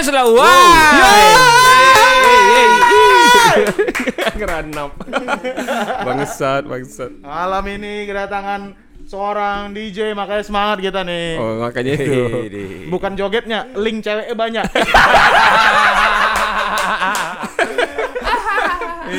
Yes 0.00 0.08
lah, 0.16 0.24
wah. 0.32 0.96
Keranap. 4.32 4.96
bangsat, 6.08 6.64
bangsat. 6.64 7.20
Malam 7.20 7.60
ini 7.68 8.08
kedatangan 8.08 8.72
seorang 9.04 9.76
DJ 9.76 10.16
makanya 10.16 10.40
semangat 10.40 10.80
kita 10.80 11.04
nih. 11.04 11.36
Oh, 11.36 11.60
makanya 11.60 12.00
itu. 12.00 12.16
Bukan 12.88 13.12
jogetnya, 13.12 13.68
link 13.76 14.00
ceweknya 14.00 14.32
banyak. 14.32 14.64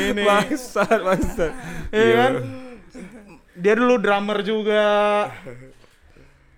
ini 0.02 0.26
Bangsat, 0.26 0.98
bangsat. 0.98 1.54
Iya 1.94 2.14
kan? 2.18 2.32
Dia 3.54 3.74
dulu 3.78 4.02
drummer 4.02 4.42
juga. 4.42 4.82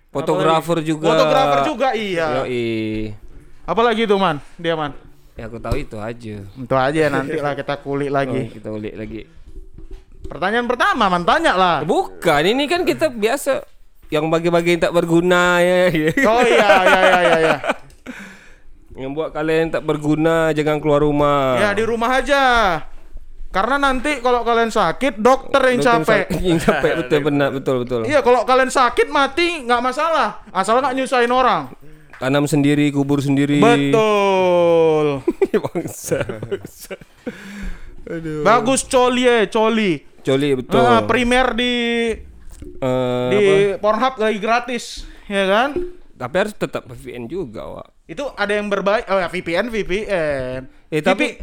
Fotografer 0.08 0.80
juga. 0.80 1.12
Fotografer 1.12 1.60
juga 1.68 1.92
iya. 1.92 2.40
Yoi. 2.40 3.20
Apalagi 3.64 4.04
tuh 4.04 4.16
man? 4.16 4.40
Dia 4.54 4.74
man. 4.74 4.92
Ya 5.34 5.48
aku 5.48 5.58
tahu 5.58 5.76
itu 5.76 5.96
aja. 5.96 6.36
Itu 6.44 6.74
aja 6.74 7.00
nanti 7.08 7.36
lah 7.36 7.52
kita 7.52 7.80
kulik 7.80 8.06
Oh, 8.06 8.14
lagi. 8.14 8.40
kita 8.52 8.68
ulik 8.70 8.94
lagi. 8.94 9.20
Pertanyaan 10.24 10.64
pertama 10.64 11.04
man 11.06 11.22
tanya 11.22 11.52
lah. 11.52 11.76
Bukan, 11.82 12.42
ini 12.44 12.64
kan 12.64 12.82
kita 12.82 13.08
biasa 13.08 13.64
yang 14.08 14.28
bagi-bagi 14.28 14.76
yang 14.76 14.82
tak 14.82 14.94
berguna 14.94 15.58
ya. 15.58 15.90
Oh 16.22 16.40
iya 16.40 16.70
iya 16.82 17.00
iya 17.00 17.20
iya. 17.20 17.38
iya. 17.40 17.56
yang 18.94 19.10
buat 19.10 19.34
kalian 19.34 19.74
tak 19.74 19.82
berguna 19.82 20.52
jangan 20.52 20.78
keluar 20.78 21.02
rumah. 21.02 21.58
Ya 21.58 21.72
di 21.72 21.82
rumah 21.82 22.14
aja. 22.14 22.44
Karena 23.50 23.74
nanti 23.76 24.18
kalau 24.18 24.42
kalian 24.42 24.70
sakit 24.70 25.18
dokter 25.18 25.62
yang 25.64 25.78
Dokter 25.78 25.94
capek. 26.00 26.22
sak- 26.26 26.42
Yang 26.42 26.58
capek 26.62 26.92
betul 26.96 27.20
benar 27.22 27.48
betul 27.50 27.76
betul. 27.82 28.00
Iya 28.02 28.18
kalau 28.20 28.42
kalian 28.42 28.66
sakit 28.68 29.08
mati 29.08 29.62
nggak 29.62 29.78
masalah, 29.80 30.42
asal 30.48 30.78
nggak 30.78 30.94
nyusahin 30.94 31.30
orang. 31.30 31.70
Tanam 32.18 32.44
sendiri, 32.44 32.88
kubur 32.90 33.18
sendiri. 33.18 33.58
Betul. 33.58 35.20
bangsa. 35.70 36.20
bangsa. 36.24 36.94
Aduh. 38.04 38.44
Bagus 38.44 38.84
coli 38.84 39.24
ya 39.24 39.44
coli. 39.48 40.04
Coli 40.20 40.48
betul. 40.56 40.80
Ah, 40.80 41.04
primer 41.04 41.52
di 41.52 41.72
Eh, 42.64 43.28
di 43.28 43.36
apa? 43.36 43.54
Pornhub 43.76 44.14
lagi 44.16 44.38
gratis, 44.40 45.04
ya 45.28 45.44
kan? 45.44 45.70
Tapi 46.16 46.34
harus 46.38 46.54
tetap 46.56 46.86
VPN 46.86 47.28
juga, 47.28 47.66
Wak. 47.66 47.88
Itu 48.08 48.32
ada 48.32 48.56
yang 48.56 48.72
berbaik. 48.72 49.04
Oh 49.08 49.20
ya 49.20 49.28
VPN 49.28 49.68
VPN. 49.68 50.60
Eh, 50.88 51.02
tapi- 51.04 51.36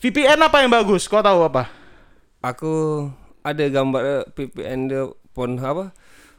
VP 0.00 0.18
VPN 0.26 0.40
apa 0.42 0.60
yang 0.60 0.72
bagus? 0.72 1.06
Kau 1.06 1.22
tahu 1.22 1.46
apa? 1.46 1.70
Aku 2.40 3.06
ada 3.40 3.64
gambar 3.64 4.00
eh, 4.02 4.24
VPN 4.32 4.80
dia 4.86 5.02
Pornhub 5.30 5.62
apa? 5.64 5.84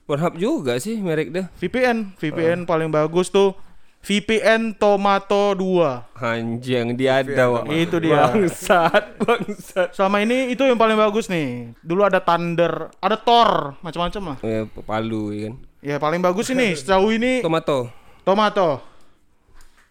Pornhub 0.06 0.38
juga 0.38 0.78
sih 0.78 1.02
merek 1.02 1.34
dia. 1.34 1.50
VPN, 1.58 2.14
VPN 2.22 2.70
paling 2.70 2.94
bagus 2.94 3.34
tuh 3.34 3.58
VPN 4.06 4.78
Tomato 4.78 5.58
2. 5.58 6.22
Anjing 6.22 6.94
dia 6.94 7.26
ada, 7.26 7.50
Wak. 7.50 7.66
Itu 7.74 7.98
dia. 7.98 8.30
Bangsat, 8.30 9.18
bangsat. 9.26 9.98
Sama 9.98 10.22
ini 10.22 10.54
itu 10.54 10.62
yang 10.62 10.78
paling 10.78 10.94
bagus 10.94 11.26
nih. 11.26 11.74
Dulu 11.82 12.06
ada 12.06 12.22
Thunder, 12.22 12.94
ada 13.02 13.18
Thor, 13.18 13.82
macam-macam 13.82 14.22
lah. 14.30 14.38
Ya, 14.46 14.70
Palu 14.70 15.34
ya 15.34 15.50
kan. 15.50 15.54
Ya 15.82 15.96
paling 15.98 16.22
bagus 16.22 16.54
ini 16.54 16.78
sejauh 16.78 17.10
ini 17.10 17.42
Tomato. 17.42 17.90
Tomato. 18.22 18.86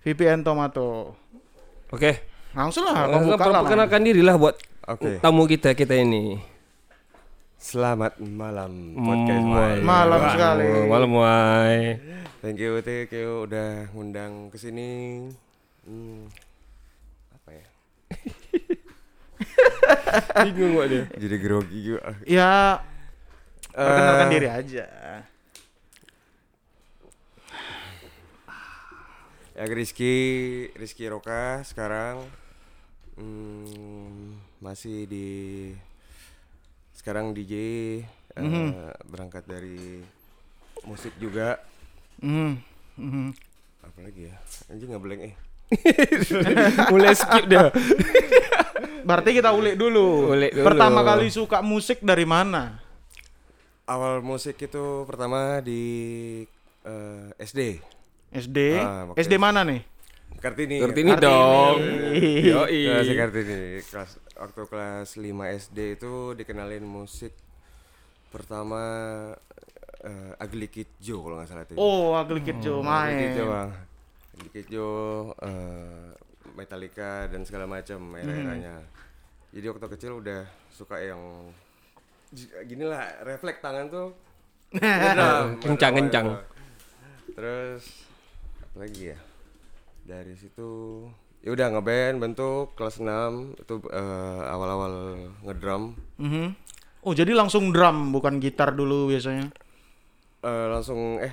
VPN 0.07 0.47
Tomato. 0.47 1.19
Oke. 1.91 2.23
Langsung 2.55 2.87
lah, 2.87 3.11
Langsung 3.11 3.35
kau 3.35 3.39
buka 3.39 3.51
lah. 3.51 3.62
perkenalkan 3.67 4.03
diri 4.07 4.23
lah 4.23 4.39
buat 4.39 4.55
Oke. 4.87 5.19
tamu 5.19 5.42
kita 5.51 5.75
kita 5.75 5.98
ini. 5.98 6.39
Selamat 7.65 8.20
malam 8.20 8.93
podcast 8.93 9.41
Mm, 9.41 9.55
Wai. 9.57 9.77
Malam 9.81 10.20
sekali. 10.29 10.67
Oh, 10.69 10.84
malam, 10.84 11.11
Wai. 11.17 11.97
Thank 12.45 12.61
you, 12.61 12.85
thank 12.85 13.08
you 13.08 13.48
udah 13.48 13.89
ngundang 13.89 14.52
ke 14.52 14.61
sini. 14.61 15.25
Hmm, 15.89 16.29
apa 17.33 17.51
ya? 17.51 17.67
Bingung 20.45 20.77
Wak 20.77 20.86
dia. 20.92 21.05
Jadi 21.17 21.36
grogi 21.41 21.79
juga. 21.80 22.13
Ya 22.29 22.85
perkenalkan 23.73 24.27
Eh, 24.29 24.33
diri 24.36 24.48
aja. 24.53 24.85
Ya 29.55 29.64
Rizky, 29.64 30.14
Rizky 30.77 31.08
Roka 31.08 31.64
sekarang 31.64 32.29
hmm, 33.17 34.36
masih 34.61 35.07
di 35.07 35.29
sekarang 37.05 37.37
DJ 37.37 37.55
eh, 38.33 38.41
Mhm. 38.41 38.67
berangkat 39.05 39.45
dari 39.45 40.01
musik 40.83 41.13
juga. 41.20 41.61
Mhm. 42.19 42.57
Mhm. 42.97 43.27
Apalagi 43.85 44.20
ya? 44.25 44.37
Anjing 44.67 44.89
nggak 44.89 45.05
blank 45.05 45.20
eh. 45.23 45.35
Mulai 46.89 47.13
skip 47.13 47.45
dia. 47.45 47.69
Berarti 49.05 49.37
kita 49.37 49.53
ulik 49.53 49.77
dulu. 49.77 50.33
Ulik 50.33 50.57
dulu. 50.57 50.65
Pertama 50.65 51.05
kali 51.05 51.29
suka 51.29 51.61
musik 51.61 52.01
dari 52.01 52.25
mana? 52.25 52.81
Awal 53.85 54.25
musik 54.25 54.57
itu 54.57 55.05
pertama 55.05 55.61
di 55.61 55.83
eh, 56.81 57.29
SD. 57.36 57.85
SD. 58.33 58.59
Ah, 58.77 59.05
makanya- 59.07 59.21
SD 59.21 59.35
mana 59.36 59.61
nih? 59.61 59.85
Kartini. 60.44 60.77
Kartini 60.77 61.12
dong. 61.16 61.77
Yoi. 62.52 62.80
Kelas 62.84 63.08
Kartini. 63.16 63.60
Kelas 63.80 64.10
waktu 64.36 64.62
kelas 64.68 65.08
5 65.16 65.60
SD 65.64 65.78
itu 65.96 66.36
dikenalin 66.36 66.84
musik 66.84 67.32
pertama 68.28 68.82
eh 70.05 70.44
Ugly 70.44 70.68
Kid 70.68 70.90
Joe 71.00 71.24
kalau 71.24 71.40
nggak 71.40 71.48
salah 71.48 71.64
itu. 71.64 71.74
Oh, 71.80 72.12
Ugly 72.12 72.44
Kid 72.44 72.60
Joe 72.60 72.84
Ugly 72.84 72.84
Kid 72.84 72.92
main. 72.92 73.32
Joe, 73.40 73.48
Bang. 73.48 73.70
Ugly 74.36 74.48
Kid 74.52 74.66
Joe, 74.68 75.32
eh, 75.40 76.08
Metallica 76.52 77.12
dan 77.32 77.40
segala 77.48 77.64
macam 77.64 78.00
era-eranya. 78.20 78.84
Jadi 79.48 79.64
waktu 79.70 79.86
kecil 79.96 80.20
udah 80.20 80.44
suka 80.68 81.00
yang 81.00 81.48
gini 82.68 82.84
lah, 82.84 83.16
refleks 83.24 83.64
tangan 83.64 83.88
tuh. 83.88 84.08
Kencang-kencang. 85.64 86.36
Terus 87.32 88.05
apa 88.61 88.76
lagi 88.84 89.14
ya? 89.14 89.18
Dari 90.05 90.37
situ 90.37 90.70
ya 91.41 91.53
udah 91.53 91.67
ngeband 91.70 92.17
bentuk 92.19 92.73
kelas 92.73 93.01
6 93.01 93.57
itu 93.59 93.75
eh, 93.89 94.42
awal-awal 94.45 94.92
ngedrum 95.42 95.92
Mhm. 96.17 96.47
Oh, 97.05 97.13
jadi 97.13 97.37
langsung 97.37 97.69
drum 97.69 98.17
bukan 98.17 98.41
gitar 98.41 98.73
dulu 98.73 99.13
biasanya. 99.13 99.53
Eh, 100.41 100.67
langsung 100.69 101.20
eh 101.20 101.33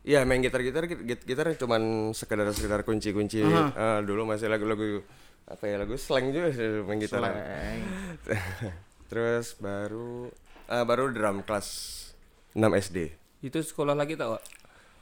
Iya 0.00 0.24
main 0.24 0.40
gitar-gitar 0.40 0.88
git- 0.88 1.24
gitar 1.24 1.52
cuman 1.54 2.12
sekedar 2.12 2.48
sekedar 2.50 2.80
kunci-kunci 2.82 3.44
Eh, 3.44 3.98
dulu 4.00 4.24
masih 4.24 4.48
lagu-lagu 4.48 5.04
apa 5.44 5.64
ya 5.66 5.76
lagu 5.76 5.92
slang 5.96 6.30
juga 6.30 6.48
sih 6.50 6.84
main 6.84 6.96
gitar 6.96 7.20
Slang. 7.20 7.36
terus 9.10 9.56
baru 9.56 10.32
ah, 10.66 10.84
baru 10.84 11.10
drum 11.10 11.42
kelas 11.42 11.68
6 12.52 12.64
SD 12.80 13.12
Itu 13.42 13.56
sekolah 13.58 13.92
lagi 13.92 14.14
tak, 14.14 14.36
Wak? 14.36 14.42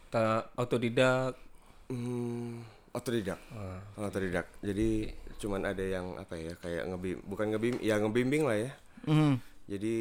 Tak 0.08 0.54
autodidak. 0.54 1.34
Hmm, 1.88 2.62
otodidak. 2.92 3.40
Otodidak. 3.96 4.46
Jadi 4.64 5.12
cuman 5.38 5.70
ada 5.70 5.84
yang 5.84 6.18
apa 6.18 6.34
ya 6.34 6.52
kayak 6.58 6.90
ngebim 6.90 7.18
bukan 7.22 7.46
ngebim 7.54 7.76
ya 7.78 8.00
ngebimbing 8.02 8.42
lah 8.44 8.58
ya. 8.58 8.70
Mhm. 9.06 9.34
Jadi 9.68 9.94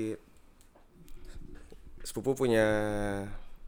sepupu 2.02 2.34
punya 2.34 2.66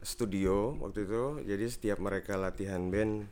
studio 0.00 0.74
waktu 0.80 1.04
itu. 1.04 1.24
Jadi 1.44 1.64
setiap 1.68 1.98
mereka 2.00 2.40
latihan 2.40 2.80
band 2.88 3.28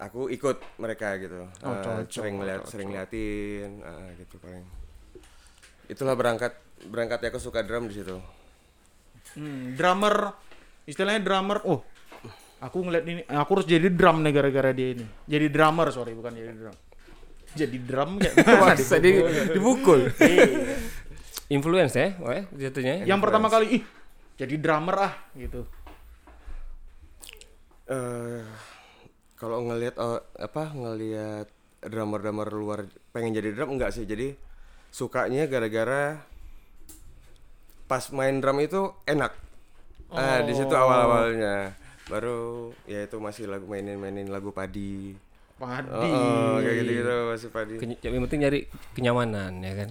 aku 0.00 0.32
ikut 0.32 0.56
mereka 0.80 1.20
gitu. 1.20 1.44
Oh, 1.60 1.76
cocok, 1.76 2.08
sering 2.08 2.36
lihat 2.40 2.62
sering 2.66 2.88
liatin 2.90 3.84
ah, 3.84 4.08
gitu 4.16 4.40
paling. 4.40 4.64
Itulah 5.92 6.16
berangkat 6.16 6.56
berangkat 6.88 7.28
aku 7.28 7.36
suka 7.36 7.60
drum 7.60 7.86
di 7.92 8.00
situ. 8.00 8.16
Hmm, 9.36 9.76
drummer 9.76 10.32
istilahnya 10.88 11.20
drummer. 11.22 11.60
Oh, 11.68 11.84
aku 12.60 12.78
ngeliat 12.84 13.04
ini 13.08 13.20
aku 13.26 13.50
harus 13.60 13.66
jadi 13.68 13.88
drum 13.88 14.20
nih 14.20 14.32
gara-gara 14.32 14.70
dia 14.76 14.88
ini. 14.94 15.06
Jadi 15.24 15.46
drummer 15.48 15.88
sorry 15.90 16.12
bukan 16.12 16.32
jadi 16.36 16.52
drum. 16.52 16.76
Jadi 17.50 17.76
drum 17.82 18.10
kayak 18.22 18.34
mana 18.62 18.78
Masa 18.78 18.96
di, 19.02 19.10
dipukul? 19.50 20.06
Iya. 20.22 20.78
Influence 21.50 21.98
ya, 21.98 22.14
Wak, 22.22 22.54
jatuhnya. 22.54 23.02
Yang 23.02 23.20
pertama 23.26 23.50
kali 23.50 23.66
ih 23.80 23.82
jadi 24.40 24.56
drummer 24.56 24.96
ah 24.96 25.14
gitu. 25.36 25.68
eh 27.90 28.46
kalau 29.36 29.68
ngelihat 29.68 30.00
oh, 30.00 30.22
apa 30.38 30.72
ngelihat 30.72 31.46
drummer-drummer 31.84 32.48
luar 32.48 32.88
pengen 33.12 33.36
jadi 33.36 33.52
drum 33.52 33.76
enggak 33.76 33.92
sih 33.92 34.08
jadi 34.08 34.32
sukanya 34.88 35.44
gara-gara 35.44 36.24
pas 37.84 38.04
main 38.16 38.40
drum 38.40 38.62
itu 38.64 38.94
enak 39.04 39.34
ah 40.14 40.40
di 40.40 40.54
situ 40.54 40.72
awal-awalnya 40.72 41.74
baru 42.06 42.70
ya 42.86 43.04
itu 43.04 43.16
masih 43.18 43.44
lagu 43.46 43.66
mainin-mainin 43.66 44.30
lagu 44.30 44.50
padi 44.50 45.14
Padi. 45.60 45.92
oh, 45.92 46.56
kayak 46.56 46.76
gitu-gitu 46.80 47.16
masih 47.28 47.48
padi 47.52 47.74
Keny- 47.76 48.00
yang 48.00 48.24
penting 48.24 48.40
nyari 48.40 48.60
kenyamanan 48.96 49.52
ya 49.60 49.72
kan. 49.84 49.90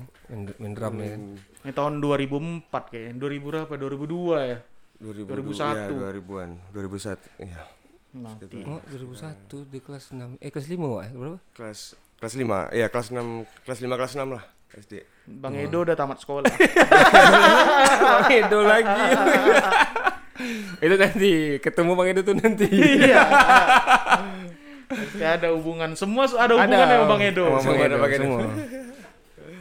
Main, 0.58 0.74
drum 0.74 0.98
ya 0.98 1.10
kan. 1.14 1.22
Ini 1.62 1.72
tahun 1.78 1.94
2004 2.02 2.90
kayaknya. 2.90 3.14
2000 3.22 3.46
berapa? 3.46 3.74
2002 3.78 4.50
ya. 4.50 4.58
2000 4.98 5.30
2001. 5.30 5.78
ya 5.78 5.86
2000-an 5.94 6.50
2001 6.74 7.46
ya 7.46 7.62
Mati. 8.10 8.60
Oh, 8.66 8.82
2001 8.90 9.70
di 9.70 9.80
kelas 9.80 10.10
6. 10.10 10.42
Eh 10.42 10.50
kelas 10.50 10.66
5 10.66 10.82
Wak, 10.90 11.04
eh, 11.06 11.12
berapa? 11.14 11.38
kelas 11.54 11.80
kelas 12.18 12.34
5 12.36 12.74
ya 12.74 12.88
kelas 12.90 13.08
6 13.14 13.26
kelas 13.64 13.80
5 13.80 13.94
kelas 13.94 14.14
6 14.18 14.26
lah 14.26 14.44
SD 14.74 14.94
Bang 15.38 15.54
Edo 15.54 15.86
udah 15.86 15.94
tamat 15.94 16.18
sekolah. 16.18 16.50
Bang 18.10 18.30
Edo 18.34 18.60
lagi. 18.66 18.90
Itu 20.86 20.96
nanti 20.96 21.32
ketemu 21.60 21.92
Bang 21.96 22.08
Edo 22.10 22.22
tuh 22.24 22.36
nanti. 22.38 22.68
Iya. 22.70 23.24
Pasti 24.90 25.22
ada 25.24 25.54
hubungan. 25.54 25.94
Semua 25.94 26.26
ada 26.26 26.58
hubungannya 26.58 26.88
sama 26.88 27.06
Bang 27.06 27.22
Edo. 27.22 27.46
Sama 27.46 27.54
Bang 27.54 27.64
Semua 27.64 27.76
ada 27.78 27.86
Edo, 27.86 28.02
Bang 28.02 28.14
Edo. 28.14 28.24
semua. 28.24 28.42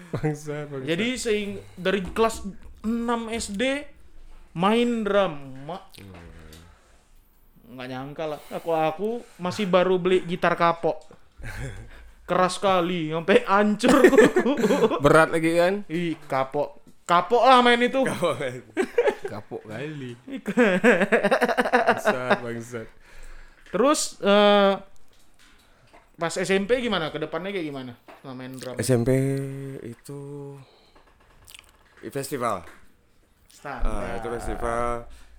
Bangsa, 0.09 0.65
bangsa. 0.73 0.85
Jadi 0.89 1.09
seing 1.21 1.51
dari 1.77 2.01
kelas 2.01 2.41
6 2.81 2.89
SD 3.29 3.63
main 4.57 5.05
drum. 5.05 5.35
Ma- 5.69 5.85
nggak 7.69 7.89
nyangka 7.93 8.25
lah. 8.25 8.41
Aku 8.57 8.73
aku 8.73 9.09
masih 9.37 9.69
baru 9.69 10.01
beli 10.01 10.25
gitar 10.25 10.57
kapok. 10.57 11.05
Keras 12.25 12.57
sekali, 12.57 13.13
sampai 13.13 13.45
hancur 13.45 14.05
berat 15.05 15.29
lagi 15.29 15.61
kan? 15.61 15.85
Ih, 15.93 16.17
kapok. 16.25 16.81
Kapok 17.05 17.45
lah 17.45 17.61
main 17.61 17.81
itu. 17.81 18.01
Kapok 18.01 18.37
kali. 19.29 20.13
bangsat, 21.89 22.39
bangsat. 22.41 22.89
Terus 23.69 24.17
eh, 24.25 24.75
pas 26.17 26.35
SMP 26.35 26.81
gimana? 26.81 27.13
Ke 27.13 27.21
depannya 27.21 27.53
kayak 27.53 27.67
gimana? 27.69 27.93
Setelah 28.09 28.35
main 28.35 28.53
drum. 28.57 28.75
SMP 28.81 29.11
itu 29.85 30.21
festival 32.11 32.65
Standar. 33.53 33.91
Ah, 33.91 34.11
itu 34.23 34.29
festival 34.31 34.87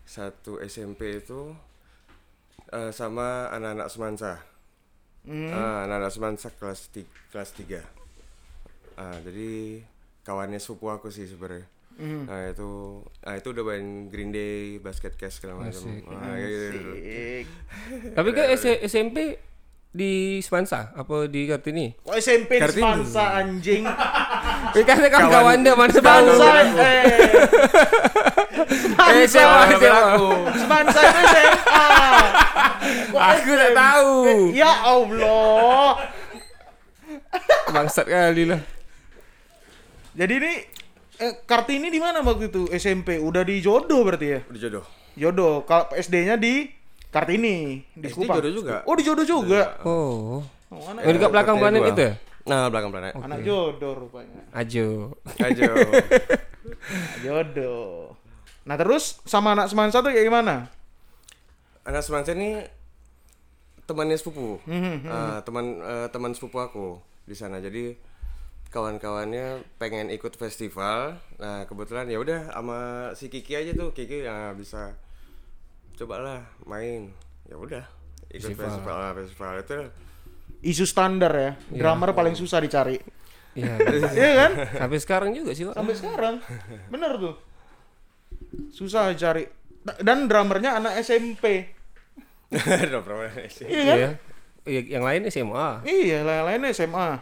satu 0.04 0.60
SMP 0.60 1.24
itu 1.24 1.56
eh, 2.70 2.92
sama 2.92 3.50
anak-anak 3.50 3.90
semansa 3.90 4.34
Hmm. 5.20 5.52
Ah, 5.52 5.84
anak-anak 5.84 6.12
semansa 6.16 6.48
kelas 6.56 6.88
ti- 6.96 7.12
kelas 7.28 7.52
3 7.52 7.84
Ah, 8.96 9.20
jadi 9.20 9.84
kawannya 10.24 10.56
sepupu 10.58 10.88
aku 10.88 11.12
sih 11.12 11.28
sebenarnya 11.28 11.68
Hmm. 12.00 12.24
Nah 12.24 12.48
itu, 12.48 12.70
nah 13.20 13.36
itu 13.36 13.48
udah 13.50 13.64
main 13.66 13.86
Green 14.08 14.32
Day, 14.32 14.80
basket 14.80 15.14
cast 15.14 15.38
segala 15.38 15.60
macam. 15.60 15.76
Asik. 15.76 16.08
Ah, 16.08 16.34
gitu, 16.34 16.66
gitu. 16.96 17.52
Tapi 18.16 18.30
kan 18.32 18.46
S- 18.50 18.82
SMP 18.88 19.36
di 19.90 20.40
Spansa 20.40 20.94
apa 20.94 21.28
di 21.28 21.44
Kartini? 21.44 21.92
Kok 22.00 22.16
SMP 22.16 22.56
di 22.56 22.62
Kartini. 22.62 22.84
Spansa 22.84 23.24
anjing? 23.36 23.84
Eh 24.70 24.84
kan 24.84 25.02
kan 25.02 25.28
kawan 25.28 25.60
dia 25.60 25.74
mana. 25.74 25.90
Spansa 25.90 26.48
eh. 26.62 27.04
Eh 29.18 29.26
siapa 29.26 29.66
siapa? 29.72 30.14
Spansa 30.54 31.00
itu 31.02 31.22
SMA. 31.26 31.88
Aku 33.10 33.52
tak 33.52 33.72
tahu. 33.74 34.14
Ya 34.54 34.72
Allah. 34.72 36.00
Bangsat 37.70 38.06
kali 38.06 38.46
lah. 38.46 38.62
Jadi 40.14 40.34
ini 40.38 40.54
eh, 41.20 41.34
Kartini 41.44 41.88
di 41.88 42.00
mana 42.00 42.20
waktu 42.20 42.48
itu 42.48 42.66
SMP? 42.72 43.20
Udah 43.20 43.44
di 43.44 43.60
Jodoh 43.60 44.02
berarti 44.02 44.28
ya? 44.28 44.40
Udah 44.46 44.60
jodoh. 44.60 44.86
Jodoh. 45.14 45.54
Kalau 45.64 45.92
SD-nya 45.92 46.36
di 46.36 46.72
Kartini 47.10 47.84
di 47.92 48.08
SD 48.08 48.24
Kupang. 48.24 48.40
Jodoh 48.40 48.54
juga. 48.54 48.76
Oh, 48.84 48.96
di 48.96 49.04
Jodoh 49.04 49.26
juga. 49.26 49.78
Oh. 49.84 50.40
Oh, 50.70 50.84
anak, 50.86 51.02
Yang 51.02 51.14
dekat 51.18 51.32
belakang 51.32 51.58
planet 51.58 51.82
dua. 51.82 51.90
itu 51.90 52.02
ya? 52.02 52.14
Nah, 52.46 52.66
belakang 52.66 52.90
planet. 52.90 53.14
anak 53.14 53.40
jodoh 53.42 53.94
rupanya. 54.00 54.42
Ajo. 54.52 55.18
Aja. 55.38 55.70
Jodoh. 57.24 58.16
Nah, 58.64 58.76
terus 58.78 59.18
sama 59.26 59.54
anak 59.54 59.68
semansa 59.68 60.00
tuh 60.00 60.14
kayak 60.14 60.26
gimana? 60.26 60.70
Anak 61.82 62.02
semansa 62.02 62.34
ini 62.34 62.62
temannya 63.86 64.14
sepupu. 64.14 64.62
Mhm, 64.66 65.10
Ah, 65.10 65.42
teman 65.42 65.66
eh, 65.80 66.08
teman 66.10 66.32
sepupu 66.34 66.58
aku 66.58 66.88
di 67.26 67.34
sana. 67.34 67.58
Jadi 67.58 67.98
kawan-kawannya 68.70 69.66
pengen 69.82 70.14
ikut 70.14 70.38
festival. 70.38 71.18
Nah, 71.42 71.66
kebetulan 71.66 72.06
ya 72.06 72.22
udah 72.22 72.54
sama 72.54 72.80
si 73.18 73.28
Kiki 73.28 73.58
aja 73.58 73.74
tuh. 73.74 73.92
Kiki 73.94 74.26
ya 74.26 74.54
bisa 74.54 74.94
cobalah 75.98 76.46
main. 76.64 77.12
Ya 77.50 77.58
udah. 77.58 77.84
Ikut 78.30 78.54
Festival. 78.54 78.70
festival. 78.70 78.98
Ah, 79.02 79.14
festival 79.18 79.54
itu 79.58 79.78
Isu 80.60 80.86
standar 80.86 81.34
ya. 81.34 81.52
Drummer 81.72 82.14
paling 82.14 82.36
susah 82.38 82.62
dicari. 82.62 83.00
Iya. 83.58 83.74
Iya 84.20 84.32
kan? 84.38 84.52
Sampai 84.86 85.00
sekarang 85.02 85.30
juga 85.34 85.52
sih, 85.58 85.66
Pak. 85.66 85.76
Sampai 85.76 85.96
sekarang. 85.98 86.36
Bener 86.94 87.12
tuh. 87.18 87.36
Susah 88.70 89.10
cari. 89.18 89.48
Dan 90.04 90.30
drummernya 90.30 90.78
anak 90.78 91.02
SMP. 91.02 91.66
Iya 92.50 92.90
kan? 92.92 93.98
Iya. 93.98 94.10
Iya, 94.70 94.82
yang 95.00 95.04
lain 95.06 95.22
SMA. 95.30 95.82
Iya, 95.86 96.22
lain-lainnya 96.26 96.70
SMA. 96.76 97.18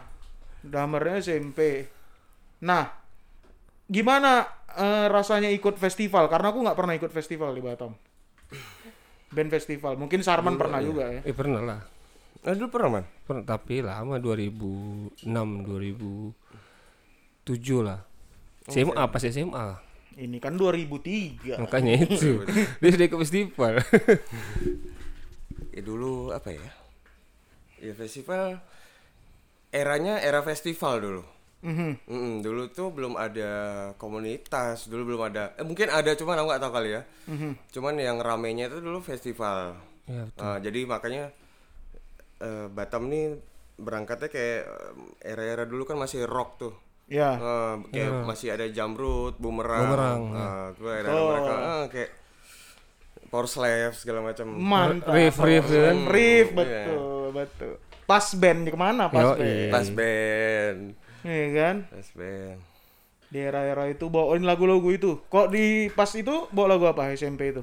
Drummernya 0.64 1.22
SMP. 1.22 1.86
Nah, 2.64 2.90
gimana 3.86 4.46
eh, 4.74 5.06
rasanya 5.08 5.50
ikut 5.50 5.78
festival? 5.78 6.26
Karena 6.26 6.50
aku 6.50 6.58
nggak 6.66 6.78
pernah 6.78 6.94
ikut 6.94 7.12
festival 7.14 7.54
di 7.54 7.62
Batam. 7.62 7.94
Band 9.28 9.50
festival. 9.52 10.00
Mungkin 10.00 10.24
Sarman 10.24 10.56
pernah 10.56 10.80
juga 10.80 11.12
ya. 11.12 11.20
Eh 11.22 11.36
pernah 11.36 11.60
lah. 11.60 11.80
Nah, 12.38 12.54
dulu 12.54 12.70
pernah, 12.70 13.02
Man? 13.02 13.06
Pernah, 13.26 13.44
tapi 13.44 13.82
lama 13.82 14.22
2006 14.22 15.26
2007 15.26 17.82
lah. 17.82 17.98
SMA 18.70 19.04
pas 19.10 19.22
SMA. 19.26 19.66
Ini 20.18 20.38
kan 20.40 20.56
2003. 20.56 21.60
Makanya 21.60 21.92
itu. 22.08 22.42
Dia 22.80 22.90
sudah 22.94 23.06
ikut 23.06 23.20
festival. 23.22 23.74
Ya 25.68 25.84
dulu 25.86 26.34
apa 26.34 26.50
ya? 26.50 26.74
Ya 27.78 27.94
festival 27.94 28.58
eranya 29.70 30.18
era 30.18 30.40
festival 30.40 30.94
dulu. 30.98 31.22
Mhm. 31.58 32.06
Mm-mm, 32.06 32.34
dulu 32.38 32.70
tuh 32.70 32.94
belum 32.94 33.18
ada 33.18 33.50
komunitas, 33.98 34.86
dulu 34.86 35.14
belum 35.14 35.22
ada. 35.26 35.58
Eh 35.58 35.66
mungkin 35.66 35.90
ada 35.90 36.14
cuman 36.14 36.38
aku 36.38 36.46
nggak 36.48 36.62
tahu 36.62 36.72
kali 36.72 36.90
ya. 36.94 37.02
Cuman 37.68 37.98
yang 37.98 38.22
ramenya 38.22 38.70
itu 38.70 38.78
dulu 38.78 39.02
festival. 39.02 39.74
ya, 40.06 40.24
Ah, 40.38 40.56
jadi 40.56 40.86
makanya 40.86 41.34
eh, 42.38 42.66
Batam 42.70 43.10
nih 43.10 43.36
berangkatnya 43.76 44.30
kayak 44.30 44.62
eh, 44.64 45.30
era-era 45.34 45.66
dulu 45.66 45.82
kan 45.82 45.98
masih 45.98 46.24
rock 46.24 46.62
tuh. 46.62 46.74
Ya. 47.10 47.34
Eh, 47.34 47.74
kayak 47.90 48.22
masih 48.22 48.54
ada 48.54 48.70
Jamrut, 48.70 49.34
Bumerang. 49.36 49.82
Bumerang, 49.84 50.20
Ah, 50.32 50.66
tuh 50.78 50.88
era 50.88 51.10
mereka 51.10 51.52
ah, 51.52 51.84
kayak 51.90 52.10
Power 53.28 53.44
Slave 53.44 53.92
segala 53.92 54.22
macam. 54.22 54.46
Mantap. 54.54 55.10
Riff, 55.12 55.36
riff, 55.36 55.66
Oh, 55.66 55.74
kan? 55.74 55.96
Riff, 56.06 56.48
Iya. 56.48 56.54
betul, 56.54 57.00
betul. 57.34 57.74
Pas 58.08 58.24
band 58.32 58.64
di 58.64 58.72
ke 58.72 58.78
mana 58.80 59.12
pas 59.12 59.36
Yoi. 59.36 59.36
band? 59.36 59.68
Pas 59.68 59.88
band. 59.92 60.78
Iya 61.28 61.46
kan? 61.52 61.76
Pas 61.92 62.08
band. 62.16 62.56
Di 63.28 63.38
era-era 63.44 63.84
itu 63.92 64.08
bawain 64.08 64.48
lagu-lagu 64.48 64.88
itu. 64.88 65.20
Kok 65.28 65.52
di 65.52 65.92
pas 65.92 66.08
itu 66.16 66.48
bawa 66.48 66.72
lagu 66.72 66.88
apa 66.88 67.12
SMP 67.12 67.52
itu? 67.52 67.60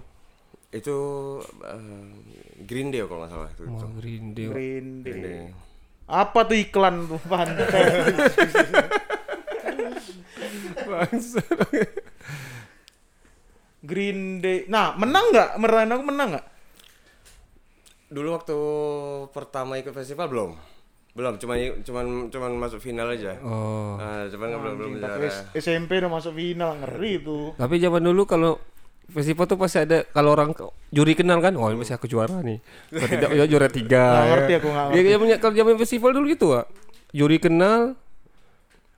Itu 0.69 0.97
eh, 1.65 2.13
Green 2.61 2.93
Day 2.93 3.01
kalau 3.09 3.25
nggak 3.25 3.33
salah 3.33 3.49
itu. 3.49 3.65
Mau 3.65 3.89
Green 3.97 4.37
Day. 4.37 4.45
Green 4.53 5.01
Day. 5.01 5.09
Green 5.09 5.25
Day. 5.25 5.49
Apa 6.05 6.45
tuh 6.45 6.61
iklan 6.61 7.09
tuh 7.09 7.17
pantai? 7.25 7.81
Green 13.89 14.45
Day. 14.45 14.69
Nah, 14.69 14.93
menang 14.93 15.33
nggak? 15.33 15.57
Menang 15.57 15.89
aku 15.89 16.05
menang 16.05 16.37
nggak? 16.37 16.45
Dulu 18.15 18.29
waktu 18.31 18.57
pertama 19.35 19.75
ikut 19.75 19.91
festival 19.91 20.31
belum. 20.31 20.51
Belum, 21.15 21.35
cuman 21.35 21.55
cuman 21.83 22.05
cuman 22.31 22.51
masuk 22.55 22.79
final 22.79 23.11
aja. 23.11 23.35
Oh. 23.43 23.99
Ah, 23.99 24.23
cuman 24.31 24.55
nggak 24.55 24.61
belum 24.63 24.75
belum. 24.79 24.91
SMP 25.51 25.99
udah 25.99 26.11
masuk 26.11 26.31
final 26.31 26.79
ngeri 26.79 27.19
tuh. 27.19 27.51
Tapi 27.59 27.75
zaman 27.79 27.99
dulu 27.99 28.23
kalau 28.23 28.55
festival 29.11 29.45
tuh 29.45 29.59
pasti 29.59 29.83
ada 29.83 30.07
kalau 30.07 30.31
orang 30.31 30.55
juri 30.91 31.11
kenal 31.11 31.43
kan, 31.43 31.59
oh 31.59 31.67
ini 31.67 31.83
pasti 31.83 31.91
aku 31.91 32.07
juara 32.07 32.39
nih. 32.39 32.59
Kalau 32.87 33.07
tidak 33.11 33.29
ya 33.31 33.45
juara 33.47 33.67
tiga. 33.67 34.03
Nggak 34.11 34.23
ya. 34.23 34.31
ngerti 34.31 34.53
aku, 34.55 34.67
nggak 34.71 34.85
Ya, 34.91 35.01
ya, 35.03 35.17
punya- 35.19 35.39
kalau 35.39 35.53
zaman 35.55 35.75
festival 35.75 36.11
dulu 36.15 36.25
gitu, 36.31 36.45
Pak. 36.55 36.65
Juri 37.11 37.37
kenal, 37.39 37.79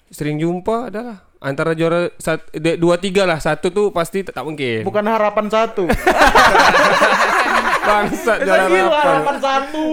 sering 0.10 0.38
jumpa 0.38 0.90
adalah 0.94 1.26
antara 1.38 1.78
juara 1.78 2.10
sat, 2.18 2.46
de- 2.50 2.78
dua 2.78 2.98
tiga 2.98 3.26
lah 3.30 3.38
satu 3.38 3.70
tuh 3.70 3.90
pasti 3.90 4.26
tak, 4.26 4.34
tak 4.38 4.46
mungkin. 4.46 4.82
Bukan 4.86 5.06
harapan 5.06 5.46
satu. 5.50 5.86
Bangsat 7.88 8.38
juara 8.44 8.64
Juara 8.68 8.84
harapan. 8.84 9.08
harapan 9.08 9.38
satu, 9.40 9.86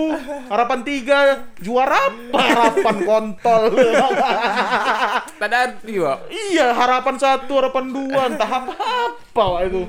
harapan 0.50 0.78
tiga, 0.82 1.18
juara 1.62 1.98
apa? 2.10 2.38
Harapan 2.42 2.96
kontol. 3.06 3.62
Tak 5.38 5.46
ada 5.46 5.56
arti, 5.70 5.94
Pak. 5.96 6.18
iya, 6.30 6.74
harapan 6.74 7.14
satu, 7.16 7.52
harapan 7.60 7.84
dua, 7.90 8.22
entah 8.28 8.50
apa 8.50 8.72
apa 8.74 9.42
Wak, 9.42 9.60
itu. 9.70 9.82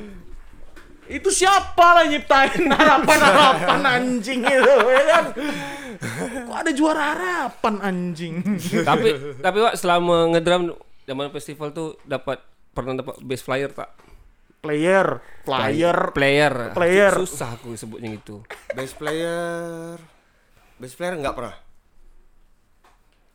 Itu 1.05 1.29
siapa 1.29 2.01
lah 2.01 2.05
nyiptain 2.09 2.65
harapan-harapan 2.65 3.81
anjing 3.85 4.41
itu, 4.41 4.74
ya 4.89 5.03
kan? 5.05 5.25
Kok 6.50 6.57
ada 6.65 6.71
juara 6.74 7.03
harapan 7.13 7.75
anjing? 7.81 8.33
tapi 8.81 9.13
tapi 9.38 9.57
Pak 9.62 9.75
selama 9.77 10.33
ngedrum 10.33 10.74
zaman 11.05 11.29
festival 11.29 11.69
tuh 11.69 11.93
dapat 12.03 12.41
pernah 12.74 12.97
dapat 12.97 13.21
best 13.21 13.45
flyer 13.45 13.69
tak? 13.69 13.93
Player, 14.65 15.07
player. 15.45 15.98
player. 16.12 16.53
Player. 16.74 17.13
Susah 17.15 17.53
aku 17.53 17.74
sebutnya 17.74 18.10
gitu. 18.12 18.41
Best 18.74 18.98
player. 18.98 19.95
Best 20.75 20.95
player 20.95 21.15
nggak 21.15 21.34
pernah. 21.34 21.55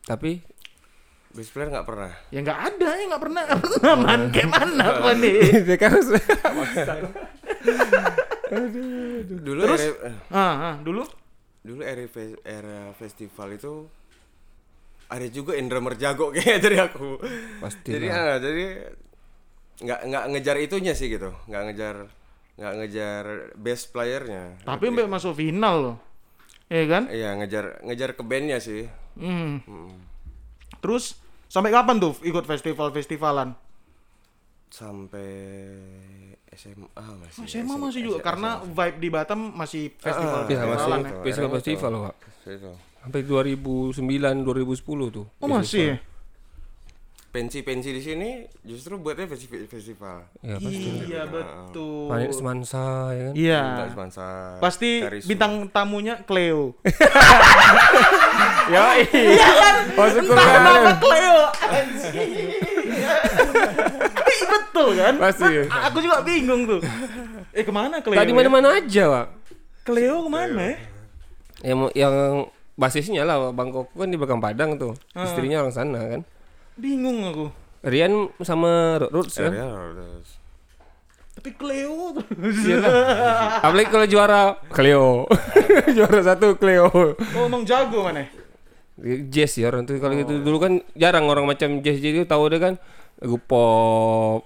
Tapi 0.03 0.43
Best 1.31 1.55
player 1.55 1.71
nggak 1.71 1.87
pernah. 1.87 2.11
Ya 2.27 2.43
nggak 2.43 2.59
ada, 2.59 2.89
ya 2.91 3.03
nggak 3.07 3.23
pernah, 3.23 3.41
nggak 3.47 3.61
pernah 3.63 3.93
man. 3.95 4.21
Kayak 4.29 4.49
mana 4.51 4.83
apa 4.91 5.09
nih? 5.15 5.35
kan 5.79 5.89
harus 5.89 6.07
Dulu 9.31 9.59
Terus? 9.63 9.79
era, 9.81 10.11
eh, 10.11 10.15
Ah, 10.29 10.53
ah, 10.53 10.75
dulu? 10.77 11.07
dulu 11.61 11.85
era, 11.85 12.01
fe- 12.09 12.41
era 12.41 12.89
festival 12.91 13.53
itu 13.53 13.85
ada 15.07 15.27
juga 15.29 15.53
yang 15.53 15.69
drummer 15.69 15.93
jago 15.93 16.31
kayak 16.35 16.59
dari 16.59 16.77
aku. 16.77 17.15
Pasti 17.59 17.89
Jadi 17.91 18.07
lah. 18.09 18.17
ah, 18.17 18.35
jadi 18.41 18.63
nggak 19.81 19.99
nggak 20.07 20.23
ngejar 20.31 20.55
itunya 20.61 20.93
sih 20.93 21.09
gitu. 21.09 21.33
Nggak 21.49 21.61
ngejar 21.71 21.95
nggak 22.61 22.73
ngejar 22.77 23.23
best 23.57 23.89
playernya. 23.89 24.61
Tapi 24.61 24.93
sampai 24.93 25.09
masuk 25.09 25.33
final 25.33 25.75
loh. 25.81 25.97
Iya 26.71 26.85
kan? 26.87 27.03
Iya 27.11 27.29
ngejar 27.41 27.65
ngejar 27.83 28.09
ke 28.15 28.23
bandnya 28.23 28.61
sih. 28.61 28.87
Hmm. 29.19 29.59
Terus 30.79 31.19
sampai 31.51 31.73
kapan 31.73 31.99
tuh 31.99 32.15
ikut 32.23 32.47
festival-festivalan? 32.47 33.57
Sampai 34.71 35.27
SMA 36.51 37.05
masih. 37.19 37.47
SMA 37.47 37.75
masih 37.75 38.01
juga 38.07 38.19
karena 38.23 38.59
vibe 38.63 38.97
di 38.99 39.09
Batam 39.11 39.51
masih 39.55 39.91
festival 39.99 40.43
masih 40.43 40.55
festivalan 40.55 40.99
ya. 41.01 41.11
festival 41.23 41.49
festival 41.59 41.89
loh, 41.91 42.01
Pak. 42.07 42.15
Itu. 42.47 42.71
Sampai 43.01 43.21
2009 43.25 44.45
2010 44.45 45.15
tuh. 45.15 45.25
Oh 45.41 45.49
masih. 45.49 45.97
Ya? 47.31 47.33
Pensi-pensi 47.33 47.89
di 47.89 48.01
sini 48.01 48.29
justru 48.61 48.99
buatnya 48.99 49.23
festi- 49.25 49.63
festival. 49.63 50.27
Ya 50.41 50.55
pasti. 50.57 50.87
Iya 51.07 51.23
betul. 51.25 52.11
Banyak 52.11 52.31
semansa 52.31 52.83
ya 53.09 53.21
kan. 53.23 53.33
Iya. 53.33 53.61
Semansa. 53.87 54.27
Pasti 54.59 54.99
Karisma. 54.99 55.29
bintang 55.29 55.53
tamunya 55.69 56.19
Cleo. 56.21 56.75
Ya 58.67 58.95
iya 58.95 59.51
kan. 59.51 59.75
Ke 59.91 60.21
Kenapa 60.23 60.91
Cleo? 60.97 61.39
Iya 64.23 64.45
betul 64.45 64.87
kan? 64.95 65.13
Pasti. 65.17 65.51
A- 65.67 65.83
Aku 65.87 65.97
juga 65.99 66.19
bingung 66.21 66.67
tuh. 66.67 66.79
Eh 67.51 67.63
ke 67.63 67.71
mana 67.71 67.99
Cleo? 67.99 68.15
Tadi 68.15 68.31
ya? 68.31 68.35
mana-mana 68.35 68.67
aja, 68.75 69.03
Pak. 69.07 69.27
Cleo 69.83 70.23
ke 70.23 70.29
mana 70.29 70.61
ya? 70.61 70.75
Yang 71.63 71.77
yang 71.95 72.15
basisnya 72.73 73.23
lah 73.23 73.51
Bang 73.51 73.69
Koko 73.69 73.91
kan 73.93 74.07
di 74.07 74.17
belakang 74.17 74.39
Padang 74.39 74.75
tuh. 74.75 74.93
Istrinya 75.13 75.61
orang 75.61 75.73
sana 75.73 75.99
kan. 76.07 76.21
Bingung 76.81 77.19
aku. 77.29 77.45
Rian 77.85 78.13
sama 78.41 78.97
Roots 78.99 79.37
Ya, 79.37 79.49
kan. 79.49 79.51
ya, 79.53 79.67
terus. 79.93 80.29
Tapi 81.31 81.49
Cleo 81.55 82.11
terus. 82.13 82.57
Iya 82.61 82.77
kan? 82.81 82.93
Apalagi 83.63 83.89
kalau 83.89 84.07
juara 84.09 84.41
Cleo. 84.69 85.29
juara 85.95 86.21
satu 86.21 86.57
Cleo. 86.57 86.89
Oh 87.13 87.43
emang 87.45 87.63
jago 87.63 88.05
mana? 88.05 88.25
Jazz 89.29 89.57
ya 89.57 89.69
orang 89.69 89.85
tuh 89.85 89.97
kalau 89.97 90.13
gitu 90.13 90.41
dulu 90.41 90.61
kan 90.61 90.73
jarang 90.93 91.25
orang 91.25 91.45
macam 91.45 91.81
jazz 91.81 91.97
jadi 91.97 92.21
tahu 92.21 92.53
deh 92.53 92.61
kan 92.61 92.77
lagu 93.17 93.37
pop, 93.37 94.45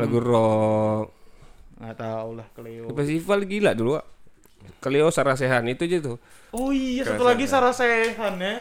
lagu 0.00 0.16
rock. 0.16 1.06
Nggak 1.76 1.96
tahu 1.98 2.28
lah 2.36 2.46
Cleo. 2.52 2.84
Festival 2.92 3.44
gila 3.44 3.72
dulu. 3.72 4.00
Cleo 4.78 5.10
Sarasehan 5.10 5.66
itu 5.68 5.84
aja 5.84 5.98
tuh. 6.00 6.16
Oh 6.54 6.70
iya 6.70 7.04
satu 7.04 7.24
lagi 7.26 7.44
Sarasehan 7.44 8.34
ya. 8.38 8.54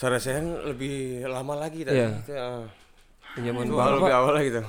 Sarasehan 0.00 0.64
lebih 0.64 1.28
lama 1.28 1.60
lagi 1.60 1.84
tadi. 1.84 2.00
Iya. 2.00 2.08
Itu, 2.24 2.32
ah. 2.32 2.64
Bang, 3.36 3.68
lebih 4.00 4.14
awal 4.16 4.32
lagi 4.32 4.48
tuh. 4.48 4.64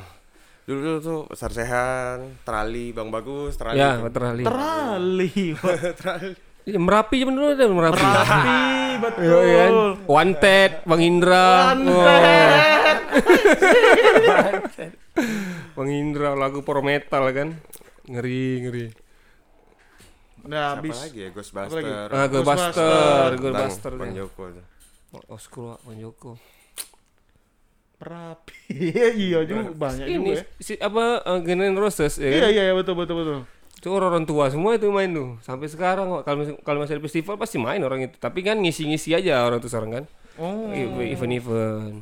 Dulu 0.68 0.80
dulu 0.84 0.98
tuh 1.00 1.20
Sarasehan, 1.32 2.44
Trali, 2.44 2.92
Bang 2.92 3.16
Bagus, 3.16 3.56
Trali. 3.56 3.80
Ya, 3.80 3.96
tuh. 3.96 4.12
terali. 4.12 4.44
Terali. 4.44 5.56
Trali. 6.04 6.36
Iya, 6.68 6.78
Merapi 6.84 7.16
zaman 7.24 7.34
dulu 7.40 7.48
ada 7.48 7.64
Merapi. 7.64 8.04
Tapi 8.04 9.24
Iya 9.24 9.32
kan? 9.32 9.72
betul. 9.72 9.88
Wanted, 10.04 10.72
Bang 10.84 11.02
Indra. 11.02 11.48
Wah, 11.48 11.72
Antet. 11.80 13.00
Bang 15.80 15.90
Indra 15.90 16.36
lagu 16.36 16.60
power 16.60 16.84
metal 16.84 17.24
kan. 17.32 17.56
Ngeri, 18.04 18.46
ngeri. 18.68 18.86
Nah, 20.44 20.76
Apa 20.76 20.84
habis 20.84 21.00
lagi 21.08 21.20
ya? 21.24 21.30
Ghostbuster. 21.32 21.80
lagi? 21.80 21.92
Ah, 22.12 22.28
Ghostbuster. 22.28 22.28
Ghostbuster, 22.28 23.30
Bang, 23.32 23.40
Ghostbuster. 23.40 23.92
Bang 23.96 24.12
ya. 24.12 24.28
Joko. 24.28 24.44
Tuh. 25.12 25.20
Oh, 25.28 25.36
Oskul, 25.36 25.76
Pak, 25.76 25.94
Joko. 26.00 26.40
Merapi. 28.02 28.58
iya 29.14 29.46
juga 29.46 29.70
banyak 29.78 30.10
juga 30.10 30.18
Ini 30.18 30.32
ya. 30.34 30.44
si 30.58 30.74
apa 30.82 31.22
uh, 31.22 31.38
Guns 31.38 31.62
N' 31.62 31.78
Roses 31.78 32.18
ya. 32.18 32.26
Iya 32.34 32.40
kan? 32.42 32.50
iya 32.50 32.62
iya, 32.66 32.74
betul 32.74 32.98
betul 32.98 33.16
betul. 33.22 33.40
Itu 33.78 33.88
orang 33.94 34.26
tua 34.26 34.50
semua 34.50 34.74
itu 34.74 34.90
main 34.90 35.14
tuh. 35.14 35.38
Sampai 35.46 35.70
sekarang 35.70 36.10
kok 36.10 36.24
kalau 36.26 36.42
kalau 36.66 36.82
masih 36.82 36.98
ada 36.98 37.04
festival 37.06 37.38
pasti 37.38 37.62
main 37.62 37.78
orang 37.86 38.10
itu. 38.10 38.18
Tapi 38.18 38.42
kan 38.42 38.58
ngisi-ngisi 38.58 39.14
aja 39.14 39.46
orang 39.46 39.62
tuh 39.62 39.70
sekarang 39.70 40.02
kan. 40.02 40.04
Oh, 40.42 40.74
Event-event. 40.74 42.02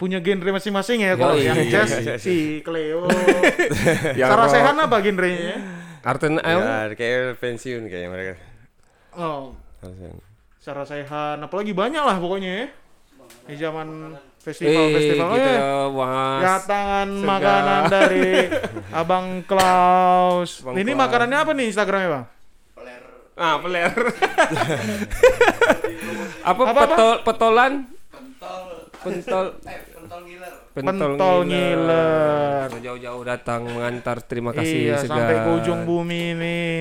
punya 0.00 0.16
genre 0.24 0.56
masing-masing 0.56 1.04
ya 1.04 1.12
kalau 1.12 1.36
yang 1.36 1.60
jazz 1.68 1.92
si 2.24 2.64
Cleo. 2.64 3.04
Yang 4.20 4.28
Sarasehan 4.32 4.72
apa 4.80 4.96
genrenya? 5.04 5.60
Arten 6.00 6.40
L. 6.40 6.60
Ya, 6.64 6.96
kayak 6.96 7.36
pensiun 7.36 7.84
kayaknya 7.84 8.08
mereka. 8.08 8.34
Oh, 9.12 9.52
Sarasehan. 10.60 11.36
Sarasehan 11.36 11.36
apalagi 11.40 11.72
banyak 11.72 12.00
lah 12.00 12.16
pokoknya 12.16 12.50
ya. 12.54 12.66
Di 13.46 13.56
zaman 13.56 13.88
Eh, 14.40 14.42
festival-festival 14.42 15.28
gitu 15.30 15.44
ya. 15.46 15.60
ya, 15.60 15.72
was. 15.86 16.40
Datangan 16.40 17.08
makanan 17.12 17.82
dari 17.86 18.48
Abang 19.00 19.44
Klaus. 19.44 20.60
Bang 20.60 20.74
Ini 20.74 20.84
Klaus. 20.86 21.00
makanannya 21.02 21.38
apa 21.38 21.50
nih 21.52 21.66
Instagramnya 21.68 22.08
bang? 22.10 22.24
Ah, 23.36 23.56
peler. 23.56 23.88
apa, 26.42 26.60
Apa, 26.60 26.62
apa? 26.66 26.80
petol 26.82 27.10
petolan? 27.22 27.72
Pentol. 29.00 29.44
Pentol 30.72 31.38
ngiler. 31.44 32.68
Jauh-jauh 32.74 33.22
datang 33.22 33.64
mengantar. 33.66 34.20
Terima 34.20 34.52
kasih 34.52 34.76
Iya 34.86 34.96
segar. 34.98 35.16
sampai 35.16 35.36
ke 35.38 35.50
ujung 35.54 35.80
bumi 35.84 36.22
nih. 36.34 36.76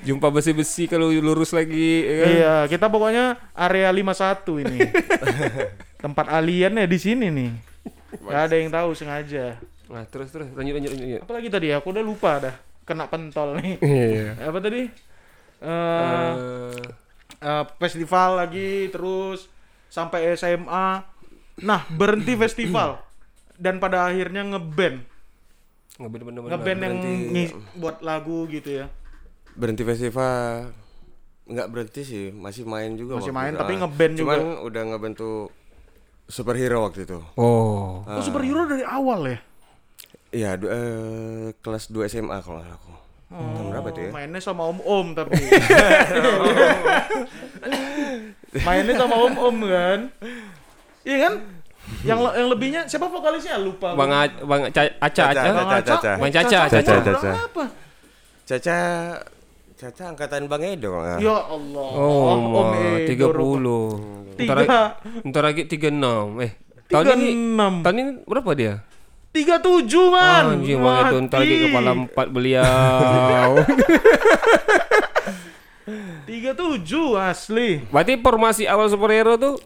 Jumpa 0.00 0.32
besi-besi 0.32 0.88
kalau 0.88 1.12
lurus 1.12 1.52
lagi. 1.52 2.04
ya 2.04 2.14
kan? 2.16 2.28
Iya 2.30 2.54
kita 2.72 2.86
pokoknya 2.88 3.36
area 3.52 3.88
51 3.92 4.64
ini. 4.64 4.78
Tempat 6.04 6.26
alien 6.32 6.80
ya 6.80 6.86
di 6.88 6.98
sini 6.98 7.28
nih. 7.28 7.50
Gak 8.24 8.40
ada 8.50 8.54
yang 8.56 8.72
tahu 8.72 8.96
sengaja. 8.96 9.60
Nah, 9.90 10.06
terus 10.06 10.30
terus 10.32 10.48
lanjut 10.56 10.74
lanjut 10.80 10.90
lanjut. 10.96 11.20
Apalagi 11.26 11.48
tadi 11.52 11.68
aku 11.74 11.92
udah 11.92 12.04
lupa 12.04 12.32
dah 12.40 12.54
kena 12.88 13.06
pentol 13.06 13.60
nih. 13.60 13.76
Iya. 13.82 14.28
Apa 14.48 14.58
tadi? 14.58 14.82
Eh 15.60 15.68
Eh, 15.68 16.72
eh, 17.40 17.64
festival 17.76 18.40
lagi 18.40 18.88
terus 18.88 19.46
sampai 19.92 20.32
SMA. 20.32 21.04
Nah 21.60 21.80
berhenti 21.92 22.32
festival 22.48 23.04
dan 23.60 23.76
pada 23.76 24.08
akhirnya 24.08 24.40
ngeband 24.48 25.04
ngeband 26.00 26.48
ngeband 26.48 26.80
yang 26.80 26.96
buat 27.76 28.00
lagu 28.00 28.48
gitu 28.48 28.80
ya. 28.80 28.86
Berhenti 29.56 29.82
festival 29.82 30.70
nggak 31.50 31.66
berhenti 31.66 32.02
sih, 32.06 32.24
masih 32.30 32.62
main 32.62 32.94
juga. 32.94 33.18
Masih 33.18 33.34
main, 33.34 33.50
itu. 33.50 33.58
tapi 33.58 33.72
ngeband 33.74 34.12
juga. 34.14 34.26
Cuman 34.38 34.40
udah 34.62 34.82
ngebentuk 34.94 35.50
superhero 36.30 36.86
waktu 36.86 37.02
itu. 37.10 37.18
Oh. 37.34 38.06
Oh 38.06 38.22
superhero 38.22 38.70
dari 38.70 38.86
awal 38.86 39.26
ya? 39.26 39.38
Iya, 40.30 40.50
eh, 40.62 41.50
kelas 41.58 41.90
2 41.90 42.06
SMA 42.06 42.38
kalau 42.38 42.62
nggak 42.62 42.70
aku. 42.78 42.92
Tahun 43.30 43.66
berapa 43.70 43.88
tuh 43.90 44.02
ya? 44.06 44.10
Mainnya 44.10 44.42
sama 44.42 44.62
om-om 44.70 45.14
tapi. 45.14 45.38
Mainnya 48.66 48.94
sama 48.98 49.14
om-om 49.26 49.56
kan? 49.66 50.00
Iya 51.06 51.16
kan? 51.26 51.32
Yang 52.06 52.18
le- 52.22 52.34
yang 52.38 52.48
lebihnya 52.50 52.80
siapa 52.86 53.06
vokalisnya 53.06 53.58
lupa. 53.58 53.94
Bang 53.94 54.10
A, 54.10 54.26
Bang 54.46 54.70
Ca- 54.70 54.94
Aca 54.98 55.22
Aca. 55.30 55.34
Caca, 55.34 55.50
Bang 55.50 55.70
Aca. 55.70 55.78
Caca. 55.82 56.12
Bang 56.18 56.30
Caca, 56.30 56.58
Caca, 56.66 56.78
Caca, 56.82 57.02
Caca. 57.02 57.30
apa? 57.50 57.64
Caca 58.46 58.78
Caca 59.80 60.12
angkatan 60.12 60.44
Bang 60.44 60.60
Edo 60.60 60.92
nggak. 60.92 61.24
Ya 61.24 61.40
Allah. 61.40 61.88
Oh, 61.96 62.36
Om 62.36 62.42
wah, 62.52 62.76
Edo 63.00 63.32
30. 63.32 64.36
Ntar 64.36 64.60
Tiga. 64.60 64.60
lagi, 64.60 64.76
ntar 65.24 65.42
lagi 65.48 65.62
36. 65.64 66.36
Eh, 66.44 66.52
tahun 66.92 67.16
ini 67.16 67.32
36. 67.32 67.80
tahun 67.80 67.96
ini 67.96 68.12
berapa 68.28 68.50
dia? 68.52 68.74
37 69.32 70.12
man. 70.12 70.44
Anjing 70.60 70.84
Bang 70.84 70.96
Edo 71.08 71.16
ntar 71.24 71.38
lagi 71.40 71.56
kepala 71.64 71.90
empat 71.96 72.26
beliau. 72.28 73.50
37 76.28 77.16
asli. 77.16 77.80
Berarti 77.88 78.12
formasi 78.20 78.68
awal 78.68 78.86
superhero 78.86 79.34
tuh 79.34 79.56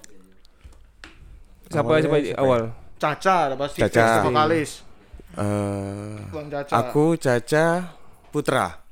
siapa 1.69 1.91
Awalnya 1.91 2.03
siapa 2.07 2.17
siapa 2.23 2.39
awal? 2.39 2.63
Caca 2.97 3.37
ada 3.51 3.55
pasti 3.59 3.83
Caca. 3.83 3.91
Caca. 3.91 4.23
vokalis. 4.23 4.71
Eh, 5.35 6.23
Bang 6.31 6.47
Caca. 6.47 6.71
aku 6.71 7.19
Caca 7.19 7.67
Putra. 8.31 8.84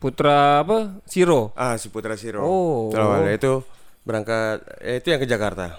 Putra 0.00 0.64
apa? 0.64 1.04
Siro. 1.04 1.52
Ah, 1.52 1.76
si 1.76 1.92
Putra 1.92 2.16
Siro. 2.16 2.40
Oh. 2.40 2.88
Itu 2.88 2.96
awalnya 2.96 3.36
itu 3.36 3.52
berangkat 4.00 4.64
eh, 4.80 4.96
itu 4.96 5.12
yang 5.12 5.20
ke 5.20 5.28
Jakarta. 5.28 5.76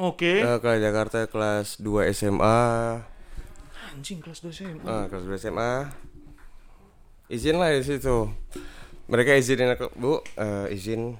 Oke. 0.00 0.40
Eh, 0.40 0.56
ke 0.58 0.70
Jakarta 0.80 1.28
kelas 1.28 1.76
2 1.76 2.08
SMA. 2.10 2.56
Anjing 3.92 4.24
kelas 4.24 4.40
2 4.40 4.48
SMA. 4.48 4.88
Ah, 4.88 5.04
kelas 5.12 5.28
2 5.28 5.36
SMA. 5.36 5.92
Izin 7.28 7.60
lah 7.60 7.68
di 7.76 7.84
situ. 7.84 8.32
Mereka 9.10 9.36
izinin 9.36 9.76
aku, 9.76 9.90
Bu, 9.92 10.24
eh, 10.38 10.72
izin 10.72 11.18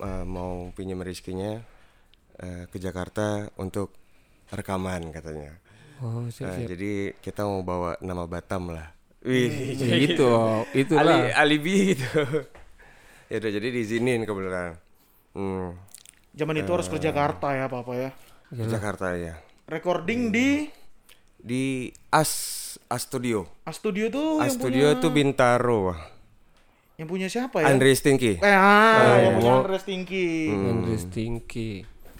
eh, 0.00 0.24
mau 0.24 0.72
pinjam 0.72 1.04
rizkinya 1.04 1.60
eh, 2.40 2.64
ke 2.72 2.80
Jakarta 2.80 3.52
untuk 3.60 3.92
rekaman 4.48 5.12
katanya. 5.12 5.60
Oh, 6.00 6.24
siap, 6.32 6.50
Nah, 6.50 6.56
siap. 6.56 6.70
jadi 6.72 6.92
kita 7.20 7.44
mau 7.44 7.60
bawa 7.60 7.98
nama 8.00 8.24
Batam 8.24 8.72
lah. 8.72 8.93
Wih, 9.24 9.48
Ya, 9.80 9.96
itu, 9.96 10.28
itulah. 10.76 11.00
ali, 11.00 11.32
alibi 11.32 11.96
gitu. 11.96 12.04
ya 13.32 13.36
udah 13.36 13.50
jadi 13.50 13.68
diizinin 13.70 14.22
kebenaran. 14.22 14.76
Hmm, 15.32 15.74
Zaman 16.30 16.54
itu 16.56 16.70
harus 16.70 16.86
ke 16.86 16.98
Jakarta 16.98 17.50
ya 17.50 17.66
Papa 17.66 17.92
ya. 17.94 18.10
ke 18.46 18.68
Jakarta 18.68 19.16
ya. 19.16 19.40
Recording 19.64 20.28
di 20.28 20.68
Di 21.34 21.88
As 22.08 22.30
As 22.84 23.04
Studio. 23.04 23.48
A 23.64 23.72
Studio 23.72 24.08
tuh 24.08 24.38
As 24.38 24.52
yang 24.52 24.54
Studio 24.54 24.86
punya 24.90 25.00
tuh 25.00 25.10
Bintaro. 25.10 25.82
yang 26.94 27.08
punya 27.10 27.26
siapa 27.26 27.58
ya? 27.58 27.68
Andre 27.68 27.90
Stinky. 27.90 28.38
Eh, 28.38 28.46
ah, 28.46 29.18
yang 29.18 29.18
iya. 29.18 29.30
punya 29.34 29.50
Oh. 29.50 29.58
Andre 29.60 29.76
Stinky. 29.78 30.26
Andre 30.48 30.94
Stinky. 30.96 31.70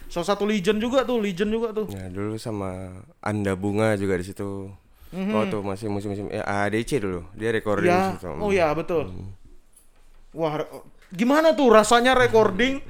Salah 0.09 0.29
satu 0.29 0.45
legend 0.45 0.79
juga 0.79 1.03
tuh, 1.03 1.19
legend 1.19 1.51
juga 1.51 1.71
tuh. 1.71 1.87
Ya 1.91 2.07
dulu 2.07 2.35
sama 2.37 2.91
Anda 3.21 3.55
Bunga 3.55 3.95
juga 3.95 4.15
di 4.15 4.25
situ. 4.25 4.71
Waktu 5.15 5.57
masih 5.61 5.87
musim-musim 5.87 6.27
ya 6.27 6.43
ADC 6.43 6.99
dulu. 6.99 7.23
Dia 7.33 7.51
recording 7.51 7.87
di 7.87 7.95
Ya, 8.19 8.19
oh 8.35 8.51
ya 8.51 8.69
betul. 8.71 9.15
Wah, 10.31 10.59
re- 10.59 10.71
gimana 11.09 11.55
tuh 11.55 11.71
rasanya 11.71 12.13
recording 12.13 12.83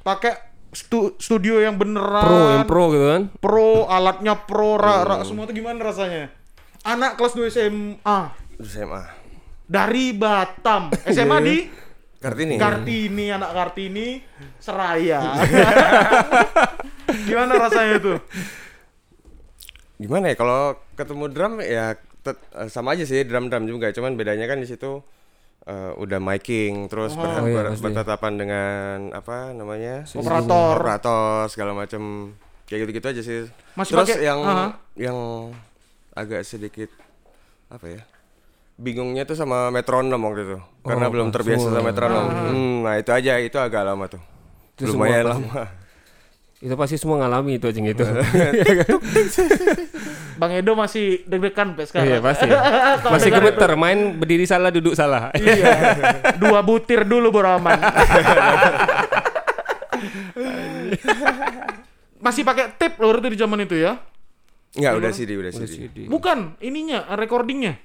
pakai 0.00 0.32
stu- 0.70 1.12
studio 1.16 1.60
yang 1.60 1.76
beneran 1.76 2.24
Pro, 2.24 2.40
yang 2.50 2.64
pro 2.64 2.84
gitu 2.88 3.06
kan. 3.06 3.22
pro, 3.36 3.70
alatnya 3.84 4.34
pro, 4.38 4.76
ra, 4.76 5.04
ra- 5.04 5.20
semua 5.20 5.44
tuh 5.44 5.52
gimana 5.52 5.76
rasanya? 5.78 6.32
Anak 6.80 7.16
kelas 7.16 7.34
2 7.34 7.50
SMA 7.50 8.18
SMA. 8.56 9.02
dari 9.66 10.16
Batam, 10.16 10.88
SMA 11.12 11.38
di 11.42 11.56
Kartini. 12.16 12.56
Kartini, 12.56 13.26
anak 13.28 13.50
Kartini, 13.52 14.16
Seraya. 14.56 15.36
gimana 17.28 17.52
rasanya 17.58 17.96
tuh? 18.00 18.18
Gimana 19.96 20.28
ya 20.28 20.36
kalau 20.36 20.76
ketemu 20.96 21.24
drum 21.28 21.52
ya 21.58 21.94
tet- 22.20 22.40
eh, 22.52 22.66
sama 22.66 22.92
aja 22.92 23.04
sih 23.04 23.22
drum-drum 23.22 23.64
juga, 23.66 23.92
cuman 23.92 24.16
bedanya 24.16 24.44
kan 24.44 24.56
di 24.56 24.66
situ 24.66 25.04
eh, 25.62 25.92
udah 25.94 26.18
miking 26.18 26.86
terus 26.86 27.12
Oh, 27.12 27.22
iya, 27.42 27.42
ber- 27.42 27.76
bertatapan 27.76 28.32
dengan 28.34 28.68
apa 29.10 29.50
namanya? 29.50 30.06
Operator. 30.08 30.74
operator 30.74 31.46
segala 31.46 31.72
macam 31.72 32.32
kayak 32.64 32.80
gitu-gitu 32.82 33.06
aja 33.08 33.20
sih. 33.20 33.38
Masih 33.74 33.92
terus 33.92 34.08
pakai- 34.08 34.22
yang 34.22 34.40
Aha. 34.40 34.66
yang 34.94 35.18
agak 36.12 36.42
sedikit 36.42 36.90
apa 37.66 37.86
ya? 37.88 38.02
Bingungnya 38.76 39.24
tuh 39.24 39.34
sama 39.34 39.70
metronom 39.70 40.20
waktu 40.20 40.42
itu. 40.44 40.58
Karena 40.82 41.06
Oh, 41.06 41.12
belum 41.12 41.28
terbiasa 41.30 41.66
sama 41.66 41.80
metronom. 41.82 42.24
Hmm, 42.28 42.76
nah 42.82 42.94
itu 42.94 43.10
aja 43.10 43.32
itu 43.36 43.56
agak 43.56 43.82
lama 43.82 44.04
tuh. 44.06 44.22
Itu 44.76 44.92
Lumayan 44.92 45.24
semua 45.24 45.34
lama. 45.34 45.62
Itu 46.56 46.72
pasti 46.72 46.96
semua 46.96 47.20
ngalami 47.20 47.60
itu 47.60 47.68
aja 47.68 47.80
gitu. 47.84 48.00
Bang 50.40 50.56
Edo 50.56 50.72
masih 50.72 51.20
deg-degan 51.28 51.76
sampai 51.76 51.86
sekarang. 51.88 52.08
Iya 52.08 52.18
pasti. 52.20 52.44
Masih 53.12 53.30
gemeter 53.32 53.70
main 53.76 54.20
berdiri 54.20 54.44
salah 54.44 54.72
duduk 54.72 54.92
salah. 54.92 55.32
Iya. 55.36 55.96
Dua 56.36 56.60
butir 56.60 57.08
dulu 57.08 57.32
baru 57.32 57.60
aman. 57.60 57.76
Masih 62.24 62.44
pakai 62.44 62.72
tape 62.76 63.00
loh 63.00 63.16
itu 63.16 63.28
di 63.32 63.38
zaman 63.40 63.64
itu 63.64 63.76
ya? 63.80 63.96
Enggak, 64.76 64.92
udah 65.00 65.10
CD, 65.12 65.40
udah 65.40 65.52
CD. 65.56 65.88
CD. 65.88 66.04
Bukan, 66.04 66.60
ininya 66.60 67.08
recordingnya. 67.16 67.80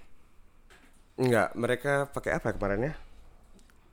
Enggak, 1.16 1.56
mereka 1.56 2.12
pakai 2.12 2.36
apa 2.36 2.52
kemarin 2.52 2.92
ya? 2.92 2.94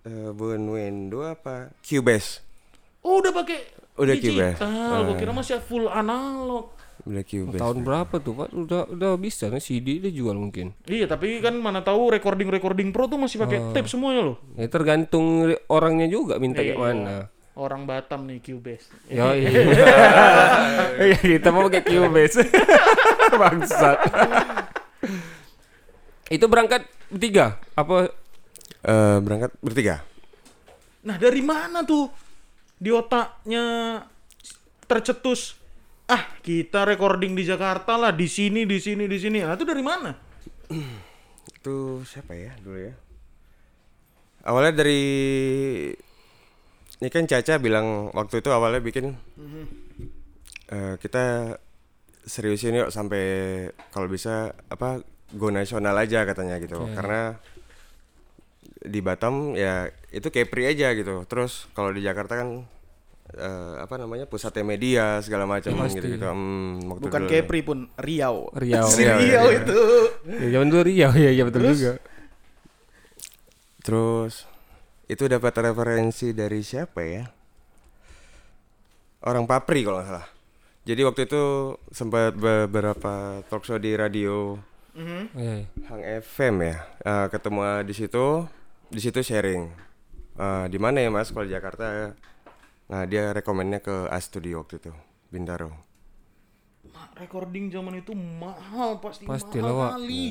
Eh 0.02 0.34
Window 0.34 1.22
apa? 1.22 1.70
Cubase. 1.84 2.42
Oh, 3.06 3.22
udah 3.22 3.30
pakai 3.30 3.77
Udah 3.98 4.14
digital. 4.14 4.54
Cubase. 4.54 5.04
Gua 5.04 5.14
kira 5.14 5.32
masih 5.32 5.58
full 5.60 5.86
analog. 5.86 6.70
Udah 7.02 7.22
Cubase. 7.22 7.58
Tahun 7.58 7.78
berapa 7.80 8.14
tuh 8.16 8.32
Pak? 8.34 8.48
Udah 8.52 8.82
udah 8.86 9.10
bisa 9.14 9.46
nih 9.46 9.58
CD 9.58 9.98
dia 9.98 10.10
jual 10.10 10.34
mungkin. 10.34 10.72
Iya, 10.84 11.06
tapi 11.06 11.38
kan 11.38 11.54
mana 11.54 11.80
tahu 11.80 12.10
recording-recording 12.10 12.90
pro 12.90 13.06
tuh 13.06 13.16
masih 13.16 13.38
pakai 13.38 13.58
tape 13.72 13.86
semuanya 13.86 14.22
loh. 14.24 14.36
Ya 14.54 14.66
tergantung 14.66 15.26
orangnya 15.66 16.06
juga 16.06 16.38
minta 16.38 16.58
kayak 16.58 16.72
Iya. 16.72 16.80
mana. 16.80 17.16
Orang 17.52 17.84
Batam 17.84 18.22
nih 18.24 18.38
Cubase. 18.38 18.86
Ya 19.10 19.34
iya. 19.38 19.50
Iya, 21.10 21.18
kita 21.18 21.50
mau 21.50 21.66
pakai 21.66 21.82
Cubase. 21.82 22.46
Bangsat. 23.34 23.98
Itu 26.28 26.46
berangkat 26.46 26.84
bertiga 27.08 27.56
apa 27.72 28.12
Eh, 28.78 29.18
berangkat 29.18 29.50
bertiga. 29.58 30.06
Nah, 31.02 31.18
dari 31.18 31.42
mana 31.42 31.82
tuh 31.82 32.06
di 32.78 32.90
otaknya 32.94 33.64
tercetus. 34.86 35.58
Ah 36.08 36.24
kita 36.40 36.88
recording 36.88 37.36
di 37.36 37.44
Jakarta 37.44 38.00
lah 38.00 38.14
di 38.14 38.24
sini 38.24 38.64
di 38.64 38.80
sini 38.80 39.04
di 39.04 39.18
sini. 39.20 39.44
Nah 39.44 39.52
itu 39.52 39.66
dari 39.68 39.84
mana? 39.84 40.16
Itu 41.52 42.00
siapa 42.08 42.32
ya 42.32 42.56
dulu 42.64 42.78
ya? 42.80 42.94
Awalnya 44.48 44.72
dari 44.80 45.02
ini 46.98 47.08
kan 47.12 47.28
Caca 47.28 47.60
bilang 47.60 48.08
waktu 48.16 48.40
itu 48.40 48.48
awalnya 48.48 48.80
bikin 48.80 49.12
eh, 50.72 50.94
kita 50.96 51.58
seriusin 52.24 52.80
yuk 52.80 52.90
sampai 52.92 53.24
kalau 53.92 54.08
bisa 54.08 54.56
apa 54.72 55.04
go 55.36 55.52
nasional 55.52 55.92
aja 55.92 56.24
katanya 56.24 56.56
gitu. 56.56 56.80
Karena 56.96 57.36
di 58.78 59.00
Batam 59.02 59.58
ya 59.58 59.90
itu 60.14 60.30
Kepri 60.30 60.70
aja 60.70 60.94
gitu 60.94 61.26
terus 61.26 61.66
kalau 61.74 61.90
di 61.90 62.02
Jakarta 62.02 62.38
kan 62.38 62.48
eh, 63.34 63.74
apa 63.82 63.98
namanya 63.98 64.24
pusatnya 64.30 64.62
media 64.62 65.18
segala 65.20 65.44
macam 65.44 65.74
gitu 65.90 66.06
gitu 66.06 66.24
waktu 66.24 67.02
bukan 67.02 67.20
dulu. 67.26 67.30
Kepri 67.30 67.60
pun 67.66 67.78
Riau 67.98 68.48
Riau? 68.54 68.86
Si 68.86 69.02
Riau, 69.06 69.18
Riau 69.18 69.46
Riau. 69.50 69.58
itu 69.58 69.80
Ya 70.28 70.48
zaman 70.54 70.68
dulu 70.70 70.82
Riau 70.86 71.12
ya, 71.18 71.30
ya 71.34 71.42
betul 71.42 71.62
juga. 71.74 71.98
Terus 73.82 74.44
itu 75.08 75.24
dapat 75.24 75.52
referensi 75.64 76.36
dari 76.36 76.60
siapa 76.60 77.00
ya? 77.00 77.24
Orang 79.24 79.48
Papri 79.48 79.82
kalau 79.82 79.98
nggak 79.98 80.08
salah. 80.08 80.28
Jadi 80.84 81.00
waktu 81.04 81.20
itu 81.28 81.42
sempat 81.92 82.32
beberapa 82.36 83.44
talk 83.48 83.64
show 83.64 83.76
di 83.80 83.92
radio. 83.96 84.56
Iya, 84.96 85.24
iya. 85.36 85.66
Hang 85.88 86.02
FM 86.04 86.54
ya. 86.64 86.76
Eh, 87.04 87.26
ketemu 87.32 87.60
di 87.84 87.94
situ, 87.96 88.26
di 88.88 89.00
situ 89.00 89.20
sharing. 89.20 89.62
Eh, 90.38 90.66
di 90.70 90.78
mana 90.78 91.02
ya 91.02 91.10
Mas 91.10 91.30
kalau 91.30 91.44
di 91.44 91.52
Jakarta? 91.52 92.14
Nah, 92.88 93.02
dia 93.04 93.32
rekomennya 93.32 93.84
ke 93.84 94.08
A 94.08 94.16
Studio 94.18 94.64
waktu 94.64 94.80
itu, 94.80 94.92
Bintaro. 95.28 95.68
Ma- 96.88 97.10
recording 97.18 97.68
zaman 97.68 98.00
itu 98.00 98.16
mahal 98.16 98.96
pasti, 98.98 99.28
Pasti 99.28 99.58
mahal 99.60 99.68
lah, 99.68 99.74
Wak. 99.76 99.90
kali 99.98 100.24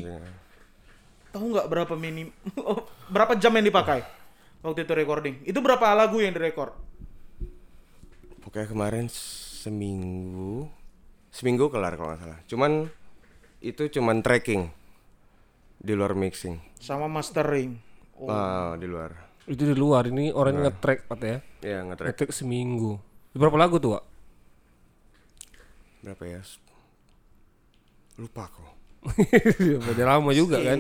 tahu 1.28 1.54
nggak 1.54 1.68
berapa 1.70 1.94
minim 1.94 2.32
berapa 3.14 3.36
jam 3.38 3.52
yang 3.54 3.68
dipakai 3.68 4.00
waktu 4.64 4.88
itu 4.88 4.94
recording 4.96 5.36
itu 5.44 5.60
berapa 5.60 5.86
lagu 5.94 6.18
yang 6.18 6.34
direkord 6.34 6.74
Pokoknya 8.42 8.64
kemarin 8.66 9.06
seminggu, 9.12 10.72
seminggu 11.30 11.68
kelar 11.68 12.00
kalau 12.00 12.16
nggak 12.16 12.22
salah. 12.24 12.40
Cuman 12.48 12.72
itu 13.60 13.92
cuman 13.92 14.24
tracking 14.24 14.72
di 15.78 15.92
luar 15.92 16.16
mixing. 16.16 16.58
sama 16.80 17.12
mastering 17.12 17.76
oh, 18.18 18.28
Ah, 18.28 18.74
di 18.76 18.86
luar. 18.86 19.12
Itu 19.46 19.64
di 19.64 19.74
luar 19.74 20.06
ini 20.06 20.30
orang 20.30 20.60
nge-track 20.60 21.08
Pak 21.08 21.20
ya. 21.20 21.38
Ya 21.62 21.78
nge-track 21.82 22.08
Nge-track 22.12 22.32
seminggu. 22.32 23.00
Berapa 23.32 23.56
lagu 23.56 23.78
tuh, 23.78 23.96
Pak? 23.96 24.04
berapa 25.98 26.24
ya? 26.24 26.40
Lupa 28.18 28.48
aku. 28.48 28.64
Udah 29.92 30.06
lama 30.08 30.32
juga 30.32 30.58
kan. 30.58 30.80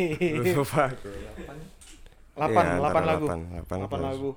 Lupa 0.58 0.90
aku. 0.90 1.08
Delapan, 2.34 2.64
Iya, 2.64 2.74
delapan 2.76 2.82
antara 2.98 3.06
lagu. 3.06 3.24
delapan, 3.24 3.40
delapan 3.46 3.76
Delapan 3.78 3.98
plus. 3.98 4.08
lagu. 4.10 4.30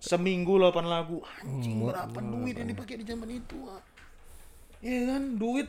Seminggu 0.00 0.52
delapan 0.58 0.84
lagu. 0.86 1.16
Anjing 1.20 1.78
berapa 1.80 2.18
duit 2.18 2.54
yang 2.56 2.68
dipakai 2.68 2.94
di 2.96 3.04
zaman 3.04 3.28
itu? 3.30 3.56
ah? 3.68 3.80
Iya 4.80 5.00
kan, 5.06 5.22
duit. 5.36 5.68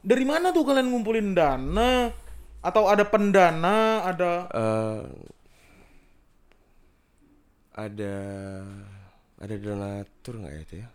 Dari 0.00 0.24
mana 0.24 0.50
tuh 0.50 0.62
kalian 0.64 0.88
ngumpulin 0.88 1.34
dana? 1.34 2.10
Atau 2.60 2.86
ada 2.86 3.04
pendana? 3.04 4.04
Ada 4.04 4.30
Eh, 4.52 5.02
ada 7.72 8.14
ada 9.36 9.54
donatur 9.56 10.34
nggak 10.36 10.52
ya 10.52 10.60
itu 10.60 10.74
ya? 10.76 10.88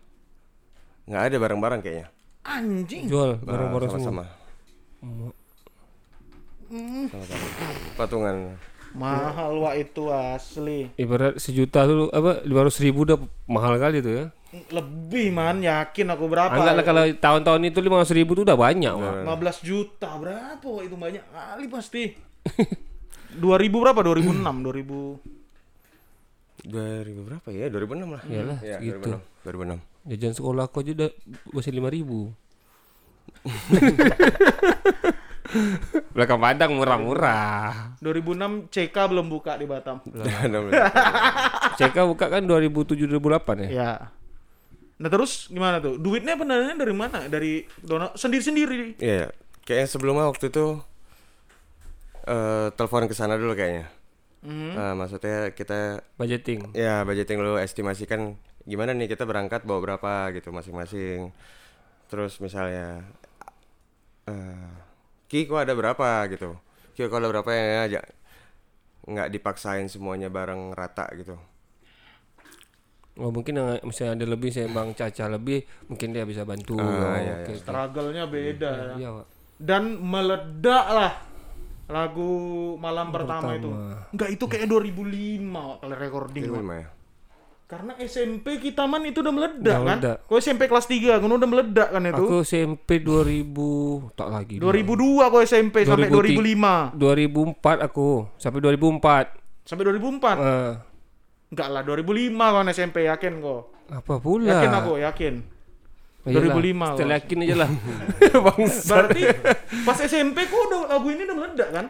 Nggak 1.06 1.22
ada 1.22 1.36
barang-barang 1.38 1.80
kayaknya. 1.82 2.08
anjing. 2.46 3.10
Jual 3.10 3.30
Ah, 3.36 3.42
barang-barang 3.42 3.90
semua. 3.90 3.98
sama-sama. 3.98 4.24
Sama-sama. 7.10 7.46
Patungan. 7.94 8.36
Mahal 8.94 9.52
wah 9.58 9.74
itu 9.74 10.08
asli. 10.08 10.88
Ibarat 10.94 11.36
sejuta 11.36 11.84
tuh 11.84 12.08
apa 12.08 12.40
500 12.42 12.80
ribu 12.80 13.02
udah 13.02 13.18
mahal 13.44 13.76
kali 13.76 13.98
tuh 14.00 14.12
ya. 14.14 14.24
Lebih 14.70 15.26
man, 15.32 15.60
yakin 15.62 16.06
aku 16.12 16.24
berapa? 16.28 16.54
Enggak 16.56 16.74
lah 16.78 16.84
kalau 16.84 17.02
tahun-tahun 17.08 17.62
itu 17.68 17.78
500 17.80 18.18
ribu 18.18 18.30
tuh 18.38 18.44
udah 18.46 18.58
banyak, 18.58 18.92
Wak. 18.92 19.24
15 19.24 19.66
juta 19.66 20.10
berapa 20.16 20.70
itu 20.82 20.96
banyak 20.96 21.24
kali 21.32 21.66
pasti. 21.68 22.04
2000 23.42 23.82
berapa? 23.82 24.00
2006, 24.00 24.42
2000. 24.42 25.36
2000 26.66 27.26
berapa 27.28 27.48
ya? 27.52 27.68
2006 27.68 28.08
lah. 28.10 28.22
Iyalah, 28.26 28.58
ya, 28.64 28.76
segitu. 28.80 29.10
2006. 29.44 29.78
2006. 29.78 30.06
Jajan 30.06 30.32
sekolah 30.38 30.64
aku 30.70 30.76
aja 30.82 30.92
udah 30.94 31.10
masih 31.52 31.72
5 31.74 31.94
ribu. 31.94 32.32
Belakang 36.16 36.40
Padang 36.42 36.72
murah-murah. 36.74 37.96
2006 38.02 38.72
CK 38.72 38.96
belum 39.12 39.26
buka 39.30 39.54
di 39.60 39.66
Batam. 39.68 40.02
CK 41.78 41.96
buka 42.08 42.26
kan 42.32 42.42
2007-2008 42.44 43.64
ya? 43.66 43.68
Ya. 43.70 43.92
Nah 44.96 45.08
terus 45.12 45.52
gimana 45.52 45.76
tuh? 45.80 46.00
Duitnya 46.00 46.40
pendananya 46.40 46.76
dari 46.76 46.94
mana? 46.96 47.28
Dari 47.28 47.68
donor 47.84 48.16
sendiri-sendiri. 48.16 48.96
Iya, 48.96 49.28
kayaknya 49.68 49.88
sebelumnya 49.88 50.24
waktu 50.28 50.48
itu 50.48 50.80
eh 52.26 52.68
telepon 52.74 53.06
ke 53.06 53.14
sana 53.14 53.36
dulu 53.38 53.54
kayaknya. 53.54 53.86
Mhm. 54.46 54.70
Nah, 54.74 54.92
maksudnya 54.94 55.50
kita 55.52 56.02
Budgeting. 56.20 56.70
ya 56.76 57.02
budgeting 57.02 57.38
dulu 57.42 57.58
estimasikan 57.58 58.38
gimana 58.66 58.94
nih 58.94 59.10
kita 59.10 59.26
berangkat 59.26 59.62
bawa 59.66 59.80
berapa 59.82 60.12
gitu 60.34 60.50
masing-masing. 60.50 61.30
Terus 62.10 62.38
misalnya 62.40 63.04
eh 64.26 64.70
Ki 65.26 65.44
kok 65.50 65.58
ada 65.58 65.74
berapa 65.74 66.24
gitu. 66.30 66.54
Ki 66.94 67.10
kok 67.10 67.18
ada 67.18 67.28
berapa 67.30 67.50
ya 67.50 67.84
aja. 67.86 68.00
Nggak 69.06 69.28
dipaksain 69.34 69.86
semuanya 69.90 70.30
bareng 70.30 70.70
rata 70.74 71.10
gitu. 71.18 71.34
Oh 73.16 73.32
mungkin 73.32 73.56
yang 73.56 73.80
misalnya 73.80 74.12
ada 74.14 74.26
lebih 74.28 74.50
saya 74.50 74.68
Bang 74.68 74.92
Caca 74.92 75.24
lebih 75.26 75.64
mungkin 75.86 76.12
dia 76.12 76.22
bisa 76.22 76.44
bantu. 76.44 76.76
Ah, 76.76 76.84
Oh, 76.84 77.16
iya, 77.16 77.34
oke, 77.40 77.48
oke. 77.48 77.52
Struggle-nya 77.58 78.24
beda 78.26 78.70
ya. 78.70 78.94
Iya, 78.94 79.08
Wak. 79.14 79.26
Dan 79.56 79.82
meledak 79.98 80.86
lah 80.86 81.12
lagu 81.86 82.30
malam 82.76 83.08
pertama, 83.08 83.54
itu. 83.54 83.72
Enggak 84.10 84.28
itu 84.30 84.44
kayak 84.44 84.66
2005 84.66 85.00
Wak, 85.48 85.76
kalau 85.80 85.96
recording. 85.96 86.44
Itu 86.44 86.52
Wak. 86.52 86.60
lima 86.60 86.74
ya. 86.76 86.88
Karena 87.66 87.98
SMP 87.98 88.62
kita 88.62 88.86
man 88.86 89.02
itu 89.02 89.18
udah 89.18 89.34
meledak 89.34 89.58
Udah 89.58 89.78
kan? 89.80 89.98
meledak. 89.98 90.16
Kau 90.22 90.38
SMP 90.38 90.70
kelas 90.70 90.86
3 90.86 91.18
kan 91.18 91.26
udah 91.26 91.48
meledak 91.50 91.88
kan 91.90 92.02
itu? 92.04 92.22
Aku 92.22 92.36
SMP 92.40 93.02
2000 93.02 94.14
tak 94.14 94.28
lagi. 94.30 94.56
2002 94.56 95.26
kau 95.26 95.42
SMP 95.42 95.82
sampai 95.82 96.06
2003. 96.06 96.94
2005. 96.94 96.94
2004 96.94 97.82
aku 97.82 98.08
sampai 98.36 98.58
2004. 98.62 99.66
Sampai 99.66 99.82
2004. 99.82 100.38
Eh, 100.38 100.72
Enggak 101.46 101.68
lah 101.70 101.82
2005 101.86 102.34
kau 102.34 102.62
SMP 102.74 102.96
yakin 103.06 103.32
kau. 103.38 103.58
apa 103.86 104.14
pula? 104.18 104.50
Yakin 104.50 104.72
aku, 104.74 104.92
yakin. 104.98 105.34
Iyalah, 106.26 106.58
2005 106.58 106.98
Setelah 106.98 107.16
yakin 107.22 107.38
aja 107.46 107.54
lah. 107.54 107.70
Berarti 108.90 109.22
pas 109.86 109.98
SMP 110.02 110.38
kok 110.50 110.58
udah 110.58 110.80
lagu 110.90 111.06
ini 111.14 111.22
udah 111.22 111.36
meledak 111.38 111.68
kan? 111.70 111.86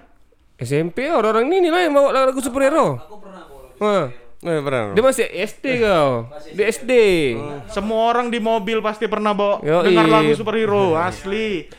SMP 0.61 1.09
orang-orang 1.09 1.49
ini 1.57 1.69
lah 1.73 1.81
yang 1.89 1.97
bawa 1.97 2.13
lagu 2.13 2.41
superhero. 2.45 3.01
Aku 3.01 3.17
pernah 3.21 3.49
bawa. 3.49 4.13
Eh, 4.45 4.61
pernah. 4.61 4.93
Dia 4.93 5.03
masih 5.05 5.25
SD 5.25 5.65
kau. 5.81 6.29
Di 6.53 6.63
SD. 6.69 6.93
Semua 7.73 8.13
orang 8.13 8.29
di 8.29 8.37
mobil 8.45 8.85
pasti 8.85 9.09
pernah 9.09 9.33
bawa 9.33 9.65
Yoi. 9.65 9.89
dengar 9.89 10.05
lagu 10.05 10.33
superhero 10.37 11.01
asli. 11.01 11.73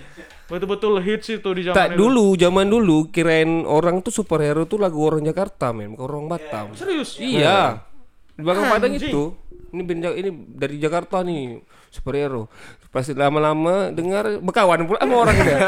Betul-betul 0.47 0.99
hits 0.99 1.27
itu 1.29 1.49
di 1.51 1.61
zaman 1.61 1.75
Tak 1.75 1.87
itu. 1.91 1.99
dulu, 1.99 2.25
zaman 2.33 2.65
dulu 2.65 2.97
kirain 3.07 3.63
orang 3.63 3.99
tuh 3.99 4.11
superhero 4.11 4.63
tuh 4.63 4.79
lagu 4.79 4.99
orang 5.01 5.19
Jakarta, 5.21 5.69
men, 5.69 5.91
bukan 5.91 6.07
orang 6.07 6.23
Batam. 6.29 6.65
Serius? 6.71 7.19
Iya. 7.19 7.83
Di 8.31 8.41
belakang 8.41 8.65
Padang 8.67 8.93
itu. 8.93 9.35
Ini 9.67 9.83
band 9.83 9.99
Ja- 9.99 10.15
ini 10.15 10.29
dari 10.47 10.79
Jakarta 10.79 11.19
nih 11.21 11.59
superhero. 11.89 12.47
Pas 12.87 13.03
lama-lama 13.05 13.91
dengar 13.91 14.39
berkawan 14.39 14.87
pula 14.87 14.95
sama 14.97 15.15
orang 15.19 15.35
dia. 15.37 15.59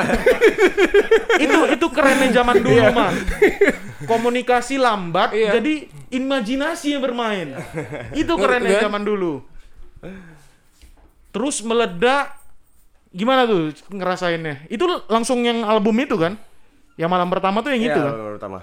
itu 1.43 1.57
itu 1.69 1.87
kerennya 1.91 2.31
zaman 2.33 2.55
dulu 2.57 2.83
mah. 2.89 3.11
Komunikasi 4.07 4.79
lambat 4.79 5.35
Iya. 5.35 5.59
jadi 5.59 5.73
imajinasi 6.09 6.95
yang 6.95 7.03
bermain. 7.03 7.59
Itu 8.15 8.39
kerennya 8.39 8.79
zaman 8.79 9.03
dulu. 9.03 9.43
Terus 11.29 11.59
meledak 11.61 12.38
gimana 13.09 13.45
tuh 13.45 13.73
ngerasainnya? 13.89 14.65
Itu 14.67 14.85
langsung 15.07 15.41
yang 15.41 15.65
album 15.65 15.97
itu 15.97 16.15
kan? 16.15 16.37
Yang 16.95 17.09
malam 17.09 17.29
pertama 17.31 17.63
tuh 17.63 17.71
yang 17.73 17.83
itu 17.85 17.99
Iya, 17.99 18.05
kan? 18.05 18.15
pertama. 18.37 18.59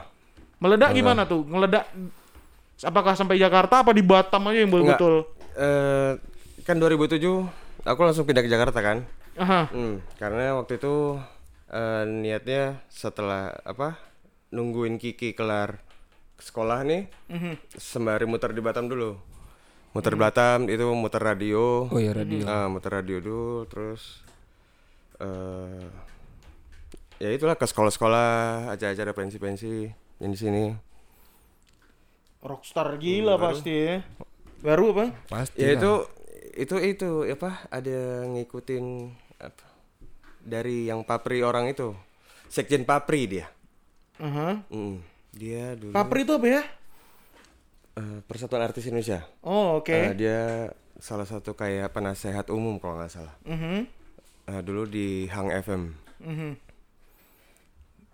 Meledak 0.57 0.91
gimana 0.93 1.23
tuh? 1.25 1.43
Meledak 1.45 1.85
apakah 2.85 3.17
sampai 3.17 3.37
Jakarta 3.37 3.81
apa 3.81 3.93
di 3.93 4.05
Batam 4.05 4.49
aja 4.49 4.59
yang 4.61 4.71
betul-betul? 4.73 5.25
Eh 5.57 6.13
kan 6.65 6.77
2007 6.77 7.21
aku 7.87 8.01
langsung 8.03 8.25
pindah 8.27 8.45
ke 8.45 8.51
Jakarta 8.51 8.79
kan. 8.81 9.07
Aha. 9.37 9.69
Hmm, 9.69 10.01
karena 10.17 10.57
waktu 10.57 10.77
itu 10.77 11.21
eh, 11.69 12.05
niatnya 12.05 12.81
setelah 12.89 13.53
apa 13.63 13.97
nungguin 14.49 14.97
Kiki 14.97 15.33
kelar 15.33 15.81
sekolah 16.37 16.85
nih, 16.85 17.09
sembari 17.75 18.29
muter 18.29 18.53
di 18.53 18.61
Batam 18.61 18.89
dulu. 18.89 19.17
Muter 19.97 20.13
Batam 20.13 20.69
itu 20.69 20.85
muter 20.93 21.25
radio. 21.25 21.89
Oh 21.89 21.97
ya 21.97 22.13
radio. 22.13 22.45
Ah, 22.45 22.69
muter 22.69 22.93
radio 23.01 23.17
dulu, 23.25 23.65
terus 23.65 24.21
eh 25.21 25.87
ya 27.17 27.33
itulah 27.33 27.57
ke 27.57 27.65
sekolah-sekolah, 27.65 28.69
acara-acara 28.77 29.13
pensi-pensi 29.17 29.89
yang 30.21 30.31
di 30.33 30.39
sini. 30.39 30.65
Rockstar 32.45 32.95
gila 33.01 33.41
pasti 33.41 33.73
ya. 33.73 34.05
Baru 34.63 34.95
apa? 34.95 35.17
Pasti. 35.27 35.59
Ya 35.61 35.75
itu 35.75 35.93
itu 36.57 36.77
itu 36.81 37.11
apa 37.29 37.69
ada 37.69 38.25
ngikutin 38.29 38.85
apa 39.43 39.67
dari 40.41 40.87
yang 40.87 41.03
papri 41.03 41.43
orang 41.43 41.69
itu. 41.73 41.93
Sekjen 42.47 42.87
Papri 42.87 43.27
dia. 43.27 43.51
Aha. 44.23 44.63
Mm, 44.71 45.03
dia 45.35 45.75
dulu 45.75 45.93
Papri 45.93 46.23
itu 46.23 46.33
apa 46.39 46.47
ya? 46.47 46.63
eh, 47.99 48.19
Persatuan 48.25 48.63
Artis 48.63 48.87
Indonesia. 48.87 49.27
Oh, 49.43 49.83
oke. 49.83 49.91
Eh, 49.93 50.15
dia 50.15 50.71
salah 50.97 51.27
satu 51.29 51.53
kayak 51.53 51.93
penasehat 51.93 52.49
umum 52.55 52.79
kalau 52.81 53.03
nggak 53.03 53.13
salah. 53.13 53.35
Mhm. 53.45 54.06
Eh, 54.47 54.63
dulu 54.63 54.87
di 54.87 55.27
Hang 55.27 55.51
FM. 55.51 55.83
Mhm. 56.23 56.51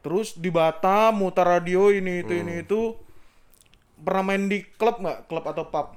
Terus 0.02 0.34
di 0.34 0.50
Batam 0.50 1.14
muter 1.14 1.46
radio 1.46 1.92
ini 1.92 2.24
itu 2.24 2.34
ini 2.34 2.64
itu 2.64 2.96
pernah 3.94 4.32
main 4.32 4.50
di 4.50 4.64
klub 4.66 4.98
nggak? 4.98 5.28
Klub 5.30 5.44
atau 5.46 5.68
pub? 5.68 5.94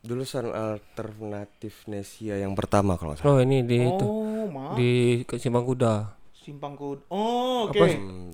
Dulu 0.00 0.24
sound 0.24 0.52
alternatif 0.52 1.84
Nesia 1.86 2.36
yang 2.36 2.52
pertama 2.52 2.98
kalau 2.98 3.14
nggak 3.14 3.20
salah. 3.22 3.32
Oh 3.32 3.40
ini 3.40 3.62
di 3.62 3.78
itu 3.78 4.04
Oh, 4.04 4.44
mah. 4.50 4.74
di 4.74 5.22
ke 5.24 5.38
Simpang 5.38 5.64
Kuda. 5.64 6.18
Simpang 6.34 6.72
Kuda. 6.74 7.04
Oh, 7.08 7.68
oke. 7.68 7.78
Apa? 7.78 7.86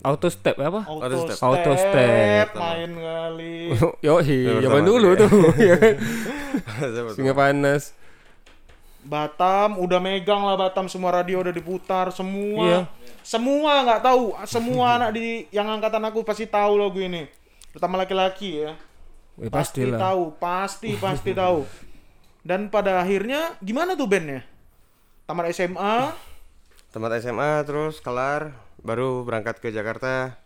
Auto 0.03 0.29
step 0.31 0.57
apa? 0.57 0.81
Auto, 0.87 1.05
Auto 1.05 1.17
step. 1.27 1.37
Auto 1.43 1.73
step. 1.75 2.47
main 2.55 2.93
kali. 2.97 3.57
Yo, 4.07 4.23
Ya, 4.23 4.63
zaman 4.65 4.83
dulu 4.83 5.09
tuh? 5.15 5.29
Singa 7.15 7.35
panas. 7.35 7.95
Batam 9.07 9.79
udah 9.79 10.03
megang 10.03 10.43
lah 10.43 10.59
Batam 10.59 10.91
semua 10.91 11.15
radio 11.15 11.39
udah 11.41 11.55
diputar 11.55 12.11
semua. 12.11 12.67
Iya. 12.67 12.81
Semua 13.23 13.87
nggak 13.87 14.03
tahu, 14.03 14.35
semua 14.45 14.87
anak 14.99 15.15
di 15.15 15.47
yang 15.55 15.71
angkatan 15.71 16.03
aku 16.03 16.27
pasti 16.27 16.51
tahu 16.51 16.75
lagu 16.79 16.99
ini. 16.99 17.31
Terutama 17.71 18.03
laki-laki 18.03 18.67
ya. 18.67 18.75
Ya, 19.37 19.53
Pasti 19.53 19.85
pastilah. 19.85 20.01
tahu, 20.01 20.23
pasti 20.41 20.91
pasti 20.97 21.31
tahu. 21.37 21.69
Dan 22.41 22.73
pada 22.73 22.99
akhirnya 23.05 23.55
gimana 23.61 23.93
tuh 23.93 24.09
bandnya? 24.09 24.43
Tamat 25.27 25.51
SMA, 25.53 26.15
Tamat 26.89 27.19
SMA 27.21 27.61
terus 27.67 28.01
kelar 28.01 28.55
baru 28.81 29.27
berangkat 29.27 29.61
ke 29.61 29.69
Jakarta. 29.69 30.39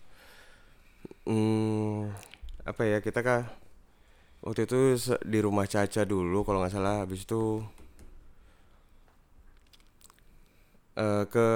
Hmm, 1.22 2.10
apa 2.66 2.82
ya 2.82 2.98
kita 2.98 3.20
kah 3.22 3.46
waktu 4.40 4.64
itu 4.66 4.96
di 5.22 5.38
rumah 5.38 5.68
Caca 5.68 6.02
dulu 6.02 6.42
kalau 6.42 6.64
nggak 6.64 6.74
salah 6.74 7.04
habis 7.04 7.22
itu 7.22 7.60
eh, 10.92 11.24
ke 11.26 11.46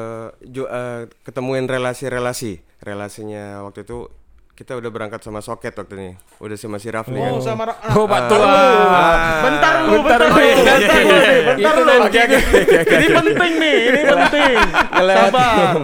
ju- 0.45 0.67
eh, 0.67 1.07
ketemuin 1.21 1.65
relasi-relasi 1.65 2.53
relasinya 2.81 3.63
waktu 3.63 3.83
itu 3.83 4.07
kita 4.53 4.71
udah 4.73 4.87
berangkat 4.87 5.19
sama 5.19 5.39
Soket 5.39 5.75
waktu 5.75 5.95
ini 5.97 6.09
udah 6.39 6.55
sama 6.55 6.79
si 6.79 6.87
Rafli 6.87 7.19
kan 7.19 7.27
oh 7.29 7.43
sama 7.43 7.67
Ra- 7.67 7.81
Oh, 7.91 8.07
Pak 8.07 8.21
Ah, 8.21 8.29
Tua. 8.29 8.47
Bentar 9.43 9.75
lu, 9.83 9.99
Bentar 9.99 10.19
bentar 10.21 10.21
lu. 10.23 10.31
lu, 10.31 10.39
Iya, 10.39 10.55
bentar 10.55 10.79
iya, 10.79 11.03
lu, 11.03 11.17
iya. 11.19 11.43
bentar 11.43 11.75
lu. 11.75 11.93
Ini 12.95 13.07
penting 13.11 13.53
nih, 13.57 13.77
ini 13.85 14.01
penting. 14.07 14.55
Sabar, 14.95 15.75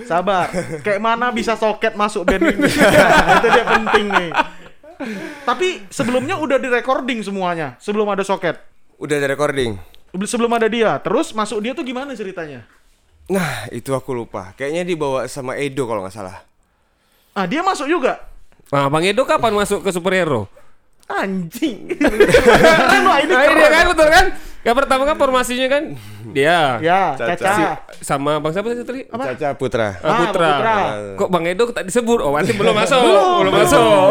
sabar. 0.00 0.46
Kayak 0.80 1.00
mana 1.00 1.26
bisa 1.30 1.54
soket 1.54 1.94
masuk 1.94 2.22
band 2.24 2.42
ini? 2.44 2.70
Itu 3.34 3.46
dia 3.48 3.64
penting 3.68 4.06
nih. 4.08 4.30
Tapi 5.42 5.68
sebelumnya 5.88 6.38
udah 6.38 6.56
di 6.56 6.68
recording 6.68 7.18
semuanya, 7.20 7.74
sebelum 7.76 8.06
ada 8.06 8.22
soket. 8.22 8.62
udah 8.94 9.14
ada 9.16 9.26
recording 9.28 9.74
Sebelum 10.14 10.46
ada 10.48 10.70
dia, 10.70 10.94
terus 11.00 11.34
masuk 11.34 11.58
dia 11.58 11.74
tuh 11.74 11.82
gimana 11.82 12.14
ceritanya? 12.14 12.62
Nah 13.26 13.64
itu 13.68 13.88
aku 13.90 14.12
lupa 14.12 14.52
kayaknya 14.52 14.82
dibawa 14.82 15.24
sama 15.24 15.56
Edo 15.56 15.84
kalau 15.84 16.02
nggak 16.02 16.12
salah 16.12 16.44
Ah, 17.30 17.44
dia 17.44 17.58
masuk 17.60 17.90
juga. 17.90 18.22
Nah, 18.70 18.86
Bang 18.86 19.02
Edo 19.02 19.26
kapan 19.26 19.50
masuk 19.52 19.82
ke 19.82 19.90
superhero? 19.90 20.46
Anjing. 21.04 21.90
Keren 21.90 23.02
Wak, 23.02 23.18
ini 23.20 23.32
Nah, 23.34 23.42
ini 23.42 23.54
keren. 23.58 23.72
kan 23.72 23.84
betul 23.90 24.06
kan? 24.06 24.26
Yang 24.62 24.76
pertama 24.78 25.02
kan 25.02 25.16
formasinya 25.18 25.66
kan 25.66 25.82
dia 26.30 26.78
Ya, 26.78 27.12
Caca. 27.12 27.34
Caca. 27.34 27.66
sama 27.98 28.38
Bang 28.38 28.54
siapa 28.54 28.70
tadi? 28.72 29.02
Caca 29.04 29.48
Putra. 29.52 29.98
Ah, 29.98 30.06
Ah, 30.06 30.18
Putra. 30.22 30.46
Putra. 30.48 30.76
Kok 31.18 31.28
Bang 31.28 31.44
Edo 31.44 31.64
tak 31.68 31.84
disebut? 31.84 32.22
Oh, 32.22 32.30
berarti 32.30 32.54
belum 32.54 32.70
masuk. 32.72 33.02
belum, 33.02 33.50
masuk. 33.52 34.08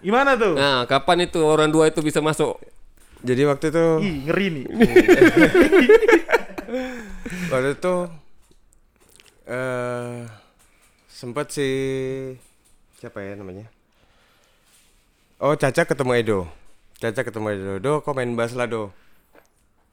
Gimana 0.00 0.30
tuh? 0.34 0.56
Nah, 0.56 0.88
kapan 0.88 1.28
itu 1.28 1.38
orang 1.38 1.68
dua 1.68 1.86
itu 1.86 2.00
bisa 2.00 2.18
masuk? 2.18 2.56
Jadi 3.20 3.44
waktu 3.44 3.68
itu 3.68 3.84
Ih, 4.00 4.14
ngeri 4.24 4.46
nih. 4.48 4.64
waktu 7.50 7.70
itu 7.74 7.94
eh 9.44 10.24
sempat 11.10 11.50
si 11.50 11.68
siapa 12.96 13.20
ya 13.20 13.34
namanya? 13.34 13.66
Oh, 15.40 15.56
Caca 15.56 15.82
ketemu 15.82 16.12
Edo. 16.14 16.40
Caca 16.96 17.20
ketemu 17.24 17.46
Edo. 17.50 17.72
Do, 17.80 17.92
kok 18.00 18.12
main 18.12 18.36
bass 18.36 18.52
lah, 18.52 18.68
Do. 18.68 18.92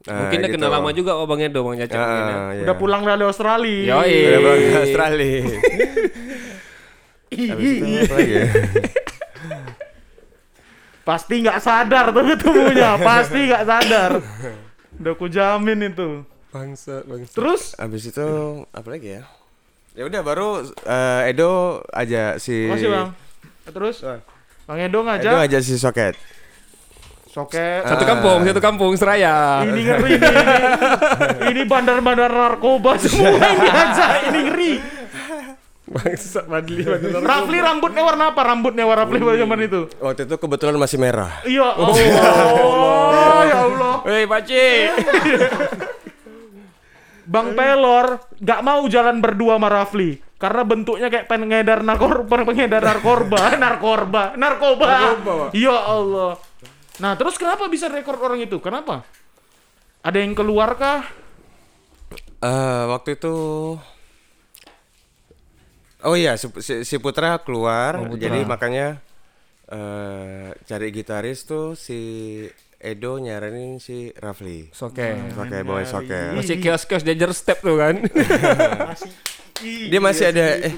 Nah, 0.04 0.28
Mungkin 0.28 0.40
dia 0.40 0.48
gitu. 0.48 0.56
kenal 0.60 0.72
lama 0.72 0.92
juga 0.92 1.16
oh 1.16 1.24
Bang 1.24 1.40
Edo, 1.40 1.64
Bang 1.64 1.80
Caca. 1.80 1.96
mungkin 1.96 2.24
ya. 2.24 2.36
Ah, 2.36 2.50
iya. 2.52 2.64
Udah 2.64 2.76
pulang 2.76 3.02
dari 3.02 3.24
Australia. 3.24 3.80
Yoi. 3.96 4.12
Udah 4.28 4.40
pulang 4.40 4.60
ke 4.60 4.80
Australia. 4.84 5.40
Habis 7.28 7.70
itu 7.74 7.84
apa 7.84 8.16
lagi 8.16 8.34
ya? 8.34 8.46
Pasti 11.04 11.36
nggak 11.40 11.60
sadar 11.60 12.06
tuh 12.12 12.24
ketemunya. 12.26 12.90
Pasti 13.08 13.40
nggak 13.48 13.64
sadar. 13.64 14.12
Udah 14.96 15.14
ku 15.16 15.28
jamin 15.28 15.80
itu. 15.88 16.24
Bangsa, 16.48 17.04
bangsa. 17.04 17.32
Terus 17.36 17.76
Habis 17.76 18.04
itu 18.08 18.28
apa 18.72 18.88
lagi 18.88 19.20
ya? 19.20 19.24
Ya 19.98 20.06
udah 20.06 20.22
baru 20.22 20.62
eh, 20.86 21.32
Edo 21.34 21.82
aja 21.90 22.38
si 22.38 22.70
masih 22.70 22.88
bang. 22.94 23.10
Terus 23.68 24.06
Bang 24.64 24.80
Edo 24.80 25.02
Edo 25.02 25.08
ngajak 25.10 25.34
aja 25.50 25.58
si 25.60 25.74
Soket. 25.76 26.16
soket. 27.28 27.86
Satu 27.86 28.02
kampung, 28.06 28.42
satu 28.50 28.62
kampung 28.64 28.92
Seraya. 28.98 29.62
Ini 29.62 29.82
ngeri. 29.86 30.14
Ini, 30.18 31.46
ini 31.54 31.62
bandar-bandar 31.70 32.34
narkoba 32.34 32.98
semua 32.98 33.38
ini 33.58 33.68
aja. 33.70 34.06
Ini 34.32 34.40
ngeri. 34.50 34.74
Bangsa 35.88 36.44
Badli. 36.44 36.84
Rafli 37.14 37.58
rambutnya 37.62 38.02
warna 38.04 38.34
apa? 38.34 38.42
Rambutnya 38.42 38.84
warna 38.84 39.06
Rafli 39.06 39.22
pada 39.22 39.38
zaman 39.38 39.60
itu. 39.64 39.82
Waktu 40.02 40.22
itu 40.26 40.36
kebetulan 40.36 40.76
masih 40.76 40.98
merah. 40.98 41.32
Iya 41.46 41.68
Allah. 41.78 41.96
Ya 43.46 43.58
Allah. 43.66 43.94
Hei, 44.06 44.26
Paci. 44.26 44.66
Bang 47.28 47.54
Pelor 47.54 48.24
nggak 48.40 48.62
mau 48.64 48.88
jalan 48.88 49.20
berdua 49.20 49.60
sama 49.60 49.68
Rafli 49.68 50.16
karena 50.40 50.64
bentuknya 50.64 51.08
kayak 51.12 51.28
pengedar 51.32 51.84
narkoba, 51.84 52.36
pengedar 52.48 52.82
narkoba, 52.82 53.38
narkoba, 53.60 54.34
narkoba. 54.88 54.88
Ya 55.52 55.76
Allah. 55.76 56.40
Nah, 56.98 57.14
terus 57.14 57.38
kenapa 57.38 57.68
bisa 57.68 57.92
rekor 57.92 58.18
orang 58.18 58.42
itu? 58.42 58.58
Kenapa? 58.58 59.06
Ada 60.02 60.18
yang 60.18 60.34
keluar 60.34 60.74
kah? 60.74 61.04
Eh 62.40 62.84
waktu 62.88 63.18
itu 63.18 63.36
Oh 66.00 66.14
iya 66.14 66.38
si, 66.38 66.46
si- 66.62 66.86
si 66.86 66.96
Putra 67.02 67.42
keluar 67.42 67.98
jadi 68.16 68.46
makanya 68.46 69.02
eh 69.68 70.54
cari 70.64 70.94
gitaris 70.94 71.44
tuh 71.44 71.74
si 71.74 72.00
Edo 72.78 73.18
nyaranin 73.18 73.82
si 73.82 74.14
Rafli. 74.14 74.70
Soke. 74.70 75.34
Oke, 75.34 75.66
boy 75.66 75.82
Soket. 75.82 76.38
Masih 76.38 76.62
kios-kios 76.62 77.02
danger 77.02 77.34
step 77.34 77.66
tuh 77.66 77.74
kan. 77.74 77.98
Masih. 78.94 79.10
Dia 79.90 79.98
masih 79.98 80.30
ada 80.30 80.70
eh 80.70 80.74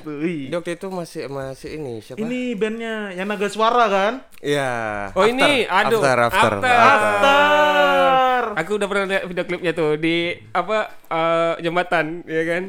dia 0.47 0.55
waktu 0.55 0.79
itu 0.79 0.87
masih 0.87 1.27
masih 1.27 1.75
ini 1.75 1.99
siapa? 1.99 2.15
Ini 2.23 2.55
bandnya 2.55 3.11
yang 3.11 3.27
naga 3.27 3.51
suara 3.51 3.91
kan? 3.91 4.13
Iya. 4.39 4.71
Oh, 5.19 5.27
ini, 5.27 5.67
aduh, 5.67 5.99
After, 5.99 6.17
after, 6.31 6.53
After. 6.63 6.79
After. 6.79 8.43
Aku 8.55 8.79
udah 8.79 8.87
pernah 8.87 9.05
lihat 9.11 9.23
video 9.27 9.43
klipnya 9.43 9.75
tuh 9.75 9.99
di 9.99 10.31
apa 10.55 10.95
eh, 11.11 11.53
jembatan, 11.59 12.23
ya 12.23 12.43
kan? 12.47 12.63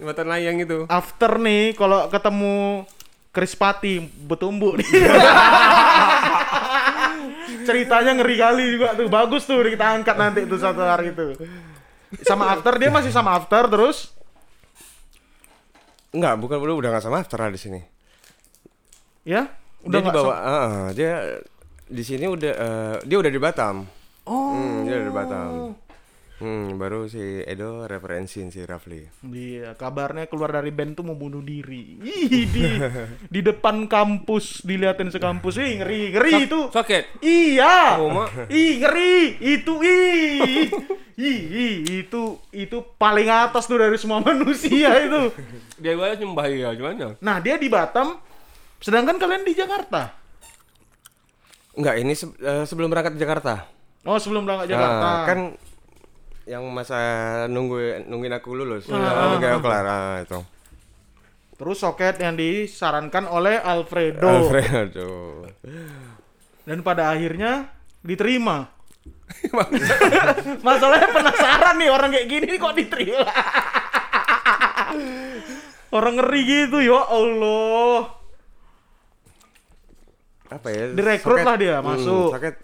Jembatan 0.00 0.26
layang 0.32 0.56
itu. 0.64 0.88
After 0.88 1.36
nih 1.36 1.76
kalau 1.76 2.08
ketemu 2.08 2.88
Chris 3.28 3.52
Pati 3.52 4.00
betumbuk 4.00 4.80
nih. 4.80 4.88
Ceritanya 7.66 8.12
ngeri 8.18 8.36
kali 8.36 8.64
juga 8.78 8.94
tuh. 8.94 9.06
Bagus 9.06 9.44
tuh 9.46 9.62
kita 9.62 9.86
angkat 10.00 10.16
nanti 10.16 10.44
tuh 10.46 10.58
satu 10.58 10.82
hari 10.82 11.12
itu. 11.14 11.34
Sama 12.26 12.54
After 12.54 12.74
dia 12.78 12.90
masih 12.90 13.14
sama 13.14 13.38
After 13.38 13.70
terus. 13.70 14.10
Enggak, 16.10 16.34
bukan 16.42 16.58
udah 16.58 16.74
udah 16.74 16.88
nggak 16.96 17.04
sama 17.06 17.22
After 17.22 17.38
di 17.50 17.60
sini. 17.60 17.80
Ya? 19.22 19.46
Udah 19.86 19.98
nggak 20.02 20.12
dibawa, 20.12 20.34
sama- 20.34 20.42
ah, 20.42 20.88
dia 20.90 21.12
di 21.86 22.02
sini 22.02 22.26
udah 22.26 22.52
eh, 22.52 22.96
dia 23.06 23.16
udah 23.18 23.30
di 23.30 23.40
Batam. 23.40 23.86
Oh. 24.26 24.54
Hmm, 24.54 24.86
dia 24.86 24.94
udah 24.98 25.06
di 25.06 25.14
Batam. 25.14 25.50
Hmm, 26.40 26.80
baru 26.80 27.04
si 27.04 27.20
Edo 27.44 27.84
referensiin 27.84 28.48
si 28.48 28.64
Rafli. 28.64 29.04
Iya, 29.22 29.76
kabarnya 29.76 30.24
keluar 30.24 30.48
dari 30.50 30.72
band 30.72 30.96
tuh 30.96 31.04
mau 31.04 31.12
bunuh 31.12 31.44
diri. 31.44 32.00
Ih, 32.00 32.26
di 32.48 32.64
di 33.28 33.40
depan 33.40 33.84
kampus 33.84 34.64
diliatin 34.64 35.12
sekampus. 35.12 35.60
Ih, 35.60 35.84
ngeri, 35.84 36.16
ngeri 36.16 36.48
itu. 36.48 36.72
Soket. 36.72 37.12
Iya. 37.20 38.00
Oh. 38.00 38.24
Ih, 38.48 38.80
ngeri. 38.80 39.36
Itu 39.36 39.84
ih. 39.84 40.72
Ih, 41.20 41.40
ih, 41.44 41.74
itu 42.00 42.22
itu 42.48 42.78
paling 42.96 43.28
atas 43.28 43.68
tuh 43.68 43.76
dari 43.76 44.00
semua 44.00 44.24
manusia 44.24 44.96
itu. 44.96 45.36
Dia 45.76 45.92
gua 45.92 46.16
nyembah 46.16 46.48
ya 46.48 46.72
gimana? 46.72 47.20
Nah, 47.20 47.36
dia 47.38 47.60
di 47.60 47.68
Batam 47.68 48.16
sedangkan 48.80 49.20
kalian 49.20 49.44
di 49.44 49.52
Jakarta. 49.52 50.16
Enggak, 51.76 52.00
ini 52.00 52.16
se- 52.16 52.32
eh, 52.40 52.64
sebelum 52.64 52.88
berangkat 52.88 53.14
ke 53.14 53.20
Jakarta. 53.20 53.68
Oh, 54.02 54.16
sebelum 54.16 54.48
berangkat 54.48 54.72
Jakarta. 54.72 55.04
Ah, 55.04 55.18
kan 55.28 55.38
yang 56.50 56.66
masa 56.74 56.98
nunggu 57.46 58.10
nungguin 58.10 58.34
aku 58.34 58.58
lulus. 58.58 58.90
Ah, 58.90 59.38
aku 59.38 59.62
kelar 59.62 59.86
ah, 59.86 60.18
itu. 60.18 60.42
Terus 61.54 61.78
soket 61.78 62.18
yang 62.18 62.34
disarankan 62.34 63.30
oleh 63.30 63.62
Alfredo. 63.62 64.26
Alfredo. 64.26 65.46
Dan 66.66 66.82
pada 66.82 67.14
akhirnya 67.14 67.70
diterima. 68.02 68.66
Masalahnya 70.66 71.08
penasaran 71.14 71.78
nih 71.78 71.88
orang 71.88 72.10
kayak 72.10 72.26
gini 72.26 72.58
kok 72.58 72.74
diterima. 72.74 73.30
orang 75.94 76.14
ngeri 76.18 76.40
gitu 76.42 76.78
ya 76.82 77.00
Allah. 77.06 78.18
Apa 80.50 80.68
ya? 80.74 80.84
Direkrut 80.90 81.38
soket- 81.38 81.46
lah 81.46 81.56
dia, 81.60 81.76
hmm, 81.78 81.86
masuk. 81.86 82.30
soket, 82.34 82.54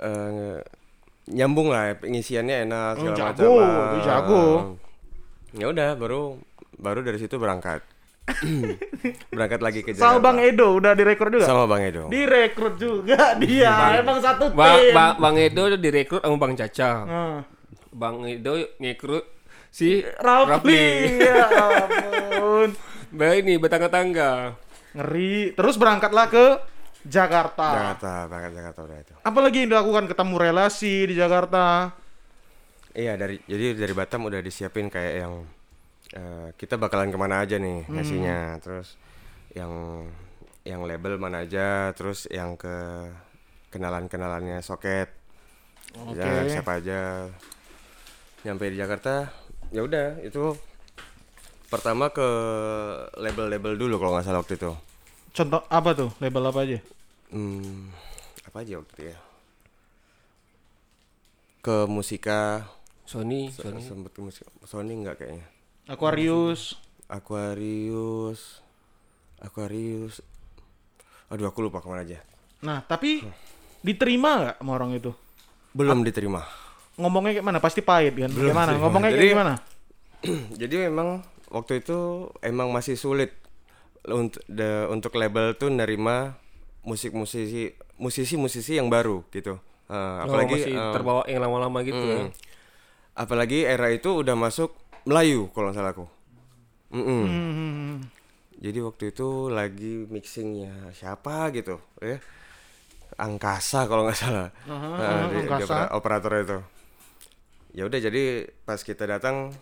eh, 0.00 0.58
nyambung 1.28 1.68
lah 1.68 1.96
pengisiannya 1.96 2.64
enak 2.64 2.92
Oh, 2.94 3.00
segala 3.04 3.16
jago, 3.16 3.50
macam. 3.54 3.84
itu 3.86 3.98
jago. 4.02 4.44
Ya 5.52 5.66
udah 5.68 5.88
baru 5.94 6.22
baru 6.74 7.00
dari 7.00 7.18
situ 7.18 7.36
berangkat. 7.36 7.80
berangkat 9.32 9.60
lagi 9.60 9.80
ke 9.80 9.92
Sama 9.92 10.20
Jakarta. 10.20 10.24
Bang 10.24 10.38
Edo 10.38 10.66
udah 10.74 10.92
direkrut 10.92 11.32
juga. 11.32 11.46
Sama 11.46 11.64
Bang 11.64 11.80
Edo. 11.80 12.04
Direkrut 12.08 12.74
juga 12.76 13.32
dia. 13.40 13.98
Emang 13.98 14.20
satu 14.20 14.52
Bang, 14.52 14.76
tim. 14.76 14.92
Bang, 14.92 15.12
Bang 15.16 15.36
Edo 15.36 15.62
udah 15.66 15.80
direkrut 15.80 16.20
sama 16.20 16.36
Bang 16.36 16.52
Caca. 16.52 16.90
Nah, 17.04 17.38
Bang 17.88 18.16
Edo 18.22 18.52
ngekrut 18.76 19.24
si 19.70 20.04
Rafli. 20.18 21.16
Ya 21.18 21.44
ampun. 21.48 22.70
Bah 23.08 23.32
ini 23.32 23.56
bertangga-tangga. 23.56 24.52
Ngeri. 24.92 25.56
Terus 25.56 25.80
berangkatlah 25.80 26.28
ke 26.28 26.46
Jakarta. 27.08 27.66
Jakarta, 27.72 28.12
berangkat 28.28 28.52
Jakarta 28.54 28.80
udah 28.84 28.98
itu. 29.00 29.14
Apalagi 29.24 29.56
yang 29.64 29.68
dilakukan 29.72 30.04
ketemu 30.06 30.34
relasi 30.36 30.94
di 31.08 31.14
Jakarta. 31.16 31.64
Iya 32.92 33.16
dari 33.16 33.40
jadi 33.44 33.72
dari 33.72 33.94
Batam 33.96 34.26
udah 34.26 34.40
disiapin 34.40 34.88
kayak 34.88 35.14
yang 35.18 35.34
eh, 36.12 36.48
kita 36.56 36.76
bakalan 36.76 37.08
ke 37.08 37.16
mana 37.16 37.40
aja 37.40 37.56
nih 37.56 37.84
Hmm. 37.84 37.94
ngasihnya, 37.96 38.38
terus 38.60 38.96
yang 39.52 39.72
yang 40.64 40.84
label 40.84 41.16
mana 41.16 41.44
aja, 41.44 41.92
terus 41.92 42.28
yang 42.28 42.56
ke 42.56 42.68
kenalan 43.68 44.08
kenalannya 44.08 44.60
soket, 44.60 45.08
Oke. 45.96 46.20
ya 46.20 46.44
siapa 46.48 46.80
aja. 46.80 47.28
Nyampe 48.44 48.68
di 48.68 48.76
Jakarta, 48.76 49.28
ya 49.68 49.84
udah 49.84 50.20
itu 50.20 50.56
pertama 51.68 52.08
ke 52.08 52.24
label-label 53.16 53.76
dulu 53.76 54.00
kalau 54.00 54.16
nggak 54.16 54.24
salah 54.24 54.40
waktu 54.40 54.56
itu. 54.56 54.72
Contoh 55.32 55.60
apa 55.68 55.90
tuh? 55.92 56.10
Label 56.18 56.44
apa 56.48 56.60
aja? 56.64 56.78
Hmm, 57.28 57.92
apa 58.42 58.56
aja 58.60 58.80
waktu 58.80 59.12
ya? 59.12 59.18
Ke 61.60 61.84
musika, 61.84 62.64
Sony, 63.04 63.50
Sony. 63.50 63.82
sempet 63.82 64.12
ke 64.12 64.20
musik 64.20 64.44
Sony 64.62 64.94
nggak 64.96 65.16
kayaknya. 65.18 65.46
Aquarius. 65.86 66.76
Aquarius 67.08 68.60
Aquarius 69.40 70.20
Aduh 71.28 71.48
aku 71.48 71.64
lupa 71.64 71.80
ke 71.80 71.88
mana 71.88 72.04
aja 72.04 72.20
Nah, 72.60 72.84
tapi 72.84 73.24
diterima 73.80 74.30
nggak 74.36 74.56
sama 74.60 74.72
orang 74.74 74.92
itu? 74.92 75.16
Belum 75.72 76.04
diterima 76.04 76.44
Ngomongnya 77.00 77.40
kayak 77.40 77.46
mana? 77.46 77.58
Pasti 77.58 77.80
pahit 77.80 78.12
kan? 78.12 78.28
Gimana? 78.28 78.76
diterima. 78.76 78.82
Ngomongnya 78.84 79.08
kayak 79.08 79.20
Jadi- 79.20 79.32
gimana? 79.32 79.54
Jadi 80.60 80.74
memang 80.84 81.08
waktu 81.48 81.80
itu 81.80 81.98
emang 82.40 82.68
masih 82.68 83.00
sulit 83.00 83.32
untuk 84.04 84.44
de- 84.44 84.88
untuk 84.90 85.16
label 85.16 85.56
tuh 85.56 85.72
nerima 85.72 86.36
musik-musisi 86.82 87.74
musisi-musisi 87.96 88.78
yang 88.78 88.86
baru 88.88 89.22
gitu. 89.30 89.58
Eh, 89.88 89.94
Oh, 89.94 90.16
apalagi 90.22 90.54
masih 90.60 90.74
eh, 90.74 90.92
terbawa 90.92 91.22
yang 91.26 91.40
lama-lama 91.40 91.80
gitu 91.82 91.98
ya. 91.98 92.18
mm, 92.24 92.28
apalagi 93.14 93.64
era 93.64 93.88
itu 93.88 94.10
udah 94.14 94.34
masuk 94.34 94.70
Melayu 95.02 95.48
kalau 95.50 95.70
nggak 95.70 95.76
salah 95.76 95.92
aku. 95.92 96.06
Mm-mm. 96.90 97.22
Hmm. 97.24 97.94
Jadi 98.58 98.78
waktu 98.80 99.04
itu 99.10 99.28
lagi 99.48 100.04
mixingnya 100.06 100.90
siapa 100.90 101.48
gitu 101.50 101.78
ya. 102.00 102.18
Angkasa 103.16 103.86
kalau 103.86 104.04
nggak 104.04 104.18
salah. 104.18 104.48
Aha, 104.64 104.88
Nah, 104.88 104.98
aha, 105.00 105.26
di- 105.26 105.34
di 105.34 105.38
Angkasa. 105.42 105.64
opera- 105.64 105.90
operator 105.92 106.32
itu. 106.38 106.58
Ya 107.72 107.82
udah 107.84 107.98
jadi 107.98 108.22
pas 108.62 108.80
kita 108.80 109.04
datang 109.04 109.52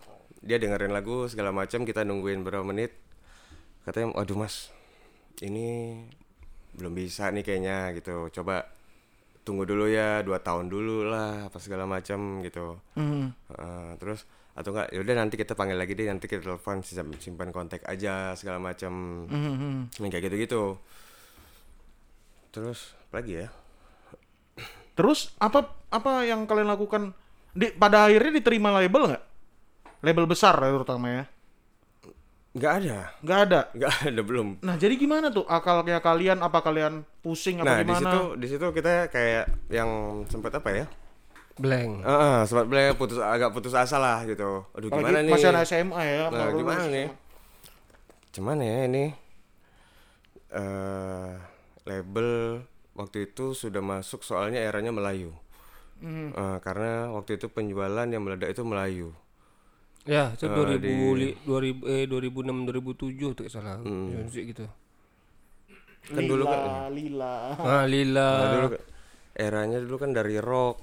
dia 0.40 0.56
dengerin 0.56 0.90
lagu 0.90 1.26
segala 1.26 1.50
macam 1.50 1.82
kita 1.82 2.02
nungguin 2.02 2.42
berapa 2.42 2.62
menit. 2.62 2.94
Katanya, 3.82 4.12
"Waduh, 4.12 4.36
Mas. 4.36 4.70
Ini 5.38 6.02
belum 6.76 6.92
bisa 6.92 7.32
nih 7.32 7.42
kayaknya 7.42 7.96
gitu. 7.96 8.28
Coba 8.30 8.68
tunggu 9.42 9.64
dulu 9.64 9.88
ya, 9.88 10.20
dua 10.26 10.38
tahun 10.42 10.68
dulu 10.68 11.08
lah, 11.08 11.48
apa 11.48 11.58
segala 11.58 11.88
macam 11.88 12.44
gitu." 12.44 12.78
Hmm. 12.94 13.32
Heeh, 13.50 13.88
terus 13.98 14.28
atau 14.56 14.72
enggak 14.72 14.88
ya 14.88 14.98
udah 15.04 15.14
nanti 15.20 15.36
kita 15.36 15.52
panggil 15.52 15.76
lagi 15.76 15.92
deh 15.92 16.08
nanti 16.08 16.24
kita 16.24 16.40
telepon 16.40 16.80
simpan, 17.20 17.52
kontak 17.52 17.84
aja 17.84 18.32
segala 18.40 18.56
macam 18.56 19.28
Hmm, 19.28 19.52
hmm. 19.60 19.76
yang 20.00 20.08
kayak 20.08 20.32
gitu 20.32 20.36
gitu 20.40 20.62
terus 22.56 22.96
apa 23.04 23.20
lagi 23.20 23.44
ya 23.44 23.48
Terus 24.96 25.36
apa 25.36 25.76
apa 25.92 26.24
yang 26.24 26.48
kalian 26.48 26.72
lakukan? 26.72 27.12
Di, 27.52 27.68
pada 27.76 28.08
akhirnya 28.08 28.40
diterima 28.40 28.72
label 28.72 29.12
nggak? 29.12 29.24
Label 30.00 30.24
besar 30.24 30.56
ya 30.56 30.72
terutama 30.72 31.06
ya. 31.12 31.24
Nggak 32.56 32.72
ada 32.74 32.98
Nggak 33.20 33.38
ada. 33.42 33.60
nggak 33.70 33.92
ada 34.06 34.22
belum 34.22 34.48
Nah 34.60 34.74
jadi 34.74 34.94
gimana 34.94 35.28
tuh 35.28 35.44
akalnya 35.44 36.00
kalian? 36.00 36.40
Apa 36.40 36.58
kalian 36.60 37.04
pusing 37.20 37.60
apa 37.60 37.66
nah 37.66 37.76
di 37.78 37.84
gimana? 37.86 38.00
situ 38.00 38.20
di 38.34 38.46
situ 38.48 38.66
kita 38.70 38.90
kayak 39.06 39.44
yang 39.68 39.88
sempat 40.26 40.52
apa 40.54 40.70
ya 40.74 40.86
Blank. 41.56 42.04
Heeh, 42.04 42.36
sempat 42.44 42.64
beli 42.66 42.92
putus 42.92 43.16
agak 43.16 43.48
putus 43.50 43.72
asa 43.72 43.96
lah 43.96 44.24
gitu 44.24 44.64
aduh 44.70 44.88
Apalagi 44.88 45.00
gimana 45.02 45.18
nih 45.20 45.32
masih 45.32 45.48
anak 45.50 45.64
SMA 45.64 46.02
ya. 46.02 46.24
nah 46.26 46.44
baru 46.44 46.56
gimana 46.58 46.80
lulus 46.80 46.92
nih 46.92 47.06
SMA. 47.06 47.24
cuman 48.32 48.56
ya 48.58 48.76
ini 48.84 49.04
eh 50.48 51.30
label 51.84 52.28
waktu 52.92 53.18
itu 53.26 53.52
sudah 53.52 53.80
masuk 53.80 54.20
soalnya 54.22 54.60
eranya 54.60 54.90
Melayu 54.90 55.32
Hmm. 55.96 56.28
Eh, 56.28 56.58
karena 56.60 57.08
waktu 57.08 57.40
itu 57.40 57.48
penjualan 57.48 58.04
yang 58.04 58.20
meledak 58.20 58.52
itu 58.52 58.60
Melayu 58.60 59.16
Ya, 60.06 60.30
itu 60.30 60.44
Eh, 60.44 60.54
2000 60.54 60.78
di- 60.78 61.18
li- 61.20 61.36
2000 61.42 61.82
eh 61.84 62.04
2006 62.06 62.62
2007 62.62 63.34
tuh 63.34 63.46
salah. 63.46 63.76
Hmm. 63.76 64.22
Musik 64.22 64.44
gitu. 64.46 64.64
Kan 66.06 66.22
dulu 66.22 66.42
lila, 66.42 66.54
kan- 66.54 66.90
lila. 66.90 67.34
Ah, 67.58 67.84
Lila. 67.84 68.30
Nah, 68.30 68.48
dulu 68.52 68.66
eranya 69.34 69.78
dulu 69.78 69.96
kan 69.96 70.10
dari 70.10 70.38
rock 70.38 70.78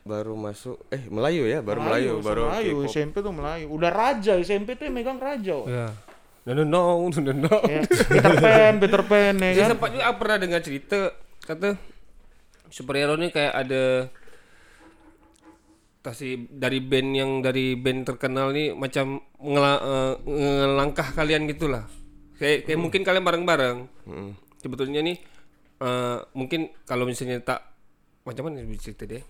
baru 0.00 0.34
masuk 0.34 0.80
eh 0.88 1.06
Melayu 1.06 1.44
ya 1.44 1.60
baru 1.60 1.80
Melayu, 1.80 2.18
baru 2.18 2.50
Melayu. 2.50 2.76
SMP 2.84 3.20
tuh 3.20 3.30
Melayu. 3.30 3.70
Udah 3.70 3.88
raja, 3.88 4.34
SMP 4.36 4.74
tuh 4.74 4.84
yang 4.84 4.96
megang 4.96 5.16
raja. 5.16 5.54
Ya. 5.64 5.86
No 6.42 6.56
no 6.56 6.64
no, 6.64 6.82
no 7.06 7.32
no. 7.32 7.56
Ya, 7.62 7.84
Peter 7.86 8.34
Pan, 8.34 8.74
Peter 8.80 9.02
Pan 9.04 9.34
ya 9.36 9.50
Saya 9.52 9.62
kan. 9.62 9.70
sempat 9.70 9.88
juga 9.92 10.10
pernah 10.16 10.36
dengar 10.40 10.60
cerita 10.60 11.14
kata 11.40 11.78
superhero 12.66 13.14
ini 13.14 13.28
kayak 13.28 13.54
ada 13.54 13.82
kasih 16.00 16.48
dari 16.48 16.80
band 16.80 17.08
yang 17.12 17.30
dari 17.44 17.76
band 17.76 18.08
terkenal 18.08 18.56
nih 18.56 18.72
macam 18.72 19.20
ngela- 19.36 19.82
eh, 19.84 20.14
ngelangkah 20.24 21.08
kalian 21.12 21.44
gitulah. 21.44 21.84
Kayak 22.40 22.64
kayak 22.64 22.80
mungkin 22.80 23.04
kalian 23.04 23.24
bareng-bareng. 23.24 23.78
Mm. 24.08 24.30
Sebetulnya 24.60 25.00
nih 25.04 25.16
eh, 25.80 26.18
mungkin 26.32 26.72
kalau 26.88 27.04
misalnya 27.04 27.40
tak 27.44 27.60
macam 28.24 28.48
mana 28.48 28.64
bisa 28.64 28.92
cerita 28.92 29.04
deh. 29.04 29.24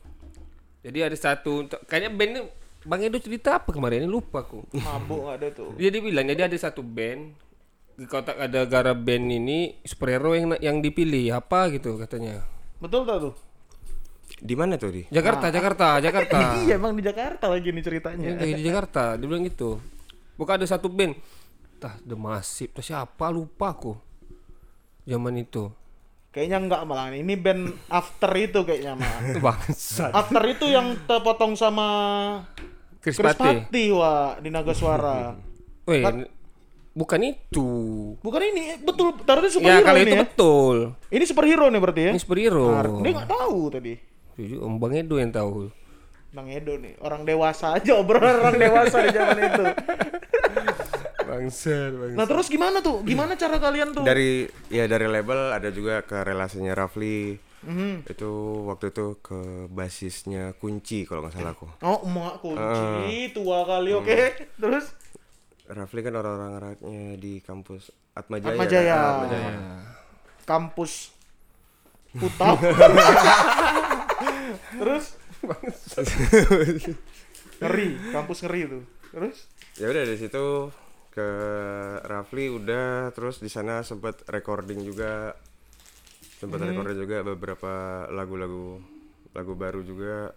Jadi 0.80 0.98
ada 1.02 1.16
satu 1.18 1.66
kayaknya 1.86 2.10
band 2.14 2.30
ini 2.32 2.42
Bang 2.80 3.04
Edo 3.04 3.20
cerita 3.20 3.60
apa 3.60 3.76
kemarin 3.76 4.06
ini 4.06 4.08
lupa 4.08 4.40
aku. 4.40 4.64
Mabuk 4.72 5.28
ada 5.28 5.52
tuh. 5.52 5.74
Dia 5.80 5.92
dibilang 5.92 6.24
jadi 6.24 6.48
ada 6.48 6.56
satu 6.56 6.80
band 6.80 7.36
di 8.00 8.08
kotak 8.08 8.40
ada 8.40 8.64
gara 8.64 8.96
band 8.96 9.28
ini 9.28 9.76
superhero 9.84 10.32
yang 10.32 10.56
yang 10.62 10.76
dipilih 10.80 11.36
apa 11.36 11.68
gitu 11.68 12.00
katanya. 12.00 12.40
Betul 12.80 13.04
tak 13.04 13.20
tuh? 13.20 13.34
Di 14.38 14.54
mana 14.54 14.78
tuh 14.78 14.94
di? 14.94 15.02
Jakarta, 15.10 15.50
Jakarta, 15.50 15.98
Jakarta. 16.06 16.62
iya 16.62 16.78
emang 16.78 16.94
di 16.94 17.02
Jakarta 17.02 17.50
lagi 17.50 17.74
nih 17.74 17.82
ceritanya. 17.82 18.26
Ini 18.38 18.54
di 18.54 18.62
Jakarta, 18.62 19.18
dia 19.18 19.26
bilang 19.26 19.42
gitu. 19.42 19.82
Bukan 20.38 20.54
ada 20.56 20.66
satu 20.66 20.86
band. 20.86 21.18
Tah, 21.80 21.96
The 22.00 22.14
Massive, 22.14 22.70
tah 22.70 22.84
siapa 22.84 23.26
lupa 23.28 23.74
aku. 23.74 23.96
Zaman 25.04 25.34
itu. 25.36 25.72
Kayaknya 26.30 26.58
enggak 26.62 26.82
malah 26.86 27.10
ini 27.10 27.34
band 27.34 27.74
after 27.90 28.30
itu 28.38 28.62
kayaknya 28.62 28.94
mah. 28.94 29.10
Bangsat. 29.44 30.14
after 30.14 30.42
itu 30.46 30.70
yang 30.70 30.94
terpotong 31.02 31.58
sama 31.58 31.88
Chris 33.02 33.18
Chris 33.18 33.34
Patti. 33.34 33.66
Patti 33.66 33.84
wah 33.90 34.38
di 34.38 34.46
Naga 34.46 34.70
Suara. 34.70 35.34
Weh, 35.90 36.04
bukan 36.92 37.20
itu. 37.24 37.68
Bukan 38.22 38.40
ini 38.46 38.78
betul 38.78 39.16
taruh 39.26 39.42
Ya 39.42 39.50
superhero 39.50 39.82
kalau 39.82 39.98
ini 39.98 40.06
itu 40.06 40.14
ya. 40.14 40.22
betul. 40.22 40.76
Ini 41.10 41.24
superhero 41.26 41.66
nih 41.66 41.80
berarti 41.82 42.00
ya. 42.06 42.10
Ini 42.14 42.20
superhero. 42.22 42.66
Nah, 42.70 43.02
dia 43.02 43.12
nggak 43.16 43.30
tahu 43.32 43.60
tadi. 43.72 43.94
Jujur, 44.40 44.64
Om 44.64 44.74
Bang 44.76 44.96
Edo 44.96 45.16
yang 45.16 45.30
tahu. 45.30 45.68
Bang 46.30 46.48
Edo 46.48 46.74
nih 46.74 46.96
orang 47.00 47.22
dewasa 47.22 47.74
aja 47.74 47.92
obrolan 47.94 48.38
orang 48.38 48.56
dewasa 48.56 49.02
di 49.02 49.10
zaman 49.10 49.38
itu. 49.38 49.64
Bangsat, 51.20 51.92
bangsat. 51.94 52.16
Nah 52.18 52.26
terus 52.26 52.46
gimana 52.48 52.82
tuh? 52.82 53.02
Gimana 53.02 53.38
cara 53.38 53.56
kalian 53.56 53.94
tuh? 53.94 54.02
Dari 54.02 54.50
ya 54.66 54.86
dari 54.86 55.06
label 55.06 55.54
ada 55.54 55.70
juga 55.70 56.02
ke 56.02 56.26
relasinya 56.26 56.74
Rafli. 56.74 57.38
Mhm. 57.60 58.08
Itu 58.08 58.30
waktu 58.66 58.90
itu 58.90 59.20
ke 59.20 59.38
basisnya 59.68 60.56
Kunci 60.56 61.04
kalau 61.04 61.22
nggak 61.22 61.34
salah 61.36 61.52
aku. 61.52 61.68
Oh 61.82 62.02
emak 62.02 62.34
kunci 62.40 62.58
Ah. 62.58 63.30
tua 63.30 63.58
kali 63.62 63.90
oke. 63.92 64.10
Hmm. 64.10 64.46
Terus 64.58 64.84
Rafli 65.66 66.00
kan 66.02 66.14
orang-orang 66.14 66.52
eratnya 66.56 67.02
di 67.14 67.38
kampus 67.38 67.94
Atmajaya. 68.10 68.50
Atmajaya. 68.58 68.90
kan? 68.90 69.14
Atmajaya. 69.14 69.50
kampus 70.42 70.92
Utap. 72.10 72.58
Terus? 74.78 75.18
Ngeri, 77.60 77.88
kampus 78.08 78.48
ngeri 78.48 78.60
tuh. 78.72 78.82
Terus? 79.12 79.36
Ya 79.76 79.92
udah 79.92 80.02
dari 80.08 80.16
situ 80.16 80.72
ke 81.12 81.28
Rafli 82.06 82.48
udah 82.48 83.12
terus 83.12 83.44
di 83.44 83.52
sana 83.52 83.84
sempat 83.84 84.24
recording 84.32 84.80
juga. 84.80 85.36
Sempat 86.40 86.64
recording 86.64 87.04
juga 87.04 87.20
beberapa 87.20 87.72
lagu-lagu 88.08 88.80
lagu 89.36 89.52
baru 89.52 89.84
juga. 89.84 90.32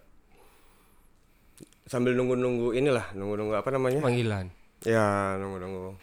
Sambil 1.88 2.12
nunggu-nunggu 2.12 2.76
inilah 2.76 3.16
nunggu-nunggu 3.16 3.56
apa 3.56 3.72
namanya? 3.72 4.04
Panggilan. 4.04 4.52
ya 4.84 5.40
nunggu-nunggu. 5.40 5.96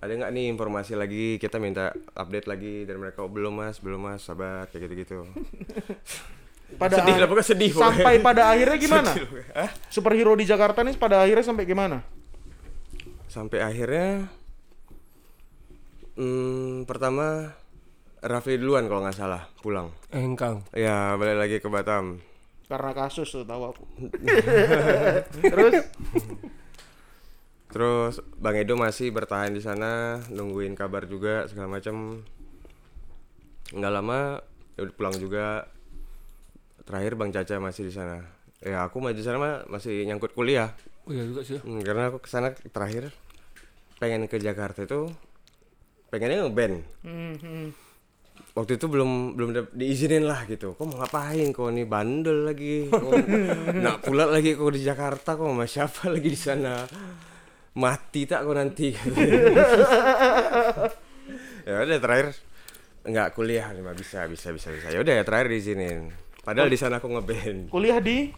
Ada 0.00 0.12
nggak 0.16 0.32
nih 0.32 0.48
informasi 0.56 0.96
lagi? 0.96 1.36
Kita 1.36 1.60
minta 1.60 1.92
update 2.16 2.48
lagi 2.48 2.88
dari 2.88 2.96
mereka. 2.96 3.20
Oh, 3.20 3.28
belum 3.28 3.60
mas. 3.60 3.76
Belum 3.84 4.00
mas. 4.00 4.24
Sabar 4.24 4.72
kayak 4.72 4.88
gitu-gitu 4.88 5.20
pada 6.78 6.94
sedih 7.00 7.16
lah 7.18 7.26
pokoknya 7.26 7.48
sedih 7.50 7.70
sampai 7.74 8.14
pokoknya. 8.20 8.26
pada 8.26 8.42
akhirnya 8.52 8.78
gimana? 8.86 9.10
Sedih 9.10 9.26
pokoknya. 9.26 9.52
Hah? 9.56 9.70
Superhero 9.88 10.32
di 10.36 10.44
Jakarta 10.46 10.78
nih 10.84 10.94
pada 11.00 11.16
akhirnya 11.24 11.46
sampai 11.46 11.64
gimana? 11.66 11.98
sampai 13.30 13.62
akhirnya 13.62 14.26
hmm, 16.18 16.82
pertama 16.82 17.54
Rafli 18.20 18.58
duluan 18.58 18.90
kalau 18.90 19.06
nggak 19.06 19.16
salah 19.16 19.46
pulang 19.62 19.94
Engkang. 20.10 20.66
ya 20.74 21.14
balik 21.14 21.38
lagi 21.38 21.56
ke 21.62 21.70
Batam 21.70 22.18
Karena 22.66 22.94
kasus 22.94 23.26
tuh 23.34 23.42
tahu 23.42 23.62
aku. 23.66 23.82
Terus 25.42 25.74
terus 27.70 28.14
Bang 28.38 28.54
Edo 28.58 28.74
masih 28.78 29.10
bertahan 29.10 29.50
di 29.54 29.62
sana 29.62 30.22
nungguin 30.30 30.74
kabar 30.78 31.06
juga 31.06 31.46
segala 31.50 31.78
macam 31.78 32.22
nggak 33.74 33.90
lama 33.94 34.42
ya 34.74 34.86
udah 34.86 34.94
pulang 34.94 35.14
juga 35.18 35.66
terakhir 36.90 37.14
Bang 37.14 37.30
Caca 37.30 37.62
masih 37.62 37.86
di 37.86 37.94
sana. 37.94 38.18
Ya 38.58 38.82
aku 38.82 38.98
masih 38.98 39.22
di 39.22 39.24
sana 39.24 39.38
mah 39.38 39.54
masih 39.70 40.02
nyangkut 40.10 40.34
kuliah. 40.34 40.74
Oh 41.06 41.14
iya 41.14 41.22
juga 41.22 41.46
sih. 41.46 41.62
Hmm, 41.62 41.78
karena 41.86 42.10
aku 42.10 42.18
ke 42.18 42.26
sana 42.26 42.50
terakhir 42.50 43.14
pengen 44.02 44.26
ke 44.26 44.42
Jakarta 44.42 44.82
itu 44.82 45.06
pengennya 46.10 46.50
ngeband. 46.50 46.82
Hmm, 47.06 47.34
hmm. 47.38 47.66
waktu 48.50 48.82
itu 48.82 48.90
belum 48.90 49.38
belum 49.38 49.50
diizinin 49.70 50.26
lah 50.26 50.42
gitu. 50.50 50.74
Kok 50.74 50.84
mau 50.90 51.06
ngapain? 51.06 51.54
Kok 51.54 51.70
nih 51.70 51.86
bandel 51.86 52.50
lagi? 52.50 52.90
Kok 52.90 53.12
nak 53.86 54.02
pula 54.02 54.26
lagi 54.26 54.58
kok 54.58 54.74
di 54.74 54.82
Jakarta? 54.82 55.38
Kok 55.38 55.46
sama 55.46 55.64
siapa 55.70 56.10
lagi 56.10 56.28
di 56.28 56.40
sana? 56.40 56.82
Mati 57.78 58.26
tak 58.26 58.42
kok 58.42 58.56
nanti? 58.58 58.88
Ya 61.60 61.86
udah 61.86 62.00
terakhir 62.02 62.34
nggak 63.06 63.28
kuliah. 63.36 63.70
Mah 63.78 63.94
bisa 63.94 64.26
bisa 64.26 64.50
bisa 64.50 64.74
bisa. 64.74 64.90
Ya 64.90 64.98
udah 64.98 65.12
ya 65.12 65.22
terakhir 65.22 65.52
diizinin 65.54 66.10
padahal 66.40 66.66
di 66.66 66.76
sana 66.76 66.96
aku 66.96 67.08
ngeband 67.08 67.68
kuliah 67.68 67.98
di 67.98 68.32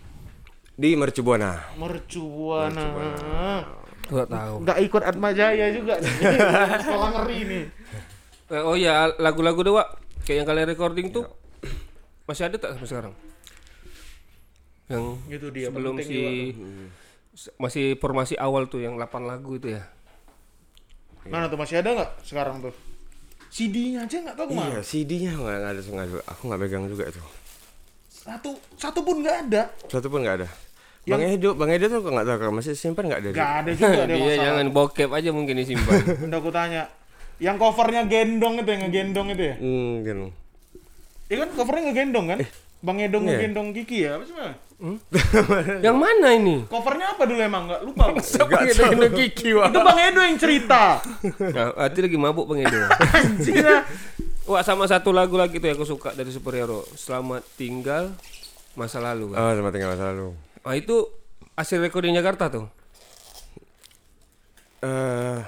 di 0.73 0.97
Mercubuana 0.97 1.77
Mercubuana. 1.77 2.87
Gak 4.03 4.29
tahu. 4.29 4.55
Nggak 4.61 4.79
ikut 4.83 5.03
Atma 5.03 5.31
Jaya 5.31 5.71
juga. 5.71 5.97
Sekolah 6.85 7.09
ngeri 7.17 7.39
nih. 7.47 7.65
Eh, 8.51 8.61
oh 8.61 8.75
iya, 8.75 9.09
lagu-lagu 9.17 9.63
doa 9.63 9.85
kayak 10.23 10.43
yang 10.43 10.49
kalian 10.49 10.69
recording 10.69 11.09
tuh 11.09 11.25
masih 12.27 12.51
ada 12.51 12.57
tak 12.57 12.77
sampai 12.77 12.89
sekarang? 12.89 13.15
Yang 14.91 15.05
Itu 15.31 15.47
dia, 15.49 15.67
sebelum 15.71 15.97
penting 15.97 16.09
si 16.11 16.21
s- 17.33 17.53
masih 17.57 17.97
formasi 17.97 18.35
awal 18.37 18.69
tuh 18.69 18.85
yang 18.85 18.99
8 19.01 19.25
lagu 19.25 19.57
itu 19.57 19.73
ya. 19.73 19.89
Mana 21.25 21.49
tuh 21.49 21.57
masih 21.57 21.81
ada 21.81 21.95
nggak 21.95 22.11
sekarang 22.27 22.61
tuh? 22.61 22.75
CD-nya 23.49 24.05
aja 24.05 24.17
nggak 24.19 24.37
tahu 24.37 24.47
ke 24.49 24.55
mana. 24.57 24.69
Iya, 24.69 24.81
CD-nya 24.83 25.31
nggak 25.33 25.57
nggak 25.57 25.73
ada, 25.73 25.81
nggak 25.81 26.07
ada. 26.11 26.21
Aku 26.27 26.43
nggak 26.51 26.61
pegang 26.61 26.85
juga 26.85 27.05
itu. 27.09 27.23
Satu 28.23 28.51
satu 28.77 29.03
pun 29.03 29.19
nggak 29.19 29.37
ada. 29.47 29.63
Satu 29.87 30.07
pun 30.07 30.23
nggak 30.23 30.37
ada. 30.39 30.49
Bang 31.03 31.19
Edo, 31.21 31.59
Bang 31.59 31.67
Edo 31.67 31.91
tuh 31.91 31.99
nggak 32.01 32.23
tahu 32.23 32.37
kalau 32.39 32.53
masih 32.55 32.79
simpan 32.79 33.11
nggak 33.11 33.21
ada. 33.21 33.29
dia? 33.29 33.43
Nggak 33.43 33.53
ada 33.59 33.71
juga 33.73 33.89
dia 33.91 34.07
Dia 34.07 34.15
masalah. 34.23 34.45
jangan 34.47 34.67
bokep 34.71 35.11
aja 35.11 35.31
mungkin 35.31 35.55
disimpan. 35.59 35.99
Udah 36.31 36.39
aku 36.39 36.51
tanya. 36.51 36.83
Yang 37.43 37.57
covernya 37.59 38.03
gendong 38.07 38.55
itu 38.57 38.71
yang 38.71 38.83
ngegendong 38.87 39.29
itu 39.31 39.43
ya? 39.43 39.55
Hmm, 39.59 39.91
gitu. 40.01 40.27
Iya 41.27 41.37
kan 41.43 41.49
covernya 41.53 41.83
ngegendong 41.91 42.27
kan? 42.31 42.39
Bang 42.83 42.99
Edo 42.99 43.19
Iya. 43.19 43.27
ngegendong 43.27 43.69
Kiki 43.75 43.99
ya? 44.07 44.11
Apa 44.15 44.25
sih 44.25 44.35
Bang? 44.35 44.55
yang 45.87 45.95
mana 45.95 46.35
ini? 46.35 46.67
Covernya 46.67 47.15
apa 47.15 47.23
dulu 47.23 47.39
emang? 47.39 47.67
Nggak 47.67 47.83
lupa. 47.83 48.05
Siapa 48.19 48.51
yang 48.63 48.95
ada 48.99 49.11
Kiki 49.11 49.51
wah? 49.55 49.67
Itu 49.67 49.79
Bang 49.79 49.99
Edo 49.99 50.21
yang 50.23 50.39
cerita. 50.39 51.03
Nah, 51.39 51.67
hati 51.79 51.99
lagi 51.99 52.19
mabuk 52.19 52.47
Bang 52.47 52.63
Edo. 52.63 52.79
Anjing 52.79 53.59
ya. 53.59 53.83
Wah, 54.43 54.63
sama 54.63 54.85
satu 54.85 55.15
lagu 55.15 55.39
lagi 55.39 55.63
tuh 55.63 55.71
yang 55.71 55.79
aku 55.79 55.87
suka 55.87 56.11
dari 56.13 56.29
superhero. 56.29 56.83
Selamat 56.93 57.47
tinggal 57.55 58.11
masa 58.75 58.99
lalu. 58.99 59.31
Kan? 59.31 59.39
Oh, 59.39 59.53
sama 59.55 59.71
tinggal 59.71 59.95
masa 59.95 60.11
lalu. 60.11 60.35
Nah, 60.61 60.75
itu 60.75 60.97
hasil 61.55 61.79
recording 61.79 62.11
Jakarta 62.13 62.51
tuh. 62.51 62.67
Eh, 64.83 65.39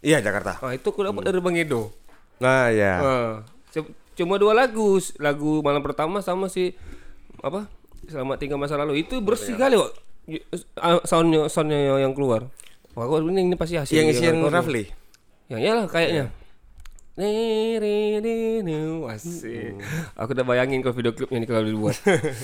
iya 0.00 0.24
Jakarta. 0.24 0.56
Nah, 0.56 0.72
itu 0.72 0.88
aku 0.88 1.04
dapat 1.04 1.20
dari 1.20 1.36
Bang 1.38 1.52
Edo. 1.52 1.92
Nah, 2.40 2.72
ya. 2.72 2.94
Ah, 2.96 3.32
c- 3.68 3.84
cuma 4.16 4.40
dua 4.40 4.56
lagu, 4.56 4.96
lagu 5.20 5.60
malam 5.60 5.84
pertama 5.84 6.24
sama 6.24 6.48
si 6.48 6.72
apa? 7.44 7.68
Selamat 8.08 8.40
tinggal 8.40 8.56
masa 8.56 8.80
lalu. 8.80 9.04
Itu 9.04 9.20
bersih 9.20 9.52
kali 9.52 9.76
kok. 9.76 9.92
Ah, 10.80 10.96
Soundnya, 11.04 11.52
soundnya 11.52 12.00
yang 12.00 12.16
keluar. 12.16 12.48
Wah, 12.96 13.04
kok 13.04 13.20
ini, 13.20 13.52
ini 13.52 13.56
pasti 13.60 13.76
hasil. 13.76 13.92
Yang 13.92 14.16
isian. 14.16 14.40
Rafli. 14.40 14.88
Yang 15.52 15.60
iyalah 15.60 15.86
kayaknya. 15.86 16.24
Ni. 16.24 16.39
Asik. 19.12 19.76
Aku 20.16 20.32
udah 20.32 20.46
bayangin 20.48 20.80
kalau 20.80 20.96
video 20.96 21.12
klipnya 21.12 21.44
ini 21.44 21.46
kalau 21.46 21.68
dibuat. 21.68 22.00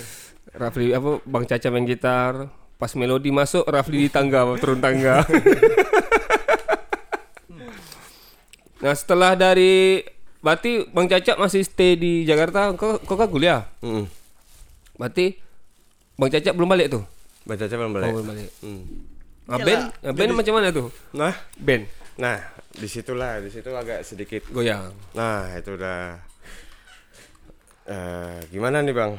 Rafli 0.60 0.92
apa 0.92 1.24
Bang 1.24 1.48
Caca 1.48 1.72
main 1.72 1.88
gitar, 1.88 2.52
pas 2.76 2.92
melodi 2.92 3.32
masuk 3.32 3.64
Rafli 3.64 4.04
di 4.04 4.08
tangga 4.12 4.44
turun 4.60 4.84
tangga. 4.84 5.24
nah, 8.84 8.92
setelah 8.92 9.32
dari 9.32 10.04
berarti 10.44 10.84
Bang 10.92 11.08
Caca 11.08 11.40
masih 11.40 11.64
stay 11.64 11.96
di 11.96 12.28
Jakarta, 12.28 12.76
kok 12.76 13.00
kok 13.02 13.16
kan 13.16 13.28
kuliah? 13.32 13.64
Hmm. 13.80 14.04
Berarti 15.00 15.40
Bang 16.20 16.28
Caca 16.28 16.52
belum 16.52 16.68
balik 16.68 16.92
tuh? 16.92 17.04
Baca 17.46 17.70
coba 17.70 17.86
Oh, 17.86 17.94
balik. 17.94 18.12
belum 18.12 18.26
balik. 18.26 18.50
Hmm. 18.58 18.82
Nah, 19.46 19.62
nah, 20.02 20.10
band 20.10 20.34
macam 20.34 20.58
mana 20.58 20.74
tuh? 20.74 20.90
Nah, 21.14 21.30
Band 21.54 21.86
nah, 22.16 22.38
di 22.72 22.88
situlah, 22.88 23.40
di 23.40 23.48
situ 23.52 23.70
agak 23.72 24.04
sedikit. 24.04 24.42
goyang. 24.52 24.92
Nah, 25.16 25.52
itu 25.56 25.76
udah. 25.76 26.20
eh 27.86 28.38
gimana 28.50 28.82
nih 28.82 28.94
bang? 28.96 29.12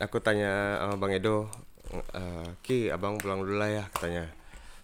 Aku 0.00 0.18
tanya 0.24 0.80
sama 0.80 0.96
bang 0.96 1.20
Edo, 1.20 1.46
eh, 1.92 2.48
Ki, 2.64 2.88
abang 2.88 3.20
pulang 3.20 3.44
dulu 3.44 3.60
lah 3.60 3.68
ya, 3.68 3.84
katanya. 3.92 4.26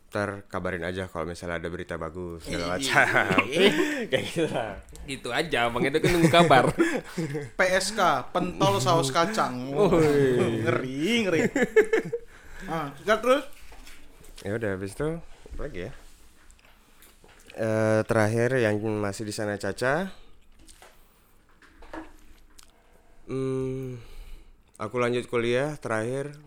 Ntar 0.08 0.48
kabarin 0.48 0.88
aja 0.88 1.04
kalau 1.04 1.28
misalnya 1.28 1.60
ada 1.60 1.68
berita 1.68 2.00
bagus 2.00 2.40
segala 2.48 2.80
macam. 2.80 3.44
Kayak 4.10 4.24
gitu 4.24 4.44
lah. 4.48 4.72
Gitu 5.04 5.28
aja, 5.28 5.68
Bang 5.68 5.84
Edo 5.84 6.00
kan 6.00 6.10
nunggu 6.16 6.32
kabar. 6.32 6.64
PSK, 7.60 8.00
pentol 8.32 8.80
saus 8.80 9.12
kacang. 9.12 9.68
Oh, 9.76 9.92
ngeri, 10.64 11.28
ngeri. 11.28 11.40
Ah, 12.68 12.92
terus? 13.00 13.48
Ya 14.44 14.52
udah 14.52 14.76
habis 14.76 14.92
itu 14.92 15.08
apa 15.56 15.60
lagi 15.64 15.88
ya? 15.88 15.92
Eh 17.58 18.00
terakhir 18.06 18.54
yang 18.62 18.78
masih 19.02 19.26
di 19.26 19.34
sana 19.34 19.58
Caca. 19.58 20.14
Hmm, 23.28 23.98
aku 24.78 24.96
lanjut 24.96 25.26
kuliah 25.26 25.74
terakhir. 25.76 26.38